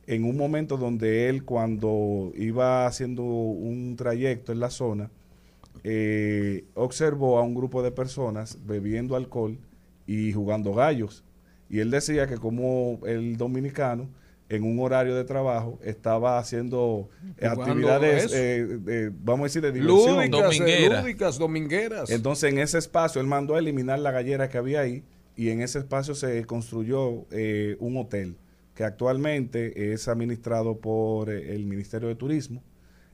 [0.07, 5.09] en un momento donde él, cuando iba haciendo un trayecto en la zona,
[5.83, 9.57] eh, observó a un grupo de personas bebiendo alcohol
[10.05, 11.23] y jugando gallos.
[11.69, 14.09] Y él decía que como el dominicano,
[14.49, 20.29] en un horario de trabajo, estaba haciendo eh, actividades, eh, vamos a decir, de diversión.
[20.29, 22.09] Lúdicas, eh, lúdicas, domingueras.
[22.09, 25.03] Entonces, en ese espacio, él mandó a eliminar la gallera que había ahí
[25.35, 28.37] y en ese espacio se construyó eh, un hotel
[28.73, 32.63] que actualmente es administrado por eh, el Ministerio de Turismo.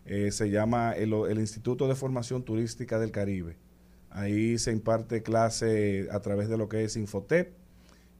[0.06, 3.58] Eh, se llama el, el Instituto de Formación Turística del Caribe.
[4.10, 7.54] Ahí se imparte clase a través de lo que es Infotep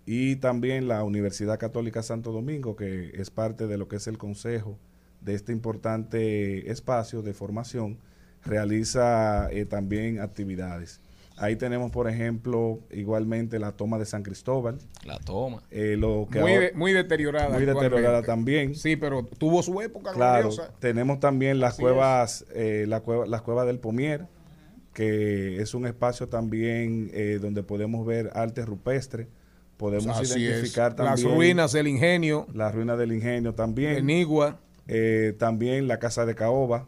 [0.06, 4.18] y también la Universidad Católica Santo Domingo, que es parte de lo que es el
[4.18, 4.78] consejo
[5.22, 8.00] de este importante espacio de formación,
[8.44, 11.00] realiza eh, también actividades.
[11.38, 14.78] Ahí tenemos, por ejemplo, igualmente la toma de San Cristóbal.
[15.06, 15.64] La toma.
[15.72, 17.50] Eh, lo que Muy, ahora- de- muy deteriorada.
[17.50, 18.76] Muy deteriorada también.
[18.76, 20.74] Sí, pero tuvo su época Claro, gloriosa.
[20.80, 24.28] tenemos también las Así cuevas, eh, la cueva, las cuevas del Pomier,
[24.94, 29.28] que es un espacio también eh, donde podemos ver arte rupestre.
[29.82, 30.38] Podemos Así es.
[30.38, 32.46] identificar Las también ruinas del ingenio.
[32.54, 33.98] Las ruinas del ingenio también.
[33.98, 34.60] Enigua.
[34.88, 36.88] Eh, también la casa de Caoba.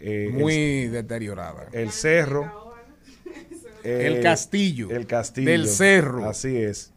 [0.00, 1.66] eh, Muy deteriorada.
[1.72, 2.72] El cerro.
[3.84, 4.88] El castillo.
[4.90, 5.50] El castillo.
[5.50, 6.26] Del cerro.
[6.26, 6.92] Así es.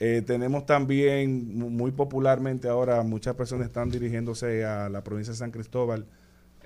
[0.00, 5.38] Eh, tenemos también, mu- muy popularmente ahora, muchas personas están dirigiéndose a la provincia de
[5.38, 6.06] San Cristóbal,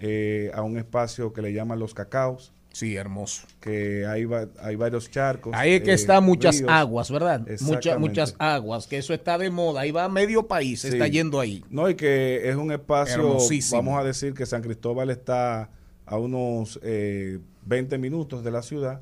[0.01, 2.55] eh, a un espacio que le llaman Los Cacaos.
[2.77, 3.47] Sí, hermoso.
[3.59, 5.55] Que hay, va- hay varios charcos.
[5.57, 6.71] Ahí es que eh, están muchas ríos.
[6.71, 7.41] aguas, ¿verdad?
[7.63, 9.81] Muchas, muchas aguas, que eso está de moda.
[9.81, 10.97] Ahí va medio país, se Sí.
[10.97, 11.65] está yendo ahí.
[11.71, 13.39] No, y que es un espacio,
[13.73, 15.71] vamos a decir que San Cristóbal está
[16.05, 19.01] a unos eh, 20 minutos de la ciudad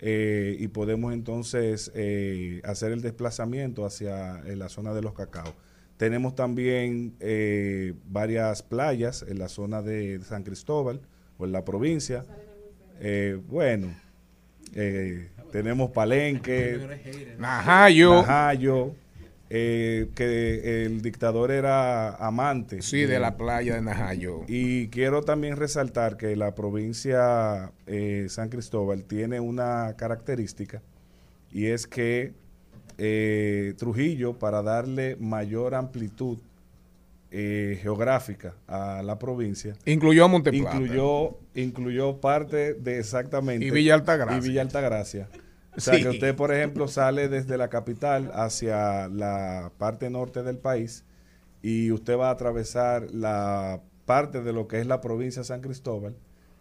[0.00, 5.54] eh, y podemos entonces eh, hacer el desplazamiento hacia eh, la zona de los cacao.
[5.96, 11.00] Tenemos también eh, varias playas en la zona de San Cristóbal
[11.38, 12.26] o en la provincia.
[13.00, 13.94] Eh, bueno,
[14.74, 18.22] eh, tenemos Palenque, Najayo.
[18.22, 18.94] Najayo,
[19.50, 22.82] eh, que el dictador era amante.
[22.82, 24.42] Sí, de la playa de Najayo.
[24.48, 30.82] Y quiero también resaltar que la provincia eh, San Cristóbal tiene una característica
[31.52, 32.32] y es que
[32.98, 36.38] eh, Trujillo, para darle mayor amplitud
[37.36, 40.76] eh, geográfica a la provincia, Incluyó a Monteplata.
[40.76, 44.36] incluyó, incluyó parte de exactamente Y Villa Altagracia.
[44.38, 45.28] y Villa Altagracia.
[45.76, 46.02] O sea Sí.
[46.02, 51.04] que usted, por ejemplo, sale desde la capital hacia la parte norte del país
[51.60, 55.60] y usted va a atravesar la parte de lo que es la provincia de San
[55.60, 56.14] Cristóbal,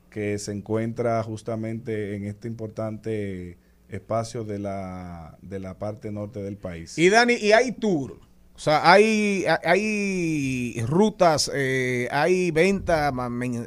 [0.10, 3.58] que se encuentra justamente en este importante
[3.90, 6.98] espacio de la, de la parte norte del país.
[6.98, 8.18] Y Dani, y hay tour.
[8.55, 13.11] O sea, hay, hay rutas, eh, hay venta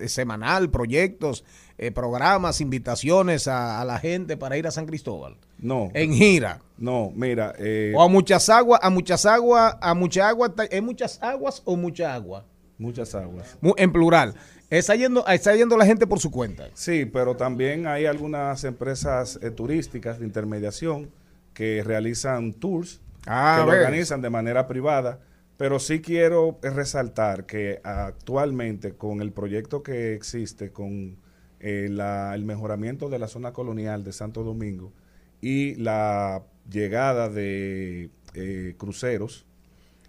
[0.06, 1.44] semanal, proyectos,
[1.76, 5.36] eh, programas, invitaciones a, a la gente para ir a San Cristóbal.
[5.58, 5.90] No.
[5.92, 6.60] En gira.
[6.78, 7.52] No, mira.
[7.58, 11.76] eh, O a muchas aguas, a muchas aguas, a mucha agua, ¿es muchas aguas o
[11.76, 12.44] mucha agua?
[12.78, 13.56] Muchas aguas.
[13.76, 14.34] En plural.
[14.70, 16.68] Está yendo, está yendo la gente por su cuenta.
[16.74, 21.10] Sí, pero también hay algunas empresas eh, turísticas de intermediación
[21.54, 25.20] que realizan tours, Ah, que lo organizan de manera privada,
[25.56, 31.18] pero sí quiero resaltar que actualmente con el proyecto que existe, con
[31.60, 34.92] eh, la- el mejoramiento de la zona colonial de Santo Domingo
[35.40, 39.46] y la llegada de eh, cruceros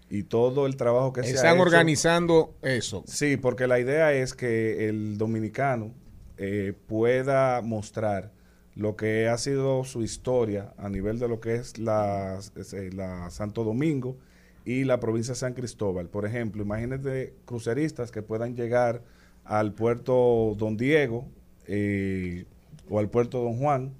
[0.09, 3.03] y todo el trabajo que se ha Están organizando eso.
[3.07, 5.93] Sí, porque la idea es que el dominicano
[6.37, 8.31] eh, pueda mostrar
[8.77, 12.91] lo que ha sido su historia a nivel de lo que es la, eh,
[13.29, 14.17] Santo Domingo
[14.65, 16.09] y la provincia de San Cristóbal.
[16.09, 19.01] Por ejemplo, imagínate cruceristas que puedan llegar
[19.45, 21.25] al puerto Don Diego
[21.65, 22.45] eh,
[22.87, 23.95] o al puerto Don Juan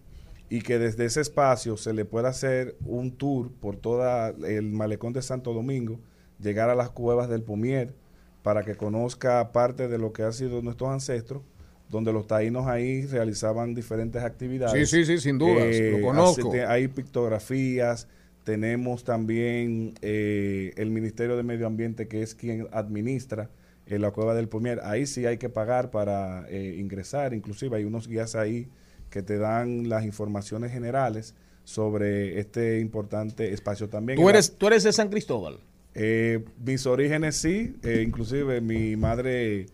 [0.48, 5.12] y que desde ese espacio se le pueda hacer un tour por toda el malecón
[5.12, 6.00] de Santo Domingo,
[6.40, 7.96] llegar a las cuevas del Pomier
[8.44, 11.42] para que conozca parte de lo que han sido nuestros ancestros,
[11.90, 14.90] donde los taínos ahí realizaban diferentes actividades.
[14.90, 16.50] Sí, sí, sí, sin dudas, lo conozco.
[16.50, 18.08] hace- Hay pictografías,
[18.44, 23.50] tenemos también eh, el Ministerio de Medio Ambiente que es quien administra
[23.86, 24.82] eh, la cueva del Pomier.
[24.84, 28.68] Ahí sí hay que pagar para eh, ingresar, inclusive hay unos guías ahí
[29.10, 34.18] que te dan las informaciones generales sobre este importante espacio también.
[34.18, 35.60] Tú la- eres, tú eres de San Cristóbal.
[36.00, 39.66] eh, mis orígenes sí, eh, inclusive mi madre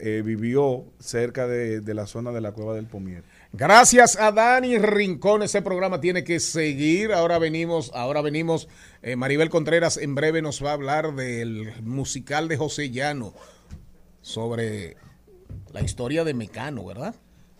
[0.00, 3.24] eh, vivió cerca de, la zona de la cueva del Pomier.
[3.52, 7.12] Gracias a Dani Rincón, ese programa tiene que seguir.
[7.12, 8.68] Ahora venimos, ahora venimos.
[9.02, 13.34] eh, Maribel Contreras en breve nos va a hablar del musical de José Llano
[14.22, 14.96] sobre
[15.72, 17.14] la historia de Mecano, ¿verdad?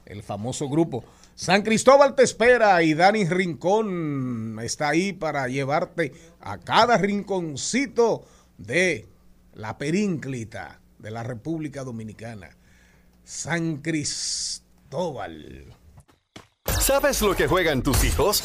[0.06, 1.04] El famoso grupo.
[1.34, 8.24] San Cristóbal te espera y Dani Rincón está ahí para llevarte a cada rinconcito
[8.58, 9.06] de
[9.54, 12.56] la perínclita de la República Dominicana.
[13.24, 15.64] San Cristóbal.
[16.80, 18.42] ¿Sabes lo que juegan tus hijos?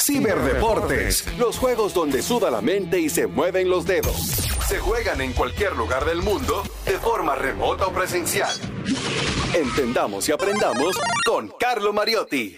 [0.00, 4.16] Ciberdeportes, los juegos donde suda la mente y se mueven los dedos.
[4.66, 8.54] Se juegan en cualquier lugar del mundo, de forma remota o presencial.
[9.54, 12.56] Entendamos y aprendamos con Carlo Mariotti.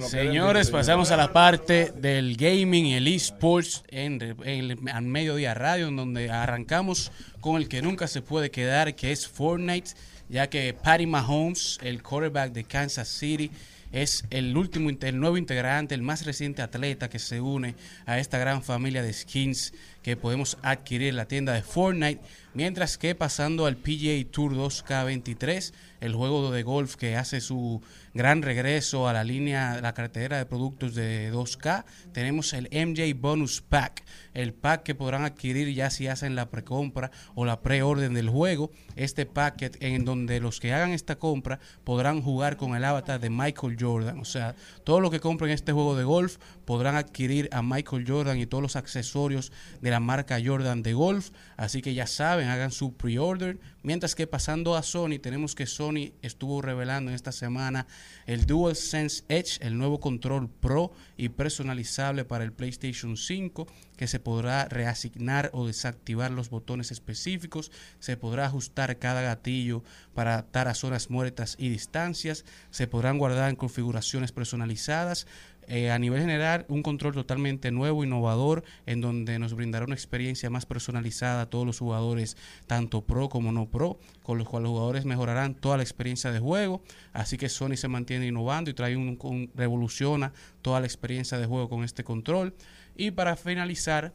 [0.00, 5.88] Señores, pasamos a la parte del gaming y el esports en, en, al mediodía radio,
[5.88, 9.90] en donde arrancamos con el que nunca se puede quedar, que es Fortnite,
[10.28, 13.50] ya que Patty Mahomes, el quarterback de Kansas City,
[13.92, 18.38] es el último, el nuevo integrante, el más reciente atleta que se une a esta
[18.38, 19.72] gran familia de skins
[20.02, 22.20] que podemos adquirir en la tienda de Fortnite.
[22.56, 27.82] Mientras que pasando al PGA Tour 2K23, el juego de golf que hace su
[28.14, 33.60] gran regreso a la línea, la cartera de productos de 2K, tenemos el MJ Bonus
[33.60, 38.30] Pack, el pack que podrán adquirir ya si hacen la precompra o la preorden del
[38.30, 38.70] juego.
[38.94, 43.28] Este packet en donde los que hagan esta compra podrán jugar con el avatar de
[43.28, 44.18] Michael Jordan.
[44.18, 44.54] O sea,
[44.84, 48.62] todo lo que compren este juego de golf podrán adquirir a Michael Jordan y todos
[48.62, 49.52] los accesorios
[49.82, 51.30] de la marca Jordan de golf.
[51.56, 53.58] Así que ya saben, hagan su pre-order.
[53.82, 57.86] Mientras que pasando a Sony, tenemos que Sony estuvo revelando en esta semana
[58.26, 63.66] el DualSense Edge, el nuevo control pro y personalizable para el PlayStation 5,
[63.96, 69.82] que se podrá reasignar o desactivar los botones específicos, se podrá ajustar cada gatillo
[70.14, 75.26] para adaptar a zonas muertas y distancias, se podrán guardar en configuraciones personalizadas,
[75.68, 80.48] eh, a nivel general, un control totalmente nuevo, innovador, en donde nos brindará una experiencia
[80.50, 82.36] más personalizada a todos los jugadores,
[82.66, 86.38] tanto pro como no pro, con los cuales los jugadores mejorarán toda la experiencia de
[86.38, 86.82] juego.
[87.12, 90.32] Así que Sony se mantiene innovando y trae un, un- revoluciona
[90.62, 92.54] toda la experiencia de juego con este control.
[92.96, 94.14] Y para finalizar,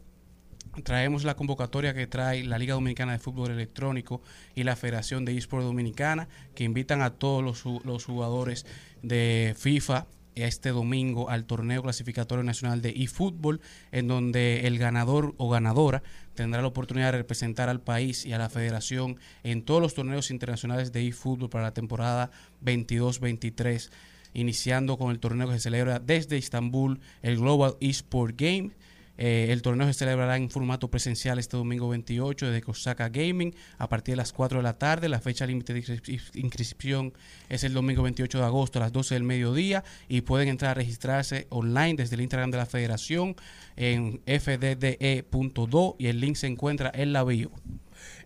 [0.83, 4.21] traemos la convocatoria que trae la Liga Dominicana de Fútbol Electrónico
[4.55, 8.65] y la Federación de eSport Dominicana, que invitan a todos los, los jugadores
[9.01, 15.49] de FIFA este domingo al torneo clasificatorio nacional de eFootball, en donde el ganador o
[15.49, 16.03] ganadora
[16.33, 20.31] tendrá la oportunidad de representar al país y a la federación en todos los torneos
[20.31, 22.31] internacionales de eFootball para la temporada
[22.63, 23.89] 22-23,
[24.33, 28.71] iniciando con el torneo que se celebra desde Estambul, el Global eSport Game.
[29.17, 33.87] Eh, el torneo se celebrará en formato presencial este domingo 28 desde Osaka Gaming a
[33.87, 35.09] partir de las 4 de la tarde.
[35.09, 37.13] La fecha límite de inscrip- inscripción
[37.49, 40.73] es el domingo 28 de agosto a las 12 del mediodía y pueden entrar a
[40.75, 43.35] registrarse online desde el Instagram de la federación
[43.75, 47.51] en fdde.do y el link se encuentra en la bio.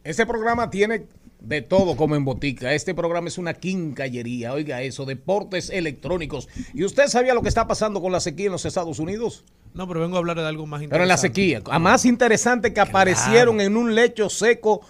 [0.03, 1.07] Este programa tiene
[1.45, 2.73] de todo como en botica.
[2.73, 4.53] Este programa es una quincallería.
[4.53, 6.47] Oiga eso, deportes electrónicos.
[6.73, 9.43] ¿Y usted sabía lo que está pasando con la sequía en los Estados Unidos?
[9.73, 11.27] No, pero vengo a hablar de algo más Pero en la interesante.
[11.41, 11.61] sequía.
[11.69, 14.81] A más interesante que aparecieron en un lecho seco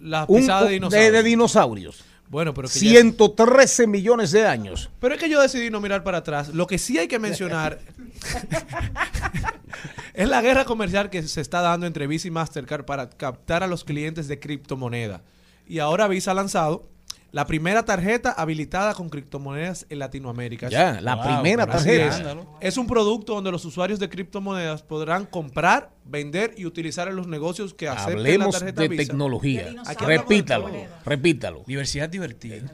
[0.00, 1.12] Las pisadas de de, dinosaurios.
[1.12, 2.04] de dinosaurios.
[2.28, 4.88] Bueno, pero que ya- 113 millones de años.
[5.00, 6.48] Pero es que yo decidí no mirar para atrás.
[6.54, 7.80] Lo que sí hay que mencionar
[10.14, 13.66] es la guerra comercial que se está dando entre Visa y Mastercard para captar a
[13.66, 15.22] los clientes de criptomoneda.
[15.70, 16.88] Y ahora Visa ha lanzado
[17.30, 20.68] la primera tarjeta habilitada con criptomonedas en Latinoamérica.
[20.68, 22.32] Ya, la primera Así tarjeta.
[22.60, 22.72] Es.
[22.72, 27.28] Es un producto donde los usuarios de criptomonedas podrán comprar, vender y utilizar en los
[27.28, 29.02] negocios que acepten la Hablemos tarjeta de Visa.
[29.04, 29.74] tecnología.
[29.86, 30.68] Aquí Repítalo,
[31.06, 31.62] repítalo.
[31.68, 32.56] Diversidad divertida.
[32.56, 32.66] Un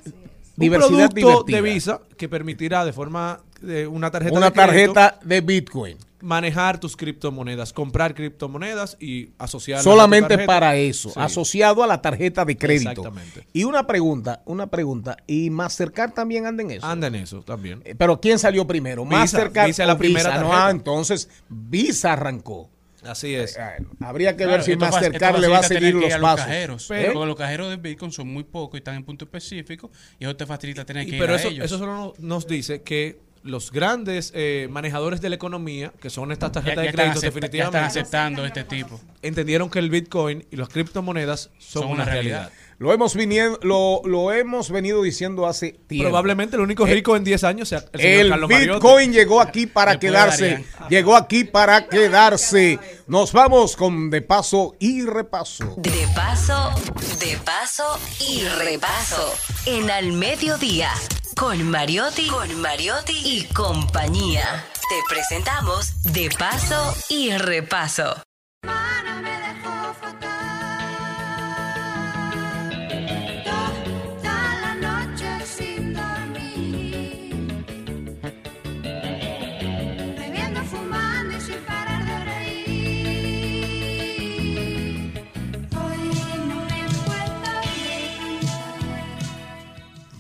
[0.56, 1.14] Diversidad producto
[1.44, 1.56] divertida.
[1.56, 5.98] de Visa que permitirá de forma de una tarjeta Una de tarjeta de Bitcoin.
[6.26, 11.14] Manejar tus criptomonedas, comprar criptomonedas y asociarlas a tu Solamente para eso, Sí.
[11.20, 12.90] asociado a la tarjeta de crédito.
[12.90, 13.46] Exactamente.
[13.52, 15.16] Y una pregunta, una pregunta.
[15.26, 16.86] ¿Y Mastercard también anda en eso?
[16.86, 17.80] Anda en eso también.
[17.84, 19.04] Eh, Pero ¿quién salió primero?
[19.04, 20.42] Visa, Mastercard Visa la primera Visa?
[20.42, 22.68] No, ah, entonces Visa arrancó.
[23.04, 23.56] Así es.
[24.00, 26.46] Habría que Claro, ver si Mastercard le va a seguir los a los pasos.
[26.46, 26.90] cajeros.
[26.90, 27.10] ¿Eh?
[27.12, 30.34] Porque los cajeros de Bitcoin son muy pocos y están en punto específico y eso
[30.34, 31.64] te facilita tener Y- que pero ir eso, a ellos.
[31.66, 36.52] eso solo nos dice que los grandes eh, manejadores de la economía, que son estas
[36.52, 39.00] tarjetas Ya- ya de crédito, acepta- definitivamente ya están aceptando este tipo.
[39.22, 42.40] entendieron que el Bitcoin y las criptomonedas son, Son una, una realidad.
[42.50, 42.65] realidad.
[42.78, 46.08] Lo hemos, viniendo, lo, lo hemos venido diciendo hace tiempo.
[46.08, 48.72] Probablemente el único rico en 10 años sea el, señor El Carlos Mariotti.
[48.74, 50.64] Bitcoin llegó aquí para quedarse.
[50.90, 52.78] Llegó aquí para quedarse.
[53.06, 55.74] Nos vamos con de paso y repaso.
[55.78, 56.70] De paso,
[57.18, 57.98] de paso
[58.28, 59.34] y repaso.
[59.64, 60.90] En al mediodía.
[61.34, 64.66] Con Mariotti, con Mariotti y compañía.
[64.88, 68.22] Te presentamos De paso y repaso.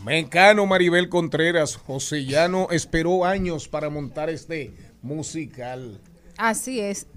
[0.06, 4.72] Mecano Maribel Contreras, Josellano esperó años para montar este
[5.02, 6.00] musical.
[6.38, 7.08] Así es.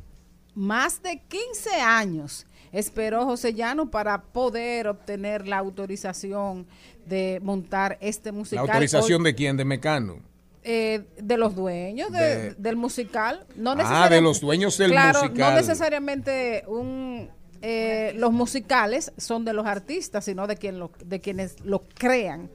[0.55, 6.65] Más de 15 años esperó José Llano para poder obtener la autorización
[7.05, 8.67] de montar este ¿La musical.
[8.67, 9.55] autorización Hoy, de quién?
[9.55, 10.21] De Mecano.
[10.63, 13.45] eh, de los dueños de- De- del musical.
[13.55, 15.51] No Ah, de los dueños del claro, musical.
[15.53, 17.29] No necesariamente un
[17.61, 22.49] eh, los musicales son de los artistas, sino de, quien lo- de quienes lo crean.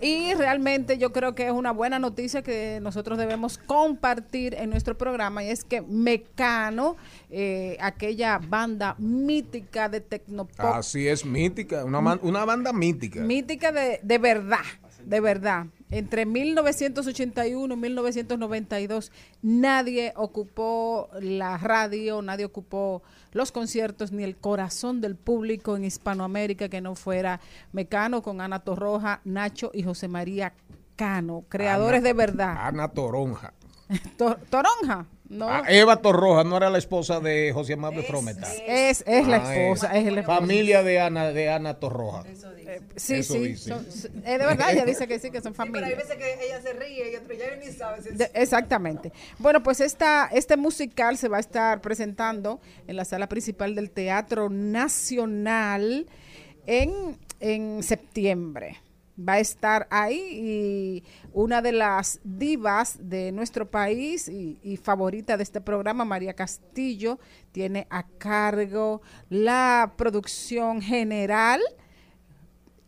[0.00, 4.96] Y realmente yo creo que es una buena noticia que nosotros debemos compartir en nuestro
[4.96, 6.96] programa y es que Mecano,
[7.30, 13.20] eh, aquella banda mítica de Tecnopop, Así es, mítica, una, una banda mítica.
[13.20, 14.58] mítica de, de verdad,
[15.06, 15.66] de verdad.
[15.90, 19.12] Entre 1981 y 1992
[19.42, 23.02] nadie ocupó la radio, nadie ocupó
[23.32, 27.40] los conciertos ni el corazón del público en Hispanoamérica que no fuera
[27.72, 30.52] Mecano con Ana Torroja, Nacho y José María
[30.96, 32.56] Cano, creadores Ana- de verdad.
[32.58, 33.52] Ana Toronja.
[34.16, 35.48] To- Toronja, no.
[35.48, 38.46] Ah, Eva Torroja no era la esposa de José Amable Frometa.
[38.66, 40.38] Es, es la Ah, esposa, es la esposa.
[40.40, 42.24] Familia de Ana, de Ana Torroja.
[42.96, 43.68] Sí, Eso sí, dice.
[43.68, 45.96] son- es de verdad, ella dice que sí, que son Pero hay familia.
[45.96, 49.12] veces que ella se ríe y otro ya ni sabe si es- De- exactamente.
[49.38, 53.90] Bueno, pues esta, este musical se va a estar presentando en la sala principal del
[53.90, 56.06] Teatro Nacional
[56.66, 58.78] en, en septiembre.
[59.16, 65.36] Va a estar ahí y una de las divas de nuestro país y, y favorita
[65.36, 67.18] de este programa, María Castillo,
[67.52, 71.60] tiene a cargo la producción general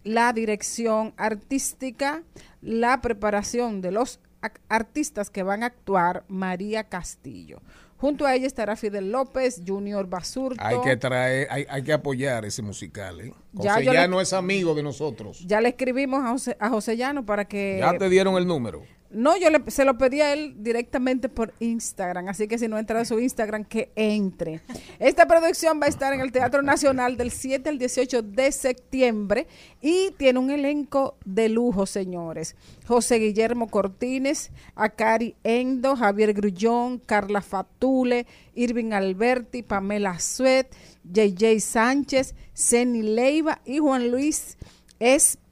[0.07, 2.23] la dirección artística,
[2.63, 4.21] la preparación de los
[4.69, 7.61] artistas que van a actuar, María Castillo.
[7.99, 10.61] Junto a ella estará Fidel López, Junior Basurto.
[10.63, 13.21] Hay que traer, hay, hay que apoyar ese musical.
[13.21, 13.33] ¿eh?
[13.53, 15.43] Ya José le- Llano es amigo de nosotros.
[15.47, 17.79] Ya le escribimos a José, a José Llano para que...
[17.81, 18.83] Ya te dieron el número.
[19.11, 22.79] No, yo le- se lo pedí a él directamente por Instagram, así que si no
[22.79, 24.61] entra a su Instagram, que entre.
[24.99, 29.47] Esta producción va a estar en el Teatro Nacional del 7 al 18 de septiembre
[29.81, 32.57] y tiene un elenco de lujo, señores.
[32.87, 40.75] José Guillermo Cortines, Akari Endo, Javier Grullón, Carla Fatule, Irving Alberti, Pamela Suet,
[41.05, 44.57] JJ Sánchez, Ceni Leiva y Juan Luis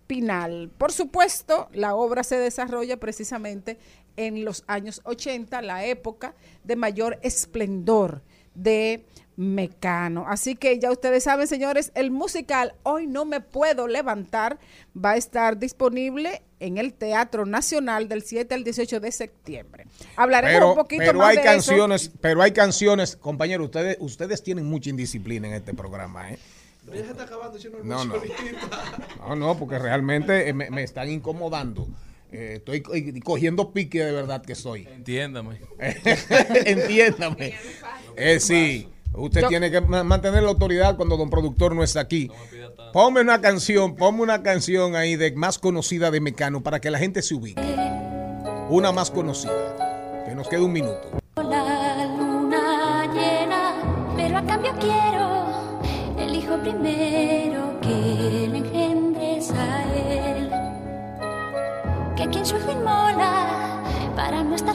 [0.05, 0.71] Espinal.
[0.77, 3.79] Por supuesto, la obra se desarrolla precisamente
[4.19, 8.21] en los años 80, la época de mayor esplendor
[8.55, 9.07] de
[9.37, 10.27] Mecano.
[10.29, 14.59] Así que ya ustedes saben, señores, el musical Hoy no me puedo levantar
[14.95, 19.87] va a estar disponible en el Teatro Nacional del 7 al 18 de septiembre.
[20.17, 21.51] Hablaremos Pero, un poquito pero más hay de eso.
[21.51, 26.39] canciones, pero hay canciones, compañeros, ustedes, ustedes tienen mucha indisciplina en este programa, ¿eh?
[26.85, 28.15] Pero ella se está acabando diciendo No, no.
[29.29, 31.87] No, no, porque realmente eh, me, me están incomodando.
[32.31, 32.93] Eh, estoy co-
[33.23, 34.87] cogiendo pique de verdad que soy.
[34.93, 35.61] Entiéndame.
[36.67, 37.55] Entiéndame.
[38.17, 42.01] Eh, sí, usted Yo- tiene que ma- mantener la autoridad cuando don productor no está
[42.01, 42.31] aquí.
[42.93, 46.99] Ponme una canción, ponme una canción ahí de más conocida de Mecano para que la
[46.99, 47.61] gente se ubique.
[48.69, 50.23] Una más conocida.
[50.27, 51.11] Que nos quede un minuto.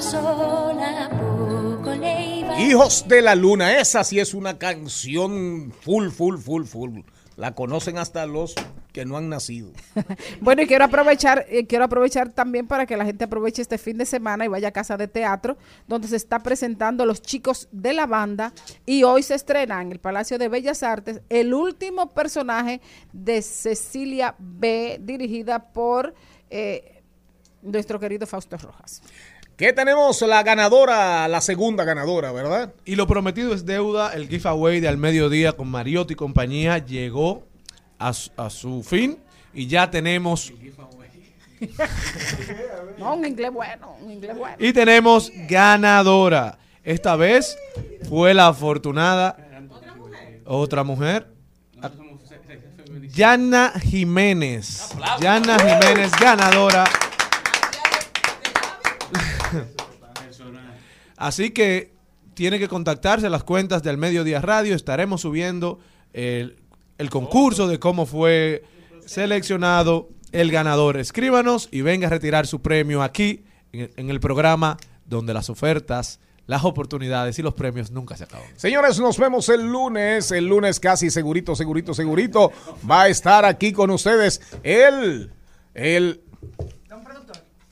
[0.02, 2.60] Sola, poco le iba.
[2.60, 7.00] Hijos de la Luna, esa sí es una canción full, full, full, full.
[7.36, 8.54] La conocen hasta los
[8.92, 9.72] que no han nacido.
[10.42, 13.98] Bueno, y quiero aprovechar, eh, quiero aprovechar también para que la gente aproveche este fin
[13.98, 15.58] de semana y vaya a casa de teatro,
[15.88, 18.54] donde se está presentando los chicos de la banda.
[18.86, 22.82] Y hoy se estrena en el Palacio de Bellas Artes el último personaje
[23.14, 26.14] de Cecilia B, dirigida por
[26.50, 27.04] eh,
[27.62, 29.02] nuestro querido Fausto Rojas.
[29.60, 30.22] ¿Qué tenemos?
[30.22, 32.74] La ganadora, la segunda ganadora, ¿verdad?
[32.86, 34.14] Y lo prometido es deuda.
[34.14, 37.44] El giveaway de al mediodía con Mariotti y compañía llegó
[37.98, 39.18] a, su- a su fin
[39.54, 40.54] y ya tenemos
[42.98, 44.56] No, un inglés bueno, un inglés bueno.
[44.60, 46.58] y tenemos ganadora.
[46.82, 47.58] Esta vez
[48.08, 49.36] fue la afortunada
[50.46, 51.28] otra mujer.
[53.14, 54.90] Yana Jiménez.
[55.20, 56.86] Yana Jiménez, ganadora.
[61.18, 61.94] Así que
[62.34, 64.76] tiene que contactarse a las cuentas del Mediodía Radio.
[64.76, 65.80] Estaremos subiendo
[66.14, 66.58] el,
[66.98, 68.64] el concurso de cómo fue
[69.06, 70.98] seleccionado el ganador.
[70.98, 76.64] Escríbanos y venga a retirar su premio aquí en, el programa donde las ofertas, las
[76.64, 78.48] oportunidades y los premios nunca se acaban.
[78.56, 80.32] Señores, nos vemos el lunes.
[80.32, 82.52] El lunes casi segurito, segurito, segurito.
[82.90, 85.32] Va a estar aquí con ustedes el,
[85.74, 86.22] el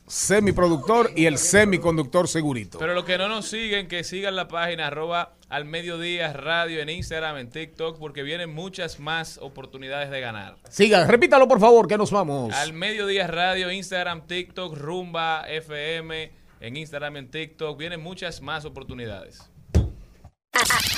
[0.08, 2.80] semiproductor y el semiconductor segurito.
[2.80, 6.90] Pero los que no nos siguen, que sigan la página arroba al mediodía radio en
[6.90, 10.56] Instagram, en TikTok, porque vienen muchas más oportunidades de ganar.
[10.70, 12.54] Siga, repítalo por favor, que nos vamos.
[12.54, 16.32] Al mediodía radio, Instagram, TikTok, Rumba, FM,
[16.62, 19.50] en Instagram, en TikTok, vienen muchas más oportunidades.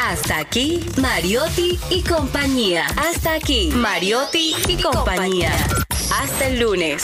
[0.02, 2.86] Hasta aquí, Mariotti y compañía.
[2.96, 5.52] Hasta aquí, Mariotti y compañía.
[6.12, 7.04] Hasta el lunes.